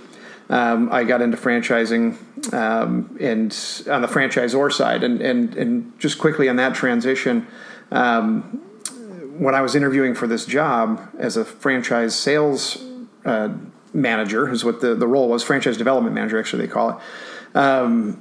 um, 0.49 0.89
I 0.91 1.05
got 1.05 1.23
into 1.23 1.37
franchising 1.37 2.17
um, 2.53 3.17
and 3.21 3.53
on 3.89 4.03
the 4.03 4.09
franchisor 4.09 4.73
side. 4.73 5.05
And, 5.05 5.21
and, 5.21 5.57
and 5.57 5.99
just 6.01 6.19
quickly 6.19 6.49
on 6.49 6.57
that 6.57 6.75
transition, 6.75 7.47
um, 7.93 8.43
when 9.39 9.55
I 9.55 9.61
was 9.61 9.77
interviewing 9.77 10.17
for 10.17 10.27
this 10.27 10.45
job 10.45 11.09
as 11.21 11.37
a 11.37 11.45
franchise 11.45 12.19
sales 12.19 12.83
uh, 13.25 13.51
manager, 13.95 14.51
is 14.51 14.65
what 14.65 14.81
the, 14.81 14.97
the 14.97 15.07
role 15.07 15.29
was, 15.29 15.45
franchise 15.45 15.77
development 15.77 16.17
manager, 16.17 16.41
actually, 16.41 16.67
they 16.67 16.73
call 16.73 16.91
it 16.91 16.97
um, 17.57 18.21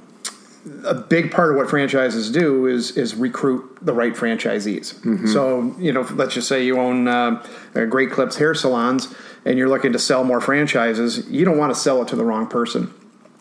a 0.84 0.94
big 0.94 1.30
part 1.30 1.50
of 1.50 1.56
what 1.56 1.70
franchises 1.70 2.30
do 2.30 2.66
is 2.66 2.96
is 2.96 3.14
recruit 3.14 3.78
the 3.80 3.94
right 3.94 4.14
franchisees. 4.14 4.94
Mm-hmm. 4.94 5.26
So 5.26 5.74
you 5.78 5.92
know, 5.92 6.02
let's 6.12 6.34
just 6.34 6.48
say 6.48 6.64
you 6.64 6.78
own 6.78 7.08
uh, 7.08 7.42
Great 7.88 8.10
Clips 8.10 8.36
hair 8.36 8.54
salons, 8.54 9.14
and 9.44 9.58
you're 9.58 9.68
looking 9.68 9.92
to 9.92 9.98
sell 9.98 10.24
more 10.24 10.40
franchises. 10.40 11.28
You 11.28 11.44
don't 11.44 11.58
want 11.58 11.74
to 11.74 11.80
sell 11.80 12.02
it 12.02 12.08
to 12.08 12.16
the 12.16 12.24
wrong 12.24 12.46
person 12.46 12.92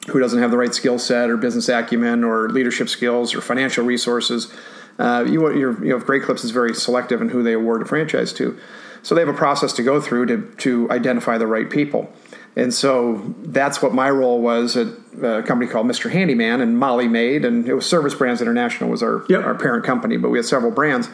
who 0.08 0.20
doesn't 0.20 0.40
have 0.40 0.52
the 0.52 0.58
right 0.58 0.74
skill 0.74 0.98
set 0.98 1.30
or 1.30 1.38
business 1.38 1.70
acumen 1.70 2.24
or 2.24 2.50
leadership 2.50 2.90
skills 2.90 3.36
or 3.36 3.42
financial 3.42 3.86
resources. 3.86 4.52
Uh, 4.98 5.24
you, 5.28 5.50
you 5.54 5.90
know, 5.90 6.00
Great 6.00 6.24
Clips 6.24 6.44
is 6.44 6.52
very 6.52 6.74
selective 6.74 7.22
in 7.22 7.30
who 7.30 7.44
they 7.44 7.54
award 7.54 7.82
a 7.82 7.86
franchise 7.86 8.34
to. 8.34 8.58
So 9.02 9.16
they 9.16 9.22
have 9.22 9.30
a 9.30 9.34
process 9.38 9.72
to 9.74 9.84
go 9.84 10.02
through 10.02 10.26
to, 10.28 10.54
to 10.58 10.92
identify 10.92 11.38
the 11.38 11.48
right 11.48 11.70
people. 11.70 12.12
And 12.60 12.74
so 12.74 13.34
that's 13.42 13.82
what 13.82 13.94
my 13.94 14.10
role 14.10 14.42
was 14.42 14.76
at 14.76 14.88
a 15.22 15.44
company 15.44 15.70
called 15.70 15.88
Mr. 15.88 16.12
Handyman 16.12 16.62
and 16.62 16.78
Molly 16.78 17.08
Maid, 17.08 17.46
and 17.46 17.68
it 17.68 17.74
was 17.74 17.86
Service 17.86 18.14
Brands 18.14 18.42
International 18.42 18.90
was 18.90 19.02
our 19.02 19.26
yep. 19.30 19.44
our 19.44 19.56
parent 19.56 19.86
company, 19.86 20.18
but 20.18 20.30
we 20.30 20.38
had 20.38 20.46
several 20.46 20.72
brands 20.72 21.10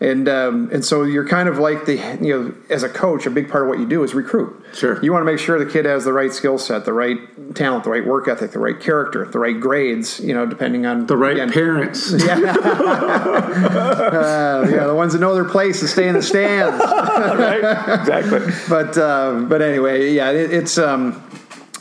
and 0.00 0.28
um, 0.28 0.70
and 0.72 0.84
so 0.84 1.02
you're 1.02 1.26
kind 1.26 1.48
of 1.48 1.58
like 1.58 1.84
the 1.84 1.96
you 2.20 2.32
know 2.32 2.54
as 2.70 2.84
a 2.84 2.88
coach 2.88 3.26
a 3.26 3.30
big 3.30 3.50
part 3.50 3.64
of 3.64 3.68
what 3.68 3.80
you 3.80 3.86
do 3.86 4.04
is 4.04 4.14
recruit. 4.14 4.64
Sure. 4.72 5.02
You 5.02 5.12
want 5.12 5.22
to 5.22 5.26
make 5.26 5.40
sure 5.40 5.58
the 5.58 5.70
kid 5.70 5.86
has 5.86 6.04
the 6.04 6.12
right 6.12 6.32
skill 6.32 6.56
set 6.58 6.84
the 6.84 6.92
right 6.92 7.18
talent 7.54 7.82
the 7.84 7.90
right 7.90 8.06
work 8.06 8.28
ethic 8.28 8.52
the 8.52 8.58
right 8.60 8.78
character 8.78 9.24
the 9.24 9.38
right 9.38 9.58
grades 9.58 10.20
you 10.20 10.34
know 10.34 10.46
depending 10.46 10.86
on 10.86 11.06
the 11.06 11.16
right 11.16 11.32
again, 11.32 11.50
parents. 11.50 12.12
Yeah. 12.28 12.34
Uh, 13.68 14.68
yeah 14.70 14.86
the 14.86 14.94
ones 14.94 15.14
that 15.14 15.20
know 15.20 15.34
their 15.34 15.44
place 15.44 15.80
to 15.80 15.88
stay 15.88 16.08
in 16.08 16.14
the 16.14 16.22
stands. 16.22 16.82
Right 17.18 17.98
exactly. 18.00 18.40
But 18.68 18.96
uh, 18.96 19.46
but 19.48 19.62
anyway 19.62 20.12
yeah 20.12 20.30
it, 20.30 20.52
it's 20.52 20.78
um 20.78 21.24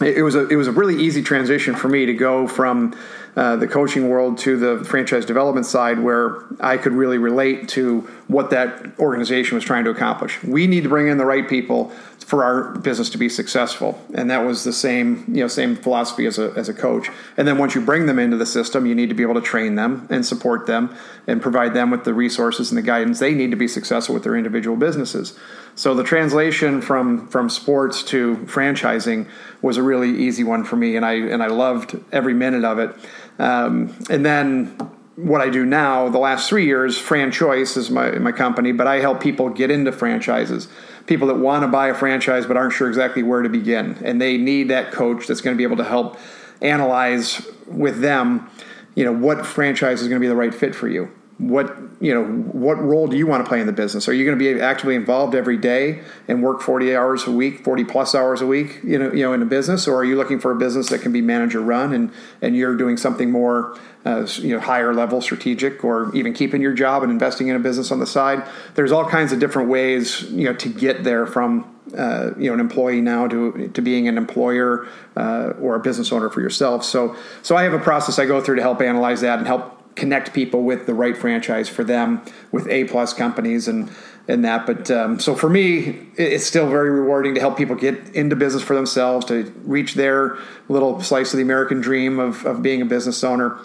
it, 0.02 0.18
it 0.18 0.24
was 0.24 0.34
a 0.36 0.48
it 0.48 0.56
was 0.56 0.68
a 0.68 0.72
really 0.72 0.96
easy 0.96 1.22
transition 1.22 1.76
for 1.76 1.88
me 1.88 2.08
to 2.08 2.14
go 2.14 2.48
from 2.48 2.96
uh, 3.38 3.56
the 3.56 3.67
coaching 3.67 4.10
world 4.10 4.36
to 4.39 4.58
the 4.58 4.84
franchise 4.84 5.23
development 5.23 5.63
side 5.63 6.00
where 6.00 6.43
I 6.60 6.78
could 6.78 6.91
really 6.91 7.19
relate 7.19 7.69
to 7.69 8.02
what 8.28 8.50
that 8.50 8.97
organization 8.97 9.54
was 9.54 9.63
trying 9.63 9.84
to 9.84 9.91
accomplish. 9.91 10.41
We 10.43 10.65
need 10.65 10.82
to 10.82 10.89
bring 10.89 11.08
in 11.08 11.19
the 11.19 11.26
right 11.26 11.47
people 11.47 11.91
for 12.28 12.44
our 12.44 12.78
business 12.80 13.10
to 13.10 13.18
be 13.18 13.30
successful, 13.30 13.98
and 14.13 14.30
that 14.30 14.40
was 14.40 14.66
the 14.66 14.74
same 14.74 15.24
you 15.30 15.40
know 15.40 15.48
same 15.48 15.78
philosophy 15.78 16.26
as 16.26 16.38
a 16.38 16.52
as 16.58 16.68
a 16.68 16.74
coach. 16.74 17.10
And 17.38 17.48
then 17.48 17.58
once 17.58 17.74
you 17.74 17.80
bring 17.80 18.06
them 18.06 18.20
into 18.20 18.36
the 18.36 18.46
system, 18.46 18.86
you 18.86 18.94
need 18.94 19.08
to 19.08 19.16
be 19.16 19.24
able 19.24 19.36
to 19.36 19.42
train 19.42 19.76
them 19.76 20.06
and 20.10 20.26
support 20.26 20.66
them 20.66 20.94
and 21.26 21.42
provide 21.42 21.74
them 21.74 21.90
with 21.90 22.04
the 22.04 22.13
resources 22.13 22.70
and 22.70 22.78
the 22.78 22.82
guidance 22.82 23.20
they 23.20 23.34
need 23.34 23.52
to 23.52 23.56
be 23.56 23.70
successful 23.70 24.13
with 24.13 24.26
their 24.26 24.36
individual 24.36 24.76
businesses. 24.76 25.40
So 25.76 25.94
the 25.94 26.04
translation 26.04 26.82
from 26.82 27.30
from 27.30 27.50
sports 27.50 28.04
to 28.12 28.36
franchising 28.48 29.30
was 29.62 29.78
a 29.78 29.82
really 29.82 30.10
easy 30.10 30.44
one 30.44 30.66
for 30.66 30.76
me, 30.76 30.98
and 30.98 31.06
I 31.06 31.13
and 31.13 31.42
I 31.42 31.48
loved 31.48 31.98
every 32.12 32.34
minute 32.34 32.66
of 32.66 32.78
it. 32.78 32.94
Um, 33.40 33.96
and 34.10 34.26
then 34.26 34.76
what 35.18 35.42
I 35.42 35.50
do 35.50 35.66
now, 35.66 36.10
the 36.10 36.20
last 36.20 36.48
three 36.48 36.66
years, 36.66 37.02
FranChoice 37.02 37.76
is 37.76 37.90
my, 37.90 38.12
my 38.20 38.32
company, 38.32 38.72
but 38.72 38.86
I 38.86 38.98
help 38.98 39.20
people 39.20 39.50
get 39.50 39.72
into 39.72 39.92
franchises. 39.92 40.68
People 41.08 41.28
that 41.28 41.38
want 41.38 41.63
to 41.63 41.67
buy 41.67 41.88
a 41.88 41.96
franchise 41.96 42.46
but 42.46 42.58
aren't 42.58 42.74
sure 42.74 42.88
exactly 42.88 43.24
where 43.24 43.41
to 43.41 43.50
begin. 43.50 43.98
And 44.04 44.22
they 44.22 44.38
need 44.38 44.70
that 44.70 44.91
coach 44.91 45.26
that's 45.28 45.41
going 45.41 45.56
to 45.56 45.58
be 45.58 45.63
able 45.63 45.78
to 45.78 45.84
help 45.84 46.20
analyze 46.62 47.48
with 47.65 48.02
them, 48.02 48.50
you 48.96 49.04
know, 49.04 49.13
what 49.13 49.46
franchise 49.46 50.02
is 50.02 50.08
going 50.08 50.20
to 50.20 50.24
be 50.24 50.28
the 50.28 50.36
right 50.36 50.54
fit 50.54 50.76
for 50.76 50.88
you. 50.88 51.12
What 51.38 51.78
you 52.02 52.12
know 52.12 52.23
what 52.26 52.82
role 52.82 53.08
do 53.08 53.15
you 53.15 53.28
want 53.28 53.45
to 53.45 53.47
play 53.47 53.60
in 53.60 53.67
the 53.67 53.73
business? 53.73 54.08
Are 54.08 54.13
you 54.13 54.26
going 54.26 54.38
to 54.38 54.43
be 54.43 54.60
actively 54.60 54.95
involved 54.95 55.36
every 55.36 55.58
day 55.58 56.02
and 56.28 56.41
work 56.41 56.62
40 56.62 56.95
hours 56.95 57.28
a 57.28 57.32
week 57.32 57.63
40 57.63 57.84
plus 57.84 58.15
hours 58.15 58.41
a 58.41 58.47
week 58.47 58.80
you 58.84 58.97
know 58.97 59.12
you 59.13 59.21
know 59.21 59.34
in 59.34 59.41
a 59.43 59.45
business? 59.45 59.88
Or 59.88 59.97
are 59.97 60.04
you 60.04 60.15
looking 60.15 60.39
for 60.39 60.52
a 60.52 60.56
business 60.56 60.89
that 60.89 61.02
can 61.02 61.12
be 61.12 61.21
manager 61.21 61.62
run 61.62 61.93
and 61.93 62.12
and 62.41 62.56
you're 62.56 62.76
doing 62.76 62.97
something 62.97 63.30
more 63.30 63.78
uh, 64.04 64.28
you 64.38 64.56
know 64.56 64.60
higher 64.60 64.95
level 64.95 65.21
strategic 65.21 65.84
or 65.84 66.13
even 66.15 66.34
keeping 66.34 66.60
your 66.60 66.73
job 66.73 67.04
and 67.04 67.12
investing 67.12 67.50
in 67.50 67.56
a 67.56 67.60
business 67.60 67.91
on 67.91 68.00
the 68.00 68.08
side? 68.08 68.43
There's 68.73 68.91
all 68.91 69.08
kinds 69.08 69.32
of 69.32 69.39
different 69.39 69.69
ways 69.69 70.23
you 70.23 70.45
know 70.45 70.56
to 70.56 70.69
get 70.69 71.04
there 71.04 71.28
from 71.28 71.71
uh, 71.95 72.32
you 72.36 72.47
know 72.47 72.56
an 72.56 72.60
employee 72.60 73.02
now 73.02 73.28
to 73.28 73.69
to 73.76 73.82
being 73.84 74.08
an 74.08 74.17
employer 74.17 74.88
uh, 75.15 75.54
or 75.62 75.76
a 75.76 75.80
business 75.80 76.12
owner 76.12 76.32
for 76.32 76.41
yourself. 76.41 76.84
So 76.84 77.15
so 77.43 77.56
I 77.56 77.62
have 77.62 77.73
a 77.73 77.80
process 77.80 78.17
I 78.17 78.26
go 78.26 78.41
through 78.41 78.56
to 78.56 78.63
help 78.63 78.82
analyze 78.82 79.21
that 79.21 79.38
and 79.38 79.45
help 79.45 79.77
connect 79.98 80.34
people 80.34 80.64
with 80.64 80.86
the 80.86 80.94
right 80.94 81.18
franchise 81.18 81.68
for 81.68 81.84
them 81.84 82.24
with 82.52 82.68
A 82.70 82.86
plus 82.86 83.14
companies 83.14 83.68
and 83.68 83.92
and 84.30 84.44
that. 84.46 84.66
But 84.66 84.92
um, 84.92 85.20
so 85.20 85.36
for 85.36 85.50
me, 85.50 86.08
it's 86.16 86.46
still 86.46 86.70
very 86.70 86.90
rewarding 86.90 87.34
to 87.36 87.40
help 87.40 87.58
people 87.58 87.76
get 87.76 88.10
into 88.10 88.36
business 88.36 88.64
for 88.64 88.76
themselves 88.76 89.26
to 89.28 89.54
reach 89.64 89.96
their 89.96 90.38
little 90.70 91.02
slice 91.02 91.34
of 91.34 91.38
the 91.38 91.44
American 91.44 91.82
dream 91.82 92.20
of, 92.20 92.46
of 92.46 92.62
being 92.62 92.82
a 92.82 92.86
business 92.86 93.24
owner. 93.24 93.58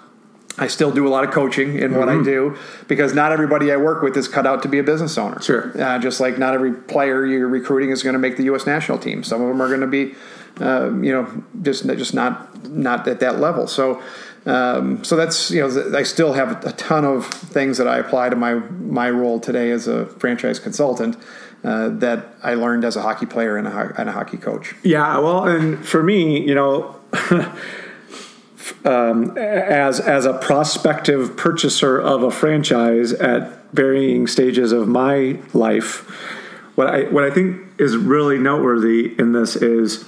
I 0.58 0.66
still 0.66 0.90
do 0.90 1.06
a 1.06 1.10
lot 1.10 1.24
of 1.24 1.30
coaching 1.30 1.78
in 1.78 1.90
mm-hmm. 1.90 1.98
what 1.98 2.08
I 2.08 2.14
mm-hmm. 2.14 2.24
do 2.24 2.58
because 2.86 3.14
not 3.14 3.32
everybody 3.32 3.72
I 3.72 3.76
work 3.76 4.02
with 4.02 4.16
is 4.16 4.28
cut 4.28 4.46
out 4.46 4.62
to 4.62 4.68
be 4.68 4.78
a 4.78 4.82
business 4.82 5.16
owner. 5.16 5.40
Sure. 5.40 5.72
Uh, 5.80 5.98
just 5.98 6.20
like 6.20 6.38
not 6.38 6.54
every 6.54 6.74
player 6.74 7.24
you're 7.24 7.48
recruiting 7.48 7.90
is 7.90 8.02
going 8.02 8.12
to 8.12 8.18
make 8.18 8.36
the 8.36 8.44
U.S. 8.44 8.66
national 8.66 8.98
team. 8.98 9.24
Some 9.24 9.40
of 9.40 9.48
them 9.48 9.60
are 9.62 9.68
going 9.68 9.80
to 9.80 9.86
be, 9.86 10.14
uh, 10.60 10.92
you 11.00 11.10
know, 11.10 11.42
just 11.62 11.86
just 11.86 12.12
not 12.14 12.68
not 12.68 13.08
at 13.08 13.20
that 13.20 13.40
level. 13.40 13.66
So 13.66 14.02
um, 14.44 15.04
so 15.04 15.16
that's 15.16 15.50
you 15.50 15.60
know 15.60 15.96
I 15.96 16.02
still 16.02 16.32
have 16.32 16.64
a 16.64 16.72
ton 16.72 17.04
of 17.04 17.26
things 17.26 17.78
that 17.78 17.86
I 17.86 17.98
apply 17.98 18.28
to 18.30 18.36
my 18.36 18.54
my 18.54 19.10
role 19.10 19.38
today 19.38 19.70
as 19.70 19.86
a 19.86 20.06
franchise 20.06 20.58
consultant 20.58 21.16
uh, 21.62 21.90
that 21.90 22.34
I 22.42 22.54
learned 22.54 22.84
as 22.84 22.96
a 22.96 23.02
hockey 23.02 23.26
player 23.26 23.56
and 23.56 23.68
a, 23.68 23.94
and 23.96 24.08
a 24.08 24.12
hockey 24.12 24.38
coach. 24.38 24.74
Yeah, 24.82 25.18
well, 25.18 25.44
and 25.44 25.84
for 25.84 26.02
me, 26.02 26.40
you 26.46 26.54
know. 26.54 26.96
um, 28.84 29.36
as 29.36 30.00
as 30.00 30.24
a 30.24 30.34
prospective 30.34 31.36
purchaser 31.36 32.00
of 32.00 32.22
a 32.22 32.30
franchise 32.30 33.12
at 33.12 33.72
varying 33.72 34.26
stages 34.26 34.72
of 34.72 34.88
my 34.88 35.38
life, 35.52 36.08
what 36.74 36.88
I 36.88 37.02
what 37.04 37.24
I 37.24 37.30
think 37.30 37.60
is 37.78 37.96
really 37.96 38.38
noteworthy 38.38 39.14
in 39.18 39.32
this 39.32 39.56
is 39.56 40.04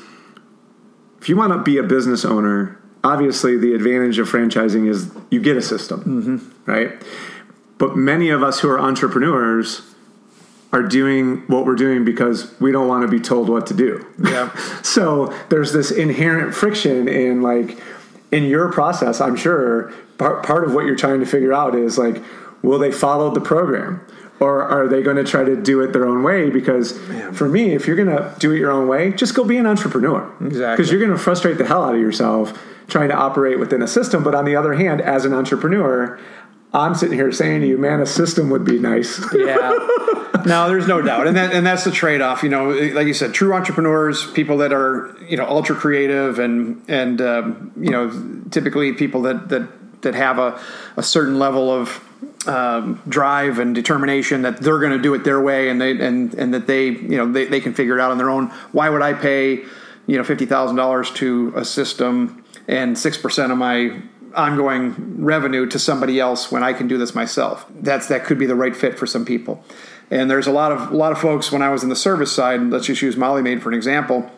if 1.20 1.28
you 1.28 1.36
want 1.36 1.52
to 1.52 1.62
be 1.62 1.78
a 1.78 1.82
business 1.82 2.24
owner 2.24 2.80
obviously 3.04 3.56
the 3.56 3.74
advantage 3.74 4.18
of 4.18 4.28
franchising 4.28 4.88
is 4.88 5.10
you 5.30 5.40
get 5.40 5.56
a 5.56 5.62
system, 5.62 6.00
mm-hmm. 6.00 6.70
right? 6.70 6.92
But 7.78 7.96
many 7.96 8.30
of 8.30 8.42
us 8.42 8.60
who 8.60 8.70
are 8.70 8.80
entrepreneurs 8.80 9.82
are 10.72 10.82
doing 10.82 11.42
what 11.46 11.66
we're 11.66 11.76
doing 11.76 12.04
because 12.04 12.58
we 12.60 12.72
don't 12.72 12.88
want 12.88 13.02
to 13.02 13.08
be 13.08 13.20
told 13.20 13.48
what 13.48 13.66
to 13.68 13.74
do. 13.74 14.04
Yeah. 14.18 14.52
so 14.82 15.26
there's 15.50 15.72
this 15.72 15.90
inherent 15.90 16.54
friction 16.54 17.06
in 17.06 17.42
like 17.42 17.78
in 18.32 18.44
your 18.44 18.72
process, 18.72 19.20
I'm 19.20 19.36
sure 19.36 19.92
part, 20.18 20.44
part 20.44 20.64
of 20.64 20.74
what 20.74 20.86
you're 20.86 20.96
trying 20.96 21.20
to 21.20 21.26
figure 21.26 21.52
out 21.52 21.76
is 21.76 21.98
like 21.98 22.22
will 22.62 22.78
they 22.78 22.90
follow 22.90 23.30
the 23.30 23.40
program? 23.40 24.04
or 24.40 24.62
are 24.62 24.88
they 24.88 25.00
going 25.00 25.16
to 25.16 25.24
try 25.24 25.44
to 25.44 25.54
do 25.54 25.80
it 25.80 25.92
their 25.92 26.04
own 26.04 26.24
way? 26.24 26.50
Because 26.50 26.98
Man. 27.08 27.32
for 27.32 27.48
me, 27.48 27.72
if 27.72 27.86
you're 27.86 27.96
going 27.96 28.08
to 28.08 28.34
do 28.40 28.50
it 28.50 28.58
your 28.58 28.72
own 28.72 28.88
way, 28.88 29.12
just 29.12 29.32
go 29.34 29.44
be 29.44 29.56
an 29.58 29.66
entrepreneur. 29.66 30.28
Exactly. 30.40 30.76
Because 30.76 30.90
you're 30.90 31.00
going 31.00 31.16
to 31.16 31.22
frustrate 31.22 31.56
the 31.56 31.64
hell 31.64 31.84
out 31.84 31.94
of 31.94 32.00
yourself 32.00 32.58
trying 32.88 33.08
to 33.08 33.14
operate 33.14 33.58
within 33.58 33.82
a 33.82 33.88
system. 33.88 34.22
But 34.22 34.34
on 34.34 34.44
the 34.44 34.56
other 34.56 34.74
hand, 34.74 35.00
as 35.00 35.24
an 35.24 35.32
entrepreneur, 35.32 36.18
I'm 36.72 36.94
sitting 36.94 37.16
here 37.16 37.30
saying 37.30 37.60
to 37.60 37.66
you, 37.66 37.78
man, 37.78 38.00
a 38.00 38.06
system 38.06 38.50
would 38.50 38.64
be 38.64 38.78
nice. 38.78 39.20
yeah. 39.34 39.78
No, 40.44 40.68
there's 40.68 40.88
no 40.88 41.00
doubt, 41.00 41.26
and 41.26 41.36
that, 41.36 41.54
and 41.54 41.64
that's 41.64 41.84
the 41.84 41.90
trade 41.90 42.20
off. 42.20 42.42
You 42.42 42.50
know, 42.50 42.68
like 42.70 43.06
you 43.06 43.14
said, 43.14 43.32
true 43.32 43.54
entrepreneurs, 43.54 44.30
people 44.32 44.58
that 44.58 44.72
are 44.72 45.16
you 45.26 45.36
know 45.36 45.46
ultra 45.46 45.74
creative, 45.74 46.38
and 46.38 46.82
and 46.88 47.20
um, 47.22 47.72
you 47.80 47.90
know 47.90 48.10
typically 48.50 48.92
people 48.92 49.22
that 49.22 49.48
that 49.48 50.02
that 50.02 50.14
have 50.14 50.38
a, 50.38 50.60
a 50.96 51.02
certain 51.02 51.38
level 51.38 51.70
of 51.70 52.02
um, 52.46 53.00
drive 53.08 53.58
and 53.58 53.74
determination 53.74 54.42
that 54.42 54.58
they're 54.58 54.78
going 54.78 54.92
to 54.92 55.02
do 55.02 55.14
it 55.14 55.24
their 55.24 55.40
way, 55.40 55.68
and 55.70 55.80
they 55.80 55.92
and 55.92 56.34
and 56.34 56.52
that 56.52 56.66
they 56.66 56.88
you 56.88 57.16
know 57.16 57.30
they, 57.30 57.46
they 57.46 57.60
can 57.60 57.72
figure 57.72 57.98
it 57.98 58.00
out 58.00 58.10
on 58.10 58.18
their 58.18 58.30
own. 58.30 58.48
Why 58.72 58.88
would 58.88 59.02
I 59.02 59.14
pay 59.14 59.64
you 60.06 60.16
know 60.18 60.24
fifty 60.24 60.46
thousand 60.46 60.76
dollars 60.76 61.10
to 61.12 61.52
a 61.56 61.64
system? 61.64 62.43
And 62.68 62.96
6% 62.96 63.50
of 63.50 63.58
my 63.58 64.00
ongoing 64.34 65.24
revenue 65.24 65.66
to 65.66 65.78
somebody 65.78 66.18
else 66.18 66.50
when 66.50 66.62
I 66.62 66.72
can 66.72 66.88
do 66.88 66.98
this 66.98 67.14
myself. 67.14 67.66
That's 67.80 68.08
that 68.08 68.24
could 68.24 68.38
be 68.38 68.46
the 68.46 68.54
right 68.54 68.74
fit 68.74 68.98
for 68.98 69.06
some 69.06 69.24
people. 69.24 69.64
And 70.10 70.30
there's 70.30 70.46
a 70.46 70.52
lot 70.52 70.72
of 70.72 70.90
a 70.90 70.96
lot 70.96 71.12
of 71.12 71.18
folks 71.18 71.50
when 71.50 71.62
I 71.62 71.70
was 71.70 71.82
in 71.82 71.88
the 71.88 71.96
service 71.96 72.32
side, 72.32 72.60
let's 72.62 72.86
just 72.86 73.02
use 73.02 73.16
Molly 73.16 73.42
Maid 73.42 73.62
for 73.62 73.70
an 73.70 73.74
example. 73.74 74.30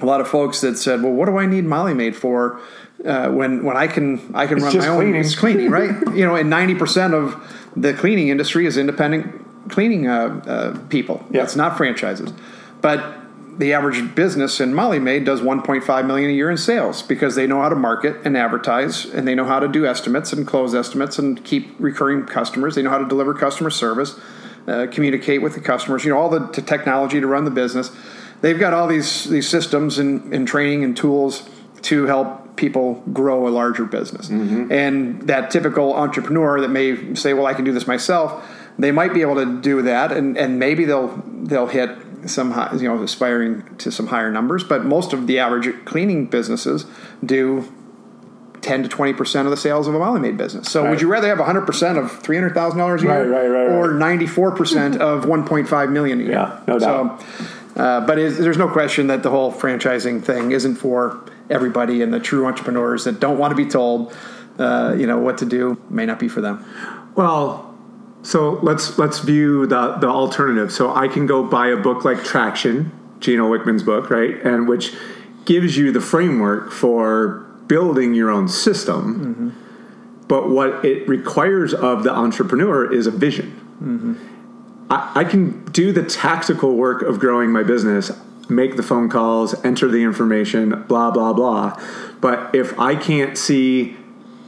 A 0.00 0.06
lot 0.06 0.20
of 0.20 0.28
folks 0.28 0.60
that 0.60 0.76
said, 0.76 1.02
"Well, 1.02 1.12
what 1.12 1.26
do 1.26 1.38
I 1.38 1.46
need 1.46 1.64
Molly 1.64 1.94
Maid 1.94 2.16
for?" 2.16 2.60
Uh, 3.04 3.28
when 3.30 3.64
when 3.64 3.76
I 3.76 3.86
can 3.86 4.34
I 4.34 4.46
can 4.46 4.58
it's 4.58 4.64
run 4.64 4.78
my 4.78 4.88
own 4.88 4.96
cleaning. 4.96 5.20
it's 5.20 5.34
cleaning, 5.34 5.70
right? 5.70 5.90
you 6.14 6.26
know, 6.26 6.34
and 6.34 6.50
ninety 6.50 6.74
percent 6.74 7.14
of 7.14 7.36
the 7.76 7.94
cleaning 7.94 8.28
industry 8.28 8.66
is 8.66 8.76
independent 8.76 9.70
cleaning 9.70 10.06
uh, 10.06 10.42
uh, 10.46 10.78
people. 10.88 11.24
Yeah. 11.30 11.42
It's 11.42 11.56
not 11.56 11.76
franchises, 11.76 12.32
but 12.80 13.25
the 13.58 13.72
average 13.72 14.14
business 14.14 14.60
in 14.60 14.74
Molly 14.74 14.98
Maid 14.98 15.24
does 15.24 15.40
1.5 15.40 16.06
million 16.06 16.30
a 16.30 16.32
year 16.32 16.50
in 16.50 16.56
sales 16.56 17.02
because 17.02 17.34
they 17.34 17.46
know 17.46 17.62
how 17.62 17.68
to 17.68 17.76
market 17.76 18.16
and 18.24 18.36
advertise 18.36 19.06
and 19.06 19.26
they 19.26 19.34
know 19.34 19.46
how 19.46 19.58
to 19.58 19.68
do 19.68 19.86
estimates 19.86 20.32
and 20.32 20.46
close 20.46 20.74
estimates 20.74 21.18
and 21.18 21.42
keep 21.44 21.74
recurring 21.78 22.26
customers. 22.26 22.74
They 22.74 22.82
know 22.82 22.90
how 22.90 22.98
to 22.98 23.08
deliver 23.08 23.32
customer 23.32 23.70
service, 23.70 24.18
uh, 24.66 24.88
communicate 24.90 25.40
with 25.40 25.54
the 25.54 25.60
customers. 25.60 26.04
You 26.04 26.12
know 26.12 26.18
all 26.18 26.28
the 26.28 26.48
technology 26.62 27.20
to 27.20 27.26
run 27.26 27.44
the 27.44 27.50
business. 27.50 27.90
They've 28.42 28.58
got 28.58 28.74
all 28.74 28.86
these 28.86 29.24
these 29.24 29.48
systems 29.48 29.98
and, 29.98 30.32
and 30.34 30.46
training 30.46 30.84
and 30.84 30.96
tools 30.96 31.48
to 31.82 32.04
help 32.04 32.56
people 32.56 33.02
grow 33.12 33.46
a 33.46 33.50
larger 33.50 33.84
business. 33.84 34.28
Mm-hmm. 34.28 34.72
And 34.72 35.22
that 35.22 35.50
typical 35.50 35.94
entrepreneur 35.94 36.60
that 36.60 36.68
may 36.68 37.14
say, 37.14 37.32
"Well, 37.32 37.46
I 37.46 37.54
can 37.54 37.64
do 37.64 37.72
this 37.72 37.86
myself." 37.86 38.46
They 38.78 38.92
might 38.92 39.14
be 39.14 39.22
able 39.22 39.36
to 39.36 39.60
do 39.62 39.80
that, 39.82 40.12
and, 40.12 40.36
and 40.36 40.58
maybe 40.58 40.84
they'll 40.84 41.22
they'll 41.26 41.66
hit 41.66 42.05
some 42.28 42.52
high, 42.52 42.74
you 42.74 42.88
know 42.88 43.02
aspiring 43.02 43.76
to 43.78 43.90
some 43.90 44.08
higher 44.08 44.30
numbers, 44.30 44.64
but 44.64 44.84
most 44.84 45.12
of 45.12 45.26
the 45.26 45.38
average 45.38 45.84
cleaning 45.84 46.26
businesses 46.26 46.86
do 47.24 47.72
10 48.62 48.82
to 48.82 48.88
20 48.88 49.12
percent 49.12 49.46
of 49.46 49.50
the 49.50 49.56
sales 49.56 49.86
of 49.86 49.94
a 49.94 49.98
Molly 49.98 50.20
Maid 50.20 50.36
business. 50.36 50.70
So, 50.70 50.82
right. 50.82 50.90
would 50.90 51.00
you 51.00 51.08
rather 51.08 51.28
have 51.28 51.38
100 51.38 51.62
percent 51.62 51.98
of 51.98 52.10
300 52.22 52.54
thousand 52.54 52.78
dollars 52.78 53.02
a 53.02 53.06
year, 53.06 53.30
right, 53.30 53.46
right, 53.46 53.72
or 53.72 53.94
94 53.94 54.50
percent 54.52 54.96
of 55.00 55.24
1.5 55.24 55.92
million 55.92 56.20
a 56.20 56.24
year? 56.24 56.32
Yeah, 56.32 56.60
no 56.66 56.78
doubt. 56.78 57.20
So, 57.20 57.46
uh, 57.76 58.06
but 58.06 58.16
there's 58.16 58.56
no 58.56 58.68
question 58.68 59.08
that 59.08 59.22
the 59.22 59.30
whole 59.30 59.52
franchising 59.52 60.24
thing 60.24 60.52
isn't 60.52 60.76
for 60.76 61.22
everybody, 61.50 62.02
and 62.02 62.12
the 62.12 62.20
true 62.20 62.46
entrepreneurs 62.46 63.04
that 63.04 63.20
don't 63.20 63.38
want 63.38 63.52
to 63.52 63.56
be 63.56 63.66
told, 63.66 64.16
uh, 64.58 64.94
you 64.98 65.06
know, 65.06 65.18
what 65.18 65.38
to 65.38 65.44
do 65.44 65.80
may 65.90 66.06
not 66.06 66.18
be 66.18 66.28
for 66.28 66.40
them. 66.40 66.64
Well, 67.14 67.75
so 68.26 68.58
let's 68.60 68.98
let's 68.98 69.20
view 69.20 69.66
the 69.66 69.92
the 69.98 70.08
alternative. 70.08 70.72
So 70.72 70.92
I 70.92 71.06
can 71.06 71.26
go 71.26 71.44
buy 71.44 71.68
a 71.68 71.76
book 71.76 72.04
like 72.04 72.24
Traction, 72.24 72.90
Gino 73.20 73.48
Wickman's 73.48 73.84
book, 73.84 74.10
right, 74.10 74.34
and 74.42 74.66
which 74.66 74.92
gives 75.44 75.76
you 75.76 75.92
the 75.92 76.00
framework 76.00 76.72
for 76.72 77.46
building 77.68 78.14
your 78.14 78.32
own 78.32 78.48
system. 78.48 79.54
Mm-hmm. 79.54 80.26
But 80.26 80.50
what 80.50 80.84
it 80.84 81.08
requires 81.08 81.72
of 81.72 82.02
the 82.02 82.12
entrepreneur 82.12 82.92
is 82.92 83.06
a 83.06 83.12
vision. 83.12 83.52
Mm-hmm. 83.80 84.90
I, 84.90 85.20
I 85.20 85.24
can 85.24 85.64
do 85.66 85.92
the 85.92 86.02
tactical 86.02 86.74
work 86.74 87.02
of 87.02 87.20
growing 87.20 87.52
my 87.52 87.62
business, 87.62 88.10
make 88.48 88.74
the 88.74 88.82
phone 88.82 89.08
calls, 89.08 89.54
enter 89.64 89.86
the 89.86 90.02
information, 90.02 90.82
blah 90.88 91.12
blah 91.12 91.32
blah. 91.32 91.80
But 92.20 92.56
if 92.56 92.76
I 92.76 92.96
can't 92.96 93.38
see 93.38 93.96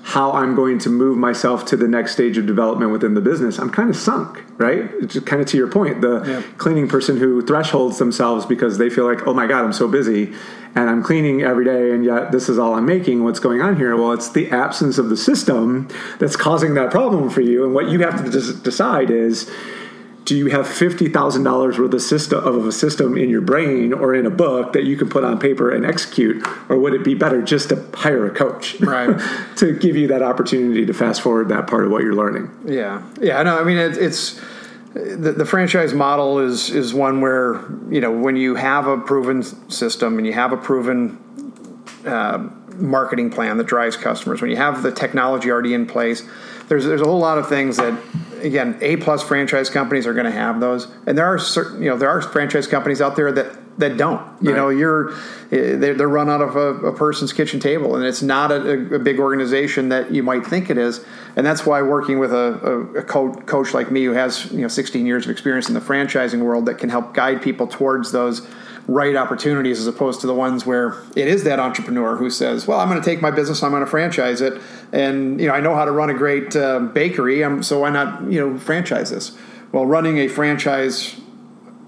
how 0.09 0.33
I'm 0.33 0.55
going 0.55 0.79
to 0.79 0.89
move 0.89 1.19
myself 1.19 1.67
to 1.67 1.77
the 1.77 1.87
next 1.87 2.13
stage 2.13 2.39
of 2.39 2.47
development 2.47 2.93
within 2.93 3.13
the 3.13 3.21
business, 3.21 3.59
I'm 3.59 3.69
kind 3.69 3.91
of 3.91 3.97
sunk, 3.97 4.43
right? 4.57 4.91
It's 5.01 5.21
kind 5.21 5.43
of 5.43 5.49
to 5.49 5.59
your 5.59 5.71
point, 5.71 6.01
the 6.01 6.25
yep. 6.25 6.45
cleaning 6.57 6.89
person 6.89 7.19
who 7.19 7.43
thresholds 7.43 7.99
themselves 7.99 8.47
because 8.47 8.79
they 8.79 8.89
feel 8.89 9.05
like, 9.05 9.27
oh 9.27 9.35
my 9.35 9.47
God, 9.47 9.67
I'm 9.67 9.73
so 9.75 9.87
busy 9.87 10.33
and 10.75 10.89
I'm 10.89 11.03
cleaning 11.03 11.43
every 11.43 11.67
day 11.67 11.91
and 11.91 12.07
yet 12.07 12.33
this 12.33 12.49
is 12.49 12.59
all 12.59 12.75
I'm 12.75 12.87
making. 12.87 13.23
What's 13.23 13.39
going 13.39 13.61
on 13.61 13.77
here? 13.77 13.95
Well, 13.97 14.13
it's 14.13 14.31
the 14.31 14.49
absence 14.51 14.97
of 14.97 15.11
the 15.11 15.17
system 15.17 15.89
that's 16.19 16.37
causing 16.37 16.73
that 16.73 16.91
problem 16.91 17.29
for 17.29 17.43
you. 17.43 17.67
And 17.67 17.75
what 17.75 17.91
you 17.91 17.99
have 17.99 18.25
to 18.25 18.55
decide 18.63 19.11
is, 19.11 19.51
do 20.29 20.37
you 20.37 20.49
have 20.49 20.69
fifty 20.69 21.09
thousand 21.09 21.43
dollars 21.43 21.79
worth 21.79 21.95
of 21.95 22.03
system 22.03 22.45
of 22.45 22.67
a 22.67 22.73
system 22.73 23.17
in 23.17 23.31
your 23.31 23.41
brain 23.41 23.95
or 23.95 24.15
in 24.15 24.27
a 24.27 24.31
book 24.31 24.75
that 24.75 24.85
you 24.85 24.95
can 24.95 25.09
put 25.09 25.25
on 25.25 25.39
paper 25.39 25.71
and 25.71 25.87
execute, 25.87 26.47
or 26.69 26.79
would 26.79 26.93
it 26.93 27.03
be 27.03 27.15
better 27.15 27.41
just 27.41 27.71
to 27.71 27.83
hire 27.95 28.27
a 28.27 28.31
coach, 28.31 28.79
right, 28.81 29.19
to 29.57 29.73
give 29.79 29.97
you 29.97 30.07
that 30.09 30.21
opportunity 30.21 30.85
to 30.85 30.93
fast 30.93 31.23
forward 31.23 31.49
that 31.49 31.67
part 31.67 31.87
of 31.87 31.91
what 31.91 32.03
you're 32.03 32.15
learning? 32.15 32.51
Yeah, 32.67 33.03
yeah, 33.23 33.41
I 33.41 33.43
know. 33.43 33.59
I 33.59 33.65
mean, 33.65 33.79
it, 33.79 33.97
it's 33.97 34.39
the, 34.93 35.33
the, 35.35 35.47
franchise 35.47 35.95
model 35.95 36.41
is 36.41 36.69
is 36.69 36.93
one 36.93 37.23
where 37.23 37.65
you 37.89 38.03
know 38.03 38.13
when 38.13 38.37
you 38.37 38.55
have 38.55 38.87
a 38.87 38.99
proven 38.99 39.43
system 39.71 40.19
and 40.19 40.27
you 40.27 40.35
have 40.35 40.53
a 40.53 40.59
proven 40.59 41.19
uh, 42.05 42.47
marketing 42.75 43.31
plan 43.31 43.57
that 43.57 43.67
drives 43.67 43.97
customers, 43.97 44.43
when 44.43 44.51
you 44.51 44.59
have 44.59 44.83
the 44.83 44.93
technology 44.93 45.51
already 45.51 45.73
in 45.73 45.87
place, 45.87 46.23
there's 46.69 46.85
there's 46.85 47.01
a 47.01 47.05
whole 47.05 47.19
lot 47.19 47.39
of 47.39 47.49
things 47.49 47.77
that 47.77 47.99
again 48.43 48.79
A 48.81 48.97
plus 48.97 49.23
franchise 49.23 49.71
companies 49.71 50.07
are 50.07 50.15
going 50.15 50.27
to 50.27 50.33
have 50.33 50.61
those, 50.61 50.89
and 51.07 51.17
there 51.17 51.27
are 51.27 51.39
certain 51.39 51.83
you 51.83 51.91
know 51.91 51.97
there 51.97 52.11
are 52.11 52.21
franchise 52.23 52.67
companies 52.67 53.01
out 53.01 53.17
there 53.17 53.33
that 53.33 53.57
that 53.79 53.97
don't. 53.97 54.21
You 54.43 54.51
right. 54.51 54.57
know, 54.57 54.69
you're 54.69 55.13
eh, 55.53 55.77
they're, 55.77 55.95
they're, 55.95 56.09
run 56.09 56.29
out 56.29 56.43
of 56.43 56.57
a, 56.57 56.87
a, 56.87 56.93
person's 56.93 57.33
kitchen 57.33 57.61
table, 57.61 57.95
and 57.95 58.05
it's 58.05 58.23
not 58.23 58.51
a, 58.51 58.95
a, 58.97 58.99
big 58.99 59.21
organization 59.21 59.89
that 59.91 60.11
you 60.11 60.23
might 60.23 60.45
think 60.45 60.69
it 60.69 60.77
is. 60.77 61.05
And 61.37 61.47
that's 61.47 61.65
why 61.65 61.81
working 61.83 62.19
with 62.19 62.33
a, 62.33 62.55
a 62.97 63.03
coach, 63.05 63.47
coach 63.47 63.75
like 63.75 63.91
me 63.91 64.05
who 64.05 64.13
has 64.13 64.51
you 64.51 64.63
know 64.63 64.69
16 64.69 65.07
years 65.07 65.25
of 65.25 65.31
experience 65.31 65.69
in 65.69 65.75
the 65.75 65.81
franchising 65.81 66.41
world 66.41 66.67
that 66.67 66.79
can 66.79 66.91
help 66.91 67.15
guide 67.15 67.41
people 67.41 67.67
towards 67.67 68.13
those 68.13 68.47
right 68.89 69.15
opportunities 69.15 69.79
as 69.79 69.87
opposed 69.87 70.23
to 70.23 70.27
the 70.27 70.35
ones 70.35 70.65
where 70.65 70.97
it 71.15 71.29
is 71.29 71.45
that 71.45 71.61
entrepreneur 71.61 72.17
who 72.17 72.31
says, 72.31 72.67
"Well, 72.67 72.81
I'm 72.81 72.89
going 72.89 73.01
to 73.01 73.05
take 73.05 73.21
my 73.21 73.31
business, 73.31 73.63
I'm 73.63 73.71
going 73.71 73.85
to 73.85 73.91
franchise 73.91 74.41
it, 74.41 74.61
and 74.93 75.41
you 75.41 75.47
know 75.47 75.55
I 75.55 75.61
know 75.61 75.75
how 75.75 75.85
to 75.85 75.93
run 75.93 76.11
a 76.11 76.15
great 76.15 76.57
uh, 76.57 76.81
bakery, 76.81 77.45
I'm, 77.45 77.63
so 77.63 77.81
why 77.81 77.91
not 77.91 78.23
you 78.25 78.41
know 78.41 78.59
franchise 78.59 79.11
this?" 79.11 79.37
Well, 79.71 79.85
running 79.85 80.17
a 80.17 80.29
franchise, 80.29 81.21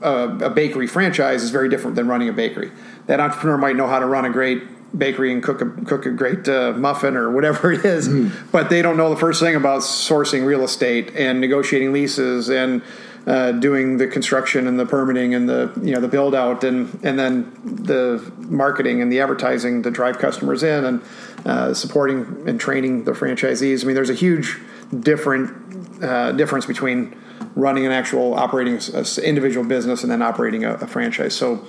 uh, 0.03 0.39
a 0.43 0.51
bakery 0.51 0.87
franchise, 0.87 1.43
is 1.43 1.51
very 1.51 1.71
different 1.71 1.97
than 1.97 2.07
running 2.07 2.29
a 2.29 2.33
bakery. 2.35 2.71
That 3.07 3.19
entrepreneur 3.19 3.57
might 3.57 3.77
know 3.77 3.87
how 3.87 3.99
to 3.99 4.07
run 4.07 4.27
a 4.27 4.31
great 4.31 4.63
bakery 4.97 5.33
and 5.33 5.43
cook 5.43 5.63
a 5.63 5.67
cook 5.87 6.05
a 6.05 6.11
great 6.11 6.47
uh, 6.49 6.73
muffin 6.73 7.17
or 7.17 7.31
whatever 7.31 7.73
it 7.73 7.85
is, 7.85 8.09
mm. 8.09 8.31
but 8.53 8.69
they 8.69 8.83
don't 8.83 8.99
know 8.99 9.09
the 9.09 9.17
first 9.17 9.41
thing 9.41 9.57
about 9.57 9.81
sourcing 9.81 10.45
real 10.45 10.65
estate 10.65 11.13
and 11.17 11.41
negotiating 11.41 11.93
leases 11.93 12.51
and 12.51 12.83
uh, 13.27 13.53
doing 13.53 13.99
the 13.99 14.07
construction 14.07 14.67
and 14.67 14.79
the 14.79 14.87
permitting 14.87 15.35
and 15.35 15.49
the 15.49 15.73
you 15.83 15.93
know 15.93 16.01
the 16.01 16.09
build 16.09 16.35
out 16.35 16.65
and 16.65 16.99
and 17.03 17.19
then 17.19 17.53
the 17.65 18.33
marketing 18.39 19.03
and 19.03 19.13
the 19.13 19.21
advertising 19.21 19.83
to 19.83 19.91
drive 19.91 20.19
customers 20.19 20.63
in 20.63 20.85
and 20.85 21.03
uh, 21.45 21.75
supporting 21.75 22.45
and 22.47 22.61
training 22.61 23.05
the 23.05 23.13
franchisees. 23.13 23.83
I 23.83 23.87
mean, 23.87 23.95
there's 23.95 24.11
a 24.11 24.15
huge 24.15 24.59
different 24.99 26.03
uh, 26.03 26.33
difference 26.33 26.67
between 26.67 27.17
running 27.57 27.87
an 27.87 27.93
actual 27.93 28.35
operating 28.35 28.79
individual 29.23 29.67
business 29.67 30.03
and 30.03 30.11
then 30.11 30.23
operating 30.23 30.65
a, 30.65 30.75
a 30.75 30.87
franchise. 30.87 31.35
So 31.35 31.65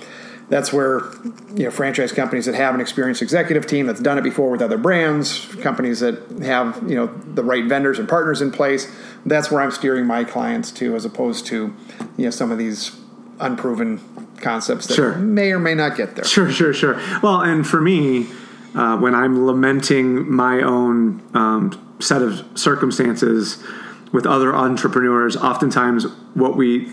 that's 0.52 0.70
where 0.70 1.10
you 1.54 1.64
know 1.64 1.70
franchise 1.70 2.12
companies 2.12 2.44
that 2.44 2.54
have 2.54 2.74
an 2.74 2.80
experienced 2.82 3.22
executive 3.22 3.66
team 3.66 3.86
that's 3.86 4.00
done 4.00 4.18
it 4.18 4.22
before 4.22 4.50
with 4.50 4.60
other 4.60 4.76
brands, 4.76 5.46
companies 5.62 6.00
that 6.00 6.20
have 6.42 6.78
you 6.86 6.94
know 6.94 7.06
the 7.06 7.42
right 7.42 7.64
vendors 7.64 7.98
and 7.98 8.06
partners 8.06 8.42
in 8.42 8.52
place. 8.52 8.94
That's 9.24 9.50
where 9.50 9.62
I'm 9.62 9.70
steering 9.70 10.04
my 10.04 10.24
clients 10.24 10.70
to, 10.72 10.94
as 10.94 11.06
opposed 11.06 11.46
to 11.46 11.74
you 12.18 12.24
know 12.26 12.30
some 12.30 12.52
of 12.52 12.58
these 12.58 12.94
unproven 13.40 13.98
concepts 14.42 14.88
that 14.88 14.94
sure. 14.94 15.16
may 15.16 15.52
or 15.52 15.58
may 15.58 15.74
not 15.74 15.96
get 15.96 16.16
there. 16.16 16.24
Sure, 16.26 16.50
sure, 16.50 16.74
sure. 16.74 17.00
Well, 17.22 17.40
and 17.40 17.66
for 17.66 17.80
me, 17.80 18.26
uh, 18.74 18.98
when 18.98 19.14
I'm 19.14 19.46
lamenting 19.46 20.30
my 20.30 20.60
own 20.60 21.22
um, 21.32 21.96
set 21.98 22.20
of 22.20 22.46
circumstances 22.56 23.64
with 24.12 24.26
other 24.26 24.54
entrepreneurs, 24.54 25.34
oftentimes 25.34 26.04
what 26.34 26.58
we 26.58 26.92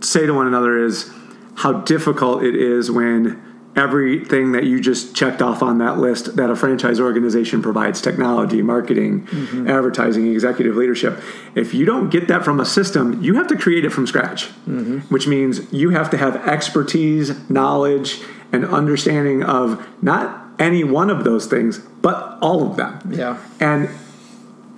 say 0.00 0.26
to 0.26 0.32
one 0.32 0.48
another 0.48 0.84
is 0.84 1.08
how 1.60 1.72
difficult 1.72 2.42
it 2.42 2.56
is 2.56 2.90
when 2.90 3.38
everything 3.76 4.52
that 4.52 4.64
you 4.64 4.80
just 4.80 5.14
checked 5.14 5.42
off 5.42 5.62
on 5.62 5.76
that 5.76 5.98
list 5.98 6.36
that 6.36 6.48
a 6.48 6.56
franchise 6.56 6.98
organization 6.98 7.60
provides 7.60 8.00
technology, 8.00 8.62
marketing, 8.62 9.26
mm-hmm. 9.26 9.68
advertising, 9.68 10.32
executive 10.32 10.74
leadership. 10.74 11.22
If 11.54 11.74
you 11.74 11.84
don't 11.84 12.08
get 12.08 12.28
that 12.28 12.44
from 12.44 12.60
a 12.60 12.64
system, 12.64 13.22
you 13.22 13.34
have 13.34 13.46
to 13.48 13.56
create 13.56 13.84
it 13.84 13.90
from 13.90 14.06
scratch, 14.06 14.46
mm-hmm. 14.66 15.00
which 15.12 15.26
means 15.26 15.70
you 15.70 15.90
have 15.90 16.08
to 16.10 16.16
have 16.16 16.48
expertise, 16.48 17.48
knowledge, 17.50 18.22
and 18.52 18.64
understanding 18.64 19.42
of 19.42 19.86
not 20.02 20.46
any 20.58 20.82
one 20.82 21.10
of 21.10 21.24
those 21.24 21.46
things, 21.46 21.78
but 21.78 22.38
all 22.40 22.68
of 22.68 22.76
them. 22.76 23.00
Yeah. 23.12 23.38
And 23.60 23.90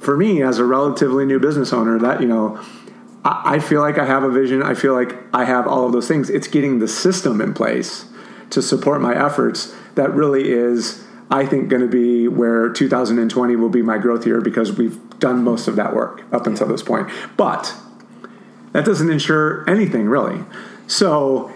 for 0.00 0.16
me, 0.16 0.42
as 0.42 0.58
a 0.58 0.64
relatively 0.64 1.24
new 1.24 1.38
business 1.38 1.72
owner, 1.72 1.96
that, 2.00 2.20
you 2.20 2.26
know, 2.26 2.60
I 3.24 3.60
feel 3.60 3.80
like 3.80 3.98
I 3.98 4.04
have 4.04 4.24
a 4.24 4.30
vision. 4.30 4.62
I 4.62 4.74
feel 4.74 4.94
like 4.94 5.16
I 5.32 5.44
have 5.44 5.66
all 5.66 5.86
of 5.86 5.92
those 5.92 6.08
things. 6.08 6.28
It's 6.28 6.48
getting 6.48 6.80
the 6.80 6.88
system 6.88 7.40
in 7.40 7.54
place 7.54 8.06
to 8.50 8.60
support 8.60 9.00
my 9.00 9.14
efforts 9.14 9.74
that 9.94 10.12
really 10.12 10.50
is, 10.50 11.04
I 11.30 11.46
think, 11.46 11.68
going 11.68 11.82
to 11.82 11.88
be 11.88 12.26
where 12.26 12.68
2020 12.68 13.56
will 13.56 13.68
be 13.68 13.82
my 13.82 13.98
growth 13.98 14.26
year 14.26 14.40
because 14.40 14.72
we've 14.72 14.98
done 15.20 15.44
most 15.44 15.68
of 15.68 15.76
that 15.76 15.94
work 15.94 16.24
up 16.32 16.46
until 16.48 16.66
this 16.66 16.82
point. 16.82 17.08
But 17.36 17.72
that 18.72 18.84
doesn't 18.84 19.10
ensure 19.10 19.68
anything 19.70 20.08
really. 20.08 20.44
So, 20.88 21.52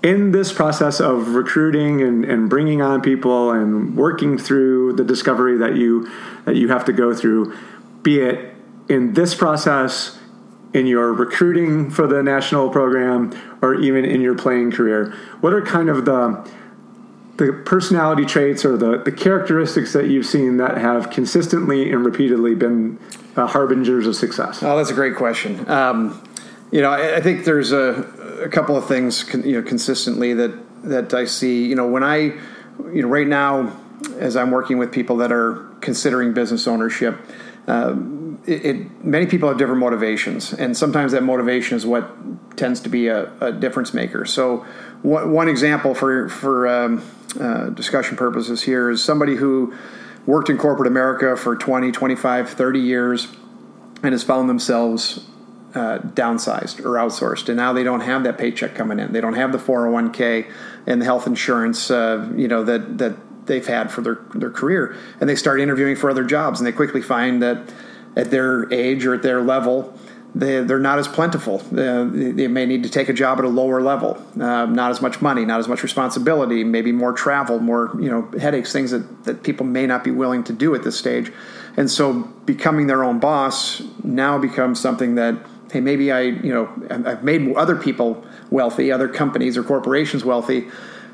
in 0.00 0.30
this 0.30 0.52
process 0.52 1.00
of 1.00 1.34
recruiting 1.34 2.00
and, 2.02 2.24
and 2.24 2.48
bringing 2.48 2.80
on 2.80 3.02
people 3.02 3.50
and 3.50 3.96
working 3.96 4.38
through 4.38 4.92
the 4.92 5.02
discovery 5.02 5.58
that 5.58 5.74
you 5.74 6.08
that 6.44 6.54
you 6.54 6.68
have 6.68 6.84
to 6.84 6.92
go 6.92 7.12
through, 7.12 7.56
be 8.04 8.20
it 8.20 8.54
in 8.88 9.14
this 9.14 9.34
process 9.34 10.17
in 10.74 10.86
your 10.86 11.12
recruiting 11.12 11.90
for 11.90 12.06
the 12.06 12.22
national 12.22 12.68
program 12.70 13.32
or 13.62 13.74
even 13.74 14.04
in 14.04 14.20
your 14.20 14.34
playing 14.34 14.70
career? 14.70 15.14
What 15.40 15.52
are 15.52 15.62
kind 15.62 15.88
of 15.88 16.04
the 16.04 16.48
the 17.38 17.52
personality 17.52 18.24
traits 18.24 18.64
or 18.64 18.76
the, 18.76 18.98
the 18.98 19.12
characteristics 19.12 19.92
that 19.92 20.08
you've 20.08 20.26
seen 20.26 20.56
that 20.56 20.76
have 20.76 21.08
consistently 21.08 21.92
and 21.92 22.04
repeatedly 22.04 22.52
been 22.56 22.98
uh, 23.36 23.46
harbingers 23.46 24.08
of 24.08 24.16
success? 24.16 24.60
Oh, 24.60 24.76
that's 24.76 24.90
a 24.90 24.94
great 24.94 25.14
question. 25.14 25.68
Um, 25.70 26.20
you 26.72 26.82
know, 26.82 26.90
I, 26.90 27.18
I, 27.18 27.20
think 27.20 27.44
there's 27.44 27.70
a, 27.70 28.42
a 28.42 28.48
couple 28.48 28.76
of 28.76 28.88
things, 28.88 29.22
con, 29.22 29.44
you 29.44 29.52
know, 29.52 29.62
consistently 29.66 30.34
that 30.34 30.52
that 30.82 31.14
I 31.14 31.24
see. 31.24 31.64
You 31.66 31.76
know, 31.76 31.86
when 31.86 32.02
I, 32.02 32.16
you 32.92 33.02
know, 33.02 33.08
right 33.08 33.26
now, 33.26 33.72
as 34.18 34.36
I'm 34.36 34.50
working 34.50 34.76
with 34.78 34.92
people 34.92 35.16
that 35.18 35.32
are 35.32 35.64
considering 35.80 36.34
business 36.34 36.66
ownership. 36.66 37.16
Um, 37.68 38.17
it, 38.48 38.64
it, 38.64 39.04
many 39.04 39.26
people 39.26 39.48
have 39.48 39.58
different 39.58 39.80
motivations, 39.80 40.54
and 40.54 40.74
sometimes 40.74 41.12
that 41.12 41.22
motivation 41.22 41.76
is 41.76 41.84
what 41.84 42.56
tends 42.56 42.80
to 42.80 42.88
be 42.88 43.08
a, 43.08 43.30
a 43.40 43.52
difference 43.52 43.92
maker. 43.92 44.24
So, 44.24 44.64
one, 45.02 45.30
one 45.30 45.48
example 45.48 45.94
for 45.94 46.30
for 46.30 46.66
um, 46.66 47.02
uh, 47.38 47.66
discussion 47.68 48.16
purposes 48.16 48.62
here 48.62 48.90
is 48.90 49.04
somebody 49.04 49.36
who 49.36 49.74
worked 50.24 50.48
in 50.48 50.56
corporate 50.56 50.86
America 50.86 51.36
for 51.36 51.56
20, 51.56 51.92
25, 51.92 52.50
30 52.50 52.78
years 52.80 53.28
and 54.02 54.12
has 54.12 54.22
found 54.22 54.48
themselves 54.48 55.26
uh, 55.74 55.98
downsized 55.98 56.80
or 56.84 56.92
outsourced, 56.92 57.48
and 57.48 57.56
now 57.56 57.74
they 57.74 57.84
don't 57.84 58.00
have 58.00 58.24
that 58.24 58.38
paycheck 58.38 58.74
coming 58.74 58.98
in. 58.98 59.12
They 59.12 59.20
don't 59.20 59.34
have 59.34 59.52
the 59.52 59.58
401k 59.58 60.50
and 60.86 61.02
the 61.02 61.04
health 61.04 61.26
insurance, 61.26 61.90
uh, 61.90 62.32
you 62.34 62.48
know, 62.48 62.64
that 62.64 62.96
that 62.96 63.46
they've 63.46 63.66
had 63.66 63.90
for 63.90 64.00
their 64.00 64.18
their 64.34 64.50
career, 64.50 64.96
and 65.20 65.28
they 65.28 65.36
start 65.36 65.60
interviewing 65.60 65.96
for 65.96 66.08
other 66.08 66.24
jobs, 66.24 66.60
and 66.60 66.66
they 66.66 66.72
quickly 66.72 67.02
find 67.02 67.42
that 67.42 67.70
at 68.18 68.32
their 68.32 68.70
age 68.72 69.06
or 69.06 69.14
at 69.14 69.22
their 69.22 69.40
level, 69.40 69.96
they, 70.34 70.62
they're 70.62 70.78
not 70.78 70.98
as 70.98 71.08
plentiful. 71.08 71.62
Uh, 71.72 72.04
they 72.10 72.48
may 72.48 72.66
need 72.66 72.82
to 72.82 72.90
take 72.90 73.08
a 73.08 73.12
job 73.12 73.38
at 73.38 73.44
a 73.44 73.48
lower 73.48 73.80
level, 73.80 74.22
uh, 74.34 74.66
not 74.66 74.90
as 74.90 75.00
much 75.00 75.22
money, 75.22 75.44
not 75.44 75.60
as 75.60 75.68
much 75.68 75.82
responsibility, 75.82 76.64
maybe 76.64 76.92
more 76.92 77.12
travel, 77.12 77.60
more 77.60 77.90
you 77.98 78.10
know 78.10 78.28
headaches, 78.38 78.72
things 78.72 78.90
that, 78.90 79.24
that 79.24 79.42
people 79.42 79.64
may 79.64 79.86
not 79.86 80.04
be 80.04 80.10
willing 80.10 80.44
to 80.44 80.52
do 80.52 80.74
at 80.74 80.82
this 80.82 80.98
stage. 80.98 81.32
And 81.76 81.90
so, 81.90 82.24
becoming 82.44 82.88
their 82.88 83.04
own 83.04 83.20
boss 83.20 83.80
now 84.02 84.36
becomes 84.36 84.80
something 84.80 85.14
that 85.14 85.38
hey, 85.72 85.80
maybe 85.80 86.12
I 86.12 86.22
you 86.22 86.52
know 86.52 86.68
I've 86.90 87.22
made 87.22 87.54
other 87.56 87.76
people 87.76 88.26
wealthy, 88.50 88.92
other 88.92 89.08
companies 89.08 89.56
or 89.56 89.62
corporations 89.62 90.24
wealthy. 90.24 90.68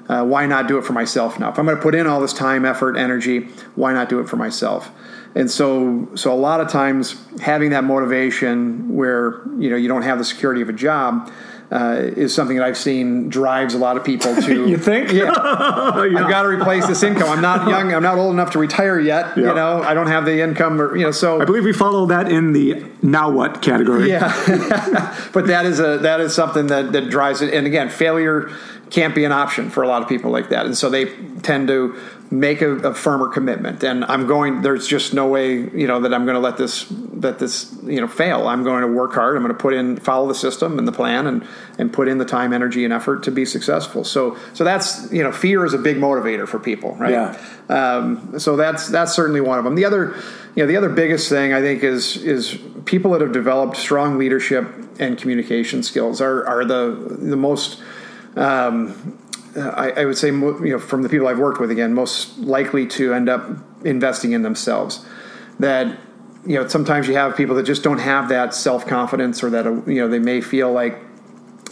Uh, 0.09 0.23
why 0.23 0.45
not 0.45 0.69
do 0.69 0.77
it 0.77 0.85
for 0.85 0.93
myself 0.93 1.39
now? 1.39 1.51
If 1.51 1.59
I'm 1.59 1.65
going 1.65 1.79
to 1.79 1.83
put 1.83 1.95
in 1.95 2.07
all 2.07 2.21
this 2.21 2.35
time, 2.35 2.67
effort, 2.67 2.95
energy, 2.95 3.49
why 3.75 3.95
not 3.95 4.11
do 4.11 4.21
it 4.21 4.29
for 4.29 4.37
myself? 4.37 4.91
And 5.35 5.51
so, 5.51 6.09
so 6.15 6.33
a 6.33 6.37
lot 6.37 6.61
of 6.61 6.69
times 6.69 7.17
having 7.41 7.71
that 7.71 7.85
motivation 7.85 8.95
where 8.95 9.43
you 9.59 9.69
know 9.71 9.77
you 9.77 9.89
don't 9.89 10.03
have 10.03 10.19
the 10.19 10.25
security 10.25 10.61
of 10.61 10.69
a 10.69 10.73
job 10.73 11.31
uh, 11.75 11.97
is 12.17 12.33
something 12.33 12.57
that 12.57 12.65
I've 12.65 12.77
seen 12.77 13.29
drives 13.29 13.75
a 13.75 13.79
lot 13.79 13.97
of 13.97 14.05
people 14.05 14.35
to. 14.43 14.69
you 14.69 14.79
think? 14.79 15.13
Yeah. 15.13 15.25
yeah. 16.05 16.23
I've 16.23 16.31
got 16.31 16.43
to 16.43 16.49
replace 16.49 16.87
this 16.87 17.03
income. 17.03 17.29
I'm 17.29 17.41
not 17.41 17.69
young. 17.69 17.93
I'm 17.93 18.03
not 18.03 18.17
old 18.17 18.33
enough 18.33 18.53
to 18.53 18.59
retire 18.59 19.01
yet. 19.01 19.37
Yeah. 19.37 19.49
You 19.49 19.55
know, 19.55 19.83
I 19.83 19.93
don't 19.95 20.07
have 20.07 20.25
the 20.25 20.41
income. 20.41 20.81
Or, 20.81 20.97
you 20.97 21.05
know, 21.05 21.11
so 21.11 21.41
I 21.41 21.45
believe 21.45 21.65
we 21.65 21.73
follow 21.73 22.07
that 22.07 22.31
in 22.31 22.53
the 22.53 22.85
now 23.03 23.31
what 23.31 23.61
category. 23.61 24.09
Yeah, 24.09 24.31
but 25.33 25.49
that 25.49 25.67
is 25.67 25.81
a 25.81 25.99
that 25.99 26.21
is 26.21 26.35
something 26.35 26.69
that 26.69 26.93
that 26.93 27.11
drives 27.11 27.43
it. 27.43 27.53
And 27.53 27.67
again, 27.67 27.89
failure 27.89 28.51
can't 28.91 29.15
be 29.15 29.25
an 29.25 29.33
option 29.33 29.71
for 29.71 29.83
a 29.83 29.89
lot 29.89 30.03
of 30.03 30.09
people 30.09 30.31
like 30.31 30.51
that, 30.51 30.67
and 30.67 30.77
so 30.77 30.91
they 30.91 31.07
tend 31.41 31.69
to 31.69 31.99
make 32.41 32.63
a, 32.63 32.73
a, 32.77 32.95
firmer 32.95 33.29
commitment. 33.29 33.83
And 33.83 34.05
i'm 34.07 34.27
going 34.27 34.63
there's 34.63 34.87
just 34.87 35.15
no 35.15 35.27
way 35.27 35.55
you 35.55 35.87
know 35.87 36.01
that 36.01 36.13
i'm 36.15 36.25
going 36.25 36.35
to 36.35 36.41
let 36.41 36.57
this 36.57 36.87
that 37.15 37.39
this 37.39 37.75
you 37.85 38.01
know 38.01 38.09
fail. 38.09 38.49
I'm 38.49 38.63
going 38.63 38.83
to 38.83 38.89
work 38.89 39.13
hard. 39.15 39.37
I'm 39.37 39.43
going 39.43 39.55
to 39.55 39.61
put 39.61 39.75
in 39.75 39.97
follow 39.97 40.29
the 40.29 40.35
system 40.35 40.79
and 40.79 40.87
the 40.87 40.93
plan 40.93 41.27
and 41.27 41.47
and 41.79 41.93
put 41.93 42.09
in 42.09 42.19
the 42.19 42.25
time 42.25 42.53
energy 42.53 42.85
and 42.85 42.93
effort 42.93 43.23
to 43.25 43.31
be 43.31 43.45
successful. 43.45 44.05
So 44.05 44.37
so 44.53 44.65
that's 44.65 45.13
you 45.13 45.23
know 45.23 45.33
fear 45.33 45.65
is 45.65 45.75
a 45.75 45.79
big 45.79 45.97
motivator 45.97 46.47
for 46.47 46.59
people 46.59 46.95
right? 46.97 47.13
Yeah. 47.13 47.37
Um, 47.69 48.39
so 48.39 48.57
that's 48.57 48.89
that's 48.89 49.15
certainly 49.15 49.41
one 49.41 49.59
of 49.59 49.65
them. 49.65 49.75
The 49.75 49.85
other 49.85 50.15
you 50.55 50.63
know 50.63 50.67
the 50.67 50.77
other 50.77 50.89
biggest 50.89 51.29
thing 51.29 51.53
i 51.53 51.61
think 51.61 51.83
is 51.83 52.17
is 52.19 52.59
people 52.85 53.11
that 53.13 53.21
have 53.21 53.33
developed 53.33 53.77
strong 53.77 54.19
leadership 54.19 54.67
and 55.01 55.19
communication 55.19 55.83
skills 55.83 56.21
are 56.21 56.47
are 56.47 56.65
the 56.65 57.17
the 57.19 57.37
most 57.37 57.83
um, 58.37 59.19
I, 59.57 59.91
I, 59.91 60.05
would 60.05 60.19
say, 60.19 60.29
you 60.29 60.59
know, 60.61 60.79
from 60.79 61.03
the 61.03 61.09
people 61.09 61.29
I've 61.29 61.39
worked 61.39 61.61
with, 61.61 61.71
again, 61.71 61.95
most 61.95 62.39
likely 62.39 62.87
to 62.89 63.15
end 63.15 63.29
up 63.29 63.49
investing 63.85 64.33
in 64.33 64.43
themselves. 64.43 65.05
That 65.61 65.99
you 66.47 66.57
know, 66.57 66.69
sometimes 66.69 67.09
you 67.09 67.15
have 67.15 67.37
people 67.37 67.55
that 67.57 67.63
just 67.63 67.83
don't 67.83 67.99
have 67.99 68.29
that 68.29 68.55
self 68.55 68.87
confidence, 68.87 69.43
or 69.43 69.51
that 69.51 69.65
you 69.87 70.01
know 70.01 70.09
they 70.09 70.19
may 70.19 70.41
feel 70.41 70.73
like 70.73 70.99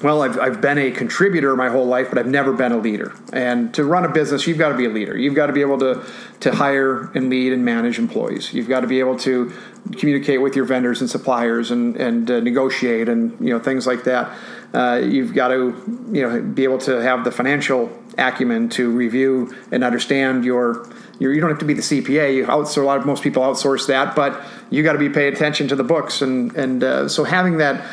well, 0.02 0.22
I've, 0.22 0.38
I've 0.38 0.60
been 0.60 0.78
a 0.78 0.90
contributor 0.90 1.54
my 1.54 1.68
whole 1.68 1.86
life, 1.86 2.08
but 2.08 2.18
I've 2.18 2.26
never 2.26 2.52
been 2.52 2.72
a 2.72 2.78
leader. 2.78 3.12
And 3.32 3.72
to 3.74 3.84
run 3.84 4.04
a 4.04 4.08
business, 4.08 4.46
you've 4.46 4.58
got 4.58 4.70
to 4.70 4.76
be 4.76 4.86
a 4.86 4.90
leader. 4.90 5.16
You've 5.16 5.34
got 5.34 5.46
to 5.46 5.52
be 5.52 5.60
able 5.60 5.78
to, 5.78 6.04
to 6.40 6.52
hire 6.52 7.10
and 7.14 7.30
lead 7.30 7.52
and 7.52 7.64
manage 7.64 7.98
employees. 7.98 8.52
You've 8.52 8.68
got 8.68 8.80
to 8.80 8.86
be 8.86 8.98
able 8.98 9.16
to 9.20 9.52
communicate 9.96 10.40
with 10.40 10.56
your 10.56 10.64
vendors 10.64 11.00
and 11.00 11.08
suppliers 11.08 11.70
and, 11.70 11.96
and 11.96 12.30
uh, 12.30 12.40
negotiate 12.40 13.08
and 13.08 13.38
you 13.40 13.52
know 13.52 13.60
things 13.60 13.86
like 13.86 14.04
that. 14.04 14.36
Uh, 14.74 15.00
you've 15.04 15.34
got 15.34 15.48
to 15.48 15.74
you 16.12 16.22
know 16.22 16.40
be 16.40 16.64
able 16.64 16.78
to 16.78 17.02
have 17.02 17.24
the 17.24 17.30
financial 17.30 17.90
acumen 18.18 18.68
to 18.68 18.90
review 18.90 19.54
and 19.70 19.82
understand 19.82 20.44
your, 20.44 20.86
you 21.18 21.40
don't 21.40 21.50
have 21.50 21.58
to 21.58 21.64
be 21.64 21.74
the 21.74 21.82
CPA. 21.82 22.34
You 22.34 22.46
outsource 22.46 22.76
a 22.78 22.80
lot 22.86 22.98
of 22.98 23.06
most 23.06 23.22
people 23.22 23.42
outsource 23.42 23.86
that, 23.86 24.14
but 24.14 24.42
you 24.70 24.82
got 24.82 24.92
to 24.92 24.98
be 24.98 25.08
paying 25.08 25.32
attention 25.32 25.68
to 25.68 25.76
the 25.76 25.84
books 25.84 26.22
and 26.22 26.54
and 26.56 26.84
uh, 26.84 27.08
so 27.08 27.24
having 27.24 27.58
that 27.58 27.84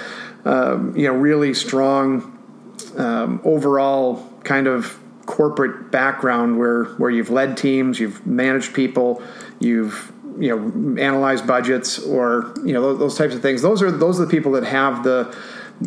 um, 0.46 0.96
you 0.96 1.04
know, 1.04 1.14
really 1.14 1.54
strong 1.54 2.38
um, 2.98 3.42
overall 3.44 4.26
kind 4.44 4.68
of 4.68 4.98
corporate 5.26 5.92
background 5.92 6.58
where 6.58 6.86
where 6.96 7.10
you've 7.10 7.30
led 7.30 7.58
teams, 7.58 8.00
you've 8.00 8.26
managed 8.26 8.74
people, 8.74 9.22
you've 9.60 10.12
you 10.40 10.56
know 10.56 11.02
analyzed 11.02 11.46
budgets, 11.46 12.00
or 12.00 12.54
you 12.64 12.74
know 12.74 12.82
those, 12.82 13.00
those 13.00 13.18
types 13.18 13.36
of 13.36 13.42
things. 13.42 13.62
Those 13.62 13.82
are 13.82 13.92
those 13.92 14.20
are 14.20 14.26
the 14.26 14.32
people 14.32 14.54
that 14.54 14.64
have 14.64 15.04
the 15.04 15.36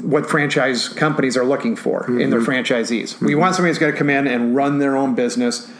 what 0.01 0.29
franchise 0.29 0.89
companies 0.89 1.37
are 1.37 1.45
looking 1.45 1.77
for 1.77 2.03
mm-hmm. 2.03 2.21
in 2.21 2.31
their 2.31 2.41
mm-hmm. 2.41 2.51
franchisees. 2.51 3.15
Mm-hmm. 3.15 3.27
We 3.27 3.35
want 3.35 3.55
somebody 3.55 3.71
who's 3.71 3.79
going 3.79 3.93
to 3.93 3.99
come 3.99 4.11
in 4.11 4.27
and 4.27 4.57
run 4.57 4.79
their 4.79 4.97
own 4.97 5.15
business. 5.15 5.71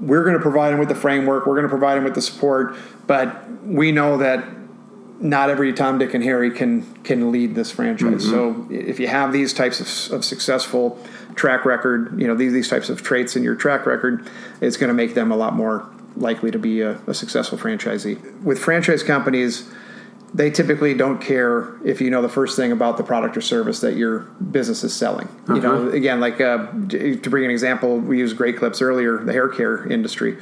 We're 0.00 0.22
going 0.24 0.36
to 0.36 0.42
provide 0.42 0.70
them 0.70 0.78
with 0.78 0.88
the 0.88 0.94
framework. 0.94 1.46
We're 1.46 1.54
going 1.54 1.64
to 1.64 1.70
provide 1.70 1.96
them 1.96 2.04
with 2.04 2.14
the 2.14 2.22
support, 2.22 2.76
but 3.06 3.62
we 3.64 3.90
know 3.90 4.18
that 4.18 4.44
not 5.20 5.50
every 5.50 5.72
Tom, 5.72 5.98
Dick, 5.98 6.14
and 6.14 6.22
Harry 6.22 6.50
can 6.50 6.82
can 7.04 7.32
lead 7.32 7.54
this 7.54 7.70
franchise. 7.70 8.26
Mm-hmm. 8.26 8.30
So 8.30 8.66
if 8.70 8.98
you 9.00 9.06
have 9.06 9.32
these 9.32 9.52
types 9.52 9.80
of, 9.80 10.16
of, 10.16 10.24
successful 10.24 10.98
track 11.36 11.64
record, 11.64 12.20
you 12.20 12.26
know 12.26 12.34
these 12.34 12.52
these 12.52 12.68
types 12.68 12.90
of 12.90 13.02
traits 13.02 13.36
in 13.36 13.42
your 13.42 13.54
track 13.54 13.86
record, 13.86 14.28
it's 14.60 14.76
going 14.76 14.88
to 14.88 14.94
make 14.94 15.14
them 15.14 15.30
a 15.30 15.36
lot 15.36 15.54
more 15.54 15.88
likely 16.16 16.50
to 16.50 16.58
be 16.58 16.80
a, 16.80 17.00
a 17.06 17.14
successful 17.14 17.56
franchisee. 17.56 18.42
With 18.42 18.58
franchise 18.58 19.02
companies, 19.02 19.70
they 20.34 20.50
typically 20.50 20.94
don't 20.94 21.20
care 21.20 21.76
if 21.84 22.00
you 22.00 22.10
know 22.10 22.22
the 22.22 22.28
first 22.28 22.56
thing 22.56 22.72
about 22.72 22.96
the 22.96 23.02
product 23.02 23.36
or 23.36 23.40
service 23.40 23.80
that 23.80 23.96
your 23.96 24.20
business 24.50 24.82
is 24.84 24.94
selling. 24.94 25.26
Uh-huh. 25.26 25.54
You 25.54 25.60
know, 25.60 25.74
uh-huh. 25.74 25.90
again, 25.90 26.20
like 26.20 26.40
uh, 26.40 26.66
to 26.88 27.30
bring 27.30 27.44
an 27.44 27.50
example, 27.50 27.98
we 27.98 28.18
used 28.18 28.36
Great 28.36 28.56
Clips 28.56 28.80
earlier, 28.80 29.18
the 29.18 29.32
hair 29.32 29.48
care 29.48 29.86
industry 29.90 30.38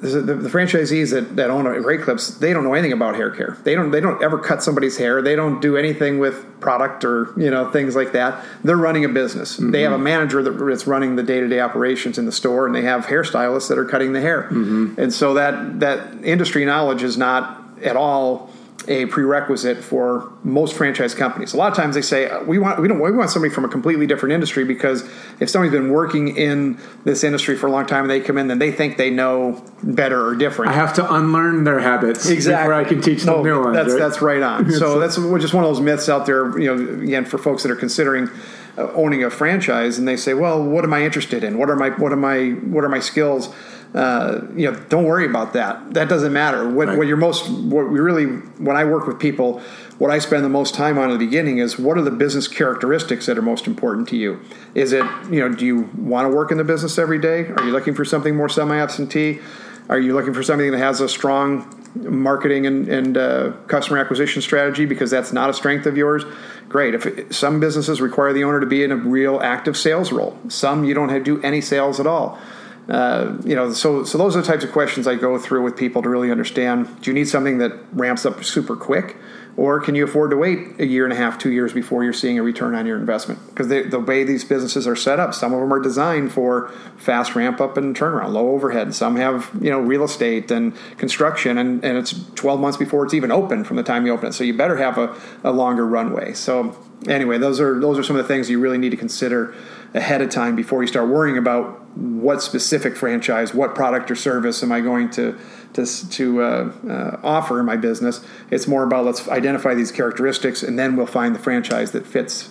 the, 0.00 0.20
the, 0.20 0.48
franchisees 0.48 1.10
that, 1.12 1.36
that 1.36 1.50
own 1.50 1.64
Great 1.82 2.02
Clips, 2.02 2.28
they 2.28 2.52
don't 2.52 2.64
know 2.64 2.74
anything 2.74 2.92
about 2.92 3.16
hair 3.16 3.30
care. 3.30 3.56
They 3.64 3.74
don't 3.74 3.90
they 3.90 4.00
don't 4.00 4.22
ever 4.22 4.38
cut 4.38 4.62
somebody's 4.62 4.96
hair. 4.98 5.22
They 5.22 5.34
don't 5.34 5.60
do 5.60 5.76
anything 5.76 6.18
with 6.18 6.44
product 6.60 7.04
or 7.04 7.32
you 7.40 7.50
know 7.50 7.70
things 7.70 7.96
like 7.96 8.12
that. 8.12 8.44
They're 8.62 8.76
running 8.76 9.04
a 9.04 9.08
business. 9.08 9.56
Mm-hmm. 9.56 9.70
They 9.70 9.82
have 9.82 9.92
a 9.92 9.98
manager 9.98 10.42
that's 10.42 10.86
running 10.86 11.16
the 11.16 11.22
day 11.22 11.40
to 11.40 11.48
day 11.48 11.60
operations 11.60 12.18
in 12.18 12.26
the 12.26 12.32
store, 12.32 12.66
and 12.66 12.74
they 12.74 12.82
have 12.82 13.06
hairstylists 13.06 13.68
that 13.68 13.78
are 13.78 13.84
cutting 13.84 14.12
the 14.12 14.20
hair. 14.20 14.44
Mm-hmm. 14.44 15.00
And 15.00 15.12
so 15.12 15.34
that 15.34 15.80
that 15.80 16.24
industry 16.24 16.64
knowledge 16.64 17.02
is 17.02 17.16
not 17.16 17.62
at 17.82 17.96
all 17.96 18.50
a 18.88 19.06
prerequisite 19.06 19.78
for 19.78 20.32
most 20.44 20.74
franchise 20.74 21.14
companies. 21.14 21.54
A 21.54 21.56
lot 21.56 21.70
of 21.70 21.76
times 21.76 21.94
they 21.94 22.02
say 22.02 22.28
uh, 22.28 22.42
we 22.44 22.58
want 22.58 22.80
we 22.80 22.88
don't 22.88 23.00
we 23.00 23.10
want 23.10 23.30
somebody 23.30 23.52
from 23.52 23.64
a 23.64 23.68
completely 23.68 24.06
different 24.06 24.32
industry 24.32 24.64
because 24.64 25.02
if 25.40 25.50
somebody's 25.50 25.72
been 25.72 25.90
working 25.90 26.36
in 26.36 26.78
this 27.04 27.24
industry 27.24 27.56
for 27.56 27.66
a 27.66 27.70
long 27.70 27.86
time 27.86 28.04
and 28.04 28.10
they 28.10 28.20
come 28.20 28.38
in, 28.38 28.48
then 28.48 28.58
they 28.58 28.70
think 28.70 28.96
they 28.96 29.10
know 29.10 29.62
better 29.82 30.26
or 30.26 30.34
different. 30.34 30.72
I 30.72 30.74
have 30.74 30.94
to 30.94 31.14
unlearn 31.14 31.64
their 31.64 31.80
habits 31.80 32.28
exactly. 32.28 32.62
before 32.62 32.74
I 32.74 32.84
can 32.84 33.00
teach 33.00 33.22
them 33.24 33.36
no, 33.36 33.42
new 33.42 33.62
ones. 33.62 33.76
That's 33.76 33.90
right? 33.90 33.98
that's 33.98 34.22
right 34.22 34.42
on. 34.42 34.70
so 34.72 34.98
that's 34.98 35.16
just 35.16 35.54
one 35.54 35.64
of 35.64 35.70
those 35.70 35.80
myths 35.80 36.08
out 36.08 36.26
there. 36.26 36.58
You 36.58 36.74
know, 36.74 37.02
again 37.02 37.24
for 37.24 37.38
folks 37.38 37.62
that 37.62 37.72
are 37.72 37.76
considering 37.76 38.30
uh, 38.78 38.92
owning 38.92 39.24
a 39.24 39.30
franchise 39.30 39.98
and 39.98 40.06
they 40.06 40.16
say, 40.16 40.34
well, 40.34 40.62
what 40.62 40.84
am 40.84 40.92
I 40.92 41.02
interested 41.02 41.42
in? 41.42 41.58
What 41.58 41.70
are 41.70 41.76
my 41.76 41.90
what 41.90 42.12
are 42.12 42.16
my 42.16 42.50
what 42.50 42.84
are 42.84 42.88
my 42.88 43.00
skills? 43.00 43.52
Uh, 43.96 44.42
you 44.54 44.70
know, 44.70 44.78
don't 44.90 45.04
worry 45.04 45.24
about 45.24 45.54
that. 45.54 45.94
That 45.94 46.06
doesn't 46.06 46.32
matter. 46.32 46.68
What, 46.68 46.88
right. 46.88 46.98
what 46.98 47.06
you're 47.06 47.16
most, 47.16 47.48
what 47.48 47.90
we 47.90 47.98
really, 47.98 48.26
when 48.26 48.76
I 48.76 48.84
work 48.84 49.06
with 49.06 49.18
people, 49.18 49.60
what 49.96 50.10
I 50.10 50.18
spend 50.18 50.44
the 50.44 50.50
most 50.50 50.74
time 50.74 50.98
on 50.98 51.10
in 51.10 51.18
the 51.18 51.24
beginning 51.24 51.58
is 51.58 51.78
what 51.78 51.96
are 51.96 52.02
the 52.02 52.10
business 52.10 52.46
characteristics 52.46 53.24
that 53.24 53.38
are 53.38 53.42
most 53.42 53.66
important 53.66 54.06
to 54.10 54.16
you? 54.16 54.38
Is 54.74 54.92
it, 54.92 55.02
you 55.30 55.40
know, 55.40 55.48
do 55.48 55.64
you 55.64 55.88
want 55.96 56.30
to 56.30 56.36
work 56.36 56.50
in 56.50 56.58
the 56.58 56.64
business 56.64 56.98
every 56.98 57.18
day? 57.18 57.46
Are 57.46 57.64
you 57.64 57.72
looking 57.72 57.94
for 57.94 58.04
something 58.04 58.36
more 58.36 58.50
semi 58.50 58.76
absentee? 58.76 59.40
Are 59.88 59.98
you 59.98 60.12
looking 60.12 60.34
for 60.34 60.42
something 60.42 60.70
that 60.72 60.78
has 60.78 61.00
a 61.00 61.08
strong 61.08 61.72
marketing 61.94 62.66
and, 62.66 62.88
and 62.88 63.16
uh, 63.16 63.52
customer 63.66 63.96
acquisition 63.96 64.42
strategy 64.42 64.84
because 64.84 65.10
that's 65.10 65.32
not 65.32 65.48
a 65.48 65.54
strength 65.54 65.86
of 65.86 65.96
yours? 65.96 66.24
Great. 66.68 66.94
If 66.94 67.06
it, 67.06 67.34
some 67.34 67.60
businesses 67.60 68.02
require 68.02 68.34
the 68.34 68.44
owner 68.44 68.60
to 68.60 68.66
be 68.66 68.84
in 68.84 68.92
a 68.92 68.96
real 68.96 69.40
active 69.40 69.74
sales 69.74 70.12
role, 70.12 70.38
some 70.48 70.84
you 70.84 70.92
don't 70.92 71.08
have 71.08 71.24
to 71.24 71.36
do 71.36 71.42
any 71.42 71.62
sales 71.62 71.98
at 71.98 72.06
all. 72.06 72.38
Uh, 72.88 73.36
you 73.44 73.56
know, 73.56 73.72
so 73.72 74.04
so 74.04 74.16
those 74.16 74.36
are 74.36 74.42
the 74.42 74.46
types 74.46 74.62
of 74.62 74.70
questions 74.70 75.08
I 75.08 75.16
go 75.16 75.38
through 75.38 75.62
with 75.62 75.76
people 75.76 76.02
to 76.02 76.08
really 76.08 76.30
understand. 76.30 77.00
Do 77.00 77.10
you 77.10 77.14
need 77.14 77.28
something 77.28 77.58
that 77.58 77.72
ramps 77.92 78.24
up 78.24 78.44
super 78.44 78.76
quick, 78.76 79.16
or 79.56 79.80
can 79.80 79.96
you 79.96 80.04
afford 80.04 80.30
to 80.30 80.36
wait 80.36 80.78
a 80.78 80.86
year 80.86 81.02
and 81.02 81.12
a 81.12 81.16
half, 81.16 81.36
two 81.36 81.50
years 81.50 81.72
before 81.72 82.04
you're 82.04 82.12
seeing 82.12 82.38
a 82.38 82.44
return 82.44 82.76
on 82.76 82.86
your 82.86 82.96
investment? 82.96 83.44
Because 83.48 83.68
the 83.68 83.98
way 83.98 84.22
these 84.22 84.44
businesses 84.44 84.86
are 84.86 84.94
set 84.94 85.18
up, 85.18 85.34
some 85.34 85.52
of 85.52 85.60
them 85.60 85.72
are 85.72 85.80
designed 85.80 86.32
for 86.32 86.68
fast 86.96 87.34
ramp 87.34 87.60
up 87.60 87.76
and 87.76 87.96
turnaround, 87.96 88.32
low 88.32 88.50
overhead. 88.50 88.94
Some 88.94 89.16
have 89.16 89.50
you 89.60 89.70
know 89.70 89.80
real 89.80 90.04
estate 90.04 90.52
and 90.52 90.72
construction, 90.96 91.58
and, 91.58 91.84
and 91.84 91.98
it's 91.98 92.14
12 92.36 92.60
months 92.60 92.76
before 92.76 93.04
it's 93.04 93.14
even 93.14 93.32
open 93.32 93.64
from 93.64 93.76
the 93.76 93.82
time 93.82 94.06
you 94.06 94.12
open 94.12 94.28
it. 94.28 94.32
So 94.32 94.44
you 94.44 94.54
better 94.54 94.76
have 94.76 94.96
a, 94.96 95.16
a 95.42 95.50
longer 95.50 95.84
runway. 95.84 96.34
So 96.34 96.76
anyway, 97.08 97.38
those 97.38 97.60
are 97.60 97.80
those 97.80 97.98
are 97.98 98.04
some 98.04 98.14
of 98.14 98.22
the 98.22 98.28
things 98.28 98.48
you 98.48 98.60
really 98.60 98.78
need 98.78 98.90
to 98.90 98.96
consider 98.96 99.54
ahead 99.96 100.20
of 100.20 100.30
time 100.30 100.54
before 100.54 100.82
you 100.82 100.86
start 100.86 101.08
worrying 101.08 101.38
about 101.38 101.80
what 101.96 102.42
specific 102.42 102.94
franchise, 102.94 103.54
what 103.54 103.74
product 103.74 104.10
or 104.10 104.14
service 104.14 104.62
am 104.62 104.70
I 104.70 104.80
going 104.80 105.10
to 105.12 105.38
to, 105.72 106.10
to 106.10 106.42
uh, 106.42 106.72
uh, 106.88 107.20
offer 107.22 107.60
in 107.60 107.66
my 107.66 107.76
business. 107.76 108.24
It's 108.50 108.66
more 108.66 108.82
about 108.82 109.04
let's 109.04 109.28
identify 109.28 109.74
these 109.74 109.92
characteristics, 109.92 110.62
and 110.62 110.78
then 110.78 110.96
we'll 110.96 111.06
find 111.06 111.34
the 111.34 111.38
franchise 111.38 111.92
that 111.92 112.06
fits. 112.06 112.50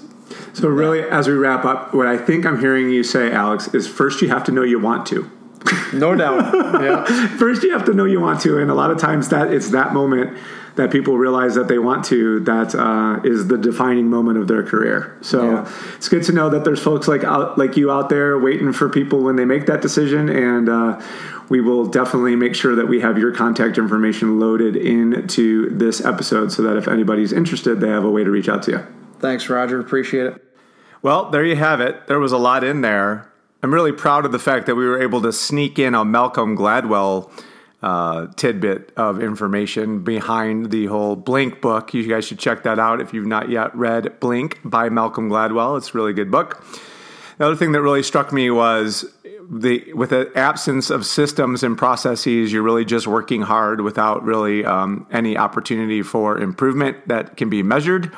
So, 0.54 0.70
really, 0.70 1.02
as 1.02 1.28
we 1.28 1.34
wrap 1.34 1.66
up, 1.66 1.94
what 1.94 2.08
I 2.08 2.18
think 2.18 2.46
I'm 2.46 2.60
hearing 2.60 2.90
you 2.90 3.04
say, 3.04 3.32
Alex, 3.32 3.74
is 3.74 3.88
first 3.88 4.22
you 4.22 4.30
have 4.30 4.44
to 4.46 4.52
know 4.52 4.64
you 4.64 4.80
want 4.80 5.06
to. 5.08 5.30
No 5.94 6.16
doubt. 6.16 6.54
Yeah. 6.86 7.06
first, 7.38 7.64
you 7.64 7.72
have 7.72 7.86
to 7.86 7.94
know 7.94 8.06
you 8.06 8.20
want 8.20 8.42
to, 8.42 8.60
and 8.60 8.70
a 8.70 8.74
lot 8.74 8.92
of 8.92 9.00
times 9.00 9.30
that 9.30 9.52
it's 9.52 9.70
that 9.70 9.94
moment 9.94 10.38
that 10.76 10.92
people 10.92 11.18
realize 11.18 11.56
that 11.56 11.68
they 11.68 11.80
want 11.80 12.04
to 12.06 12.40
that 12.42 12.76
uh, 12.76 13.22
is 13.24 13.48
the 13.48 13.58
defining 13.58 14.10
moment 14.10 14.38
of 14.38 14.48
their 14.48 14.64
career. 14.64 15.18
So 15.22 15.52
yeah. 15.52 15.72
it's 15.96 16.10
good 16.10 16.24
to 16.24 16.34
know 16.34 16.50
that 16.50 16.66
there's 16.66 16.82
folks 16.82 17.08
like 17.08 17.24
out, 17.24 17.58
like 17.58 17.78
you 17.78 17.92
out 17.92 18.10
there 18.10 18.38
waiting 18.38 18.74
for 18.74 18.90
people 18.90 19.24
when 19.24 19.36
they 19.36 19.46
make 19.46 19.66
that 19.68 19.82
decision, 19.82 20.30
and 20.30 20.70
uh, 20.70 21.02
we 21.50 21.62
will 21.62 21.86
definitely 21.86 22.36
make 22.36 22.56
sure 22.56 22.76
that 22.76 22.88
we 22.88 23.00
have 23.02 23.18
your 23.18 23.32
contact 23.34 23.78
information 23.78 24.40
loaded 24.40 24.76
into 24.76 25.70
this 25.70 26.04
episode 26.04 26.52
so 26.52 26.62
that 26.64 26.76
if 26.76 26.88
anybody's 26.88 27.32
interested, 27.32 27.80
they 27.80 27.90
have 27.90 28.04
a 28.04 28.12
way 28.12 28.24
to 28.24 28.32
reach 28.32 28.50
out 28.50 28.64
to 28.64 28.72
you. 28.72 28.88
Thanks, 29.20 29.50
Roger. 29.50 29.80
Appreciate 29.80 30.26
it. 30.26 30.44
Well, 31.02 31.30
there 31.30 31.46
you 31.46 31.56
have 31.56 31.82
it. 31.82 32.08
There 32.08 32.20
was 32.20 32.32
a 32.32 32.38
lot 32.38 32.64
in 32.64 32.82
there. 32.82 33.32
I'm 33.64 33.74
really 33.74 33.92
proud 33.92 34.26
of 34.26 34.32
the 34.32 34.40
fact 34.40 34.66
that 34.66 34.76
we 34.76 34.86
were 34.86 35.02
able 35.02 35.22
to 35.22 35.32
sneak 35.32 35.80
in 35.80 35.96
a 35.96 36.04
Malcolm 36.04 36.58
Gladwell 36.58 37.32
uh, 37.86 38.26
tidbit 38.36 38.92
of 38.98 39.22
information 39.22 40.04
behind 40.04 40.72
the 40.72 40.88
whole 40.88 41.16
Blink 41.16 41.62
book. 41.62 41.94
You 41.94 42.08
guys 42.08 42.26
should 42.26 42.40
check 42.40 42.64
that 42.64 42.80
out 42.80 43.00
if 43.00 43.14
you've 43.14 43.28
not 43.28 43.50
yet 43.50 43.76
read 43.76 44.20
Blink 44.20 44.60
by 44.66 44.90
Malcolm 44.90 45.30
Gladwell. 45.30 45.78
It's 45.78 45.94
a 45.94 45.98
really 45.98 46.12
good 46.12 46.32
book. 46.32 46.66
The 47.38 47.46
other 47.46 47.56
thing 47.56 47.74
that 47.74 47.82
really 47.84 48.02
struck 48.02 48.34
me 48.34 48.50
was 48.50 49.06
the 49.52 49.94
with 49.94 50.10
the 50.10 50.32
absence 50.36 50.90
of 50.90 51.06
systems 51.06 51.62
and 51.62 51.78
processes, 51.78 52.52
you're 52.52 52.64
really 52.64 52.86
just 52.86 53.06
working 53.06 53.44
hard 53.44 53.82
without 53.82 54.24
really 54.24 54.66
um, 54.66 55.06
any 55.12 55.38
opportunity 55.38 56.02
for 56.02 56.40
improvement 56.40 57.08
that 57.08 57.38
can 57.38 57.52
be 57.52 57.62
measured. 57.62 58.12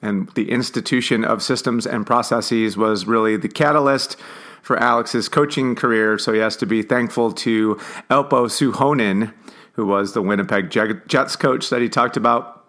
And 0.00 0.30
the 0.30 0.50
institution 0.50 1.24
of 1.24 1.42
systems 1.42 1.86
and 1.86 2.06
processes 2.06 2.78
was 2.78 3.04
really 3.04 3.36
the 3.36 3.48
catalyst 3.48 4.16
for 4.64 4.78
Alex's 4.78 5.28
coaching 5.28 5.74
career. 5.74 6.18
So 6.18 6.32
he 6.32 6.40
has 6.40 6.56
to 6.56 6.66
be 6.66 6.82
thankful 6.82 7.32
to 7.32 7.76
Alpo 8.10 8.48
Suhonen, 8.48 9.32
who 9.72 9.86
was 9.86 10.14
the 10.14 10.22
Winnipeg 10.22 10.70
Jets 10.70 11.36
coach 11.36 11.68
that 11.70 11.80
he 11.80 11.88
talked 11.88 12.16
about. 12.16 12.62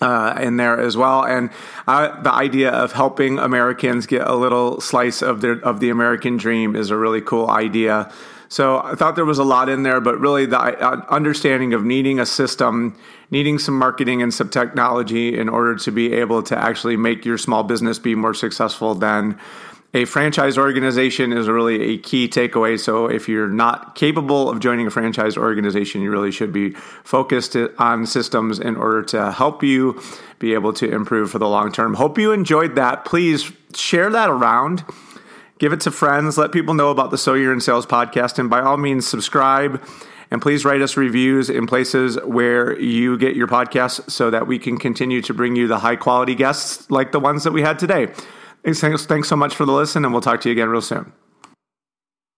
Uh, 0.00 0.36
in 0.40 0.56
there 0.56 0.80
as 0.80 0.96
well, 0.96 1.22
and 1.24 1.48
uh, 1.86 2.20
the 2.22 2.32
idea 2.32 2.70
of 2.70 2.90
helping 2.90 3.38
Americans 3.38 4.04
get 4.04 4.26
a 4.26 4.34
little 4.34 4.80
slice 4.80 5.22
of 5.22 5.40
their 5.42 5.52
of 5.64 5.78
the 5.78 5.90
American 5.90 6.36
dream 6.36 6.74
is 6.74 6.90
a 6.90 6.96
really 6.96 7.20
cool 7.20 7.48
idea. 7.48 8.10
So 8.48 8.80
I 8.80 8.96
thought 8.96 9.14
there 9.14 9.24
was 9.24 9.38
a 9.38 9.44
lot 9.44 9.68
in 9.68 9.84
there, 9.84 10.00
but 10.00 10.18
really 10.18 10.44
the 10.44 10.58
uh, 10.58 11.06
understanding 11.08 11.72
of 11.72 11.84
needing 11.84 12.18
a 12.18 12.26
system, 12.26 12.98
needing 13.30 13.60
some 13.60 13.78
marketing 13.78 14.22
and 14.22 14.34
some 14.34 14.48
technology 14.48 15.38
in 15.38 15.48
order 15.48 15.76
to 15.76 15.92
be 15.92 16.12
able 16.14 16.42
to 16.44 16.58
actually 16.58 16.96
make 16.96 17.24
your 17.24 17.38
small 17.38 17.62
business 17.62 18.00
be 18.00 18.16
more 18.16 18.34
successful 18.34 18.96
than 18.96 19.38
a 19.94 20.06
franchise 20.06 20.56
organization 20.56 21.32
is 21.32 21.48
really 21.48 21.94
a 21.94 21.98
key 21.98 22.26
takeaway. 22.26 22.80
So 22.80 23.06
if 23.06 23.28
you're 23.28 23.48
not 23.48 23.94
capable 23.94 24.48
of 24.48 24.58
joining 24.60 24.86
a 24.86 24.90
franchise 24.90 25.36
organization, 25.36 26.00
you 26.00 26.10
really 26.10 26.32
should 26.32 26.52
be 26.52 26.70
focused 27.04 27.56
on 27.78 28.06
systems 28.06 28.58
in 28.58 28.76
order 28.76 29.02
to 29.02 29.32
help 29.32 29.62
you 29.62 30.00
be 30.38 30.54
able 30.54 30.72
to 30.74 30.90
improve 30.90 31.30
for 31.30 31.38
the 31.38 31.48
long 31.48 31.72
term. 31.72 31.94
Hope 31.94 32.16
you 32.18 32.32
enjoyed 32.32 32.74
that. 32.76 33.04
Please 33.04 33.52
share 33.74 34.08
that 34.10 34.30
around. 34.30 34.82
Give 35.58 35.74
it 35.74 35.80
to 35.82 35.90
friends. 35.90 36.38
Let 36.38 36.52
people 36.52 36.74
know 36.74 36.90
about 36.90 37.10
the 37.10 37.18
So 37.18 37.34
You're 37.34 37.52
in 37.52 37.60
Sales 37.60 37.86
podcast. 37.86 38.38
And 38.38 38.48
by 38.48 38.62
all 38.62 38.78
means, 38.78 39.06
subscribe. 39.06 39.84
And 40.30 40.40
please 40.40 40.64
write 40.64 40.80
us 40.80 40.96
reviews 40.96 41.50
in 41.50 41.66
places 41.66 42.16
where 42.24 42.80
you 42.80 43.18
get 43.18 43.36
your 43.36 43.46
podcasts 43.46 44.10
so 44.10 44.30
that 44.30 44.46
we 44.46 44.58
can 44.58 44.78
continue 44.78 45.20
to 45.20 45.34
bring 45.34 45.54
you 45.54 45.68
the 45.68 45.78
high 45.78 45.96
quality 45.96 46.34
guests 46.34 46.90
like 46.90 47.12
the 47.12 47.20
ones 47.20 47.44
that 47.44 47.52
we 47.52 47.60
had 47.60 47.78
today. 47.78 48.08
Thanks, 48.64 49.06
thanks 49.06 49.28
so 49.28 49.36
much 49.36 49.56
for 49.56 49.64
the 49.64 49.72
listen, 49.72 50.04
and 50.04 50.14
we'll 50.14 50.20
talk 50.20 50.40
to 50.42 50.48
you 50.48 50.52
again 50.52 50.68
real 50.68 50.80
soon. 50.80 51.12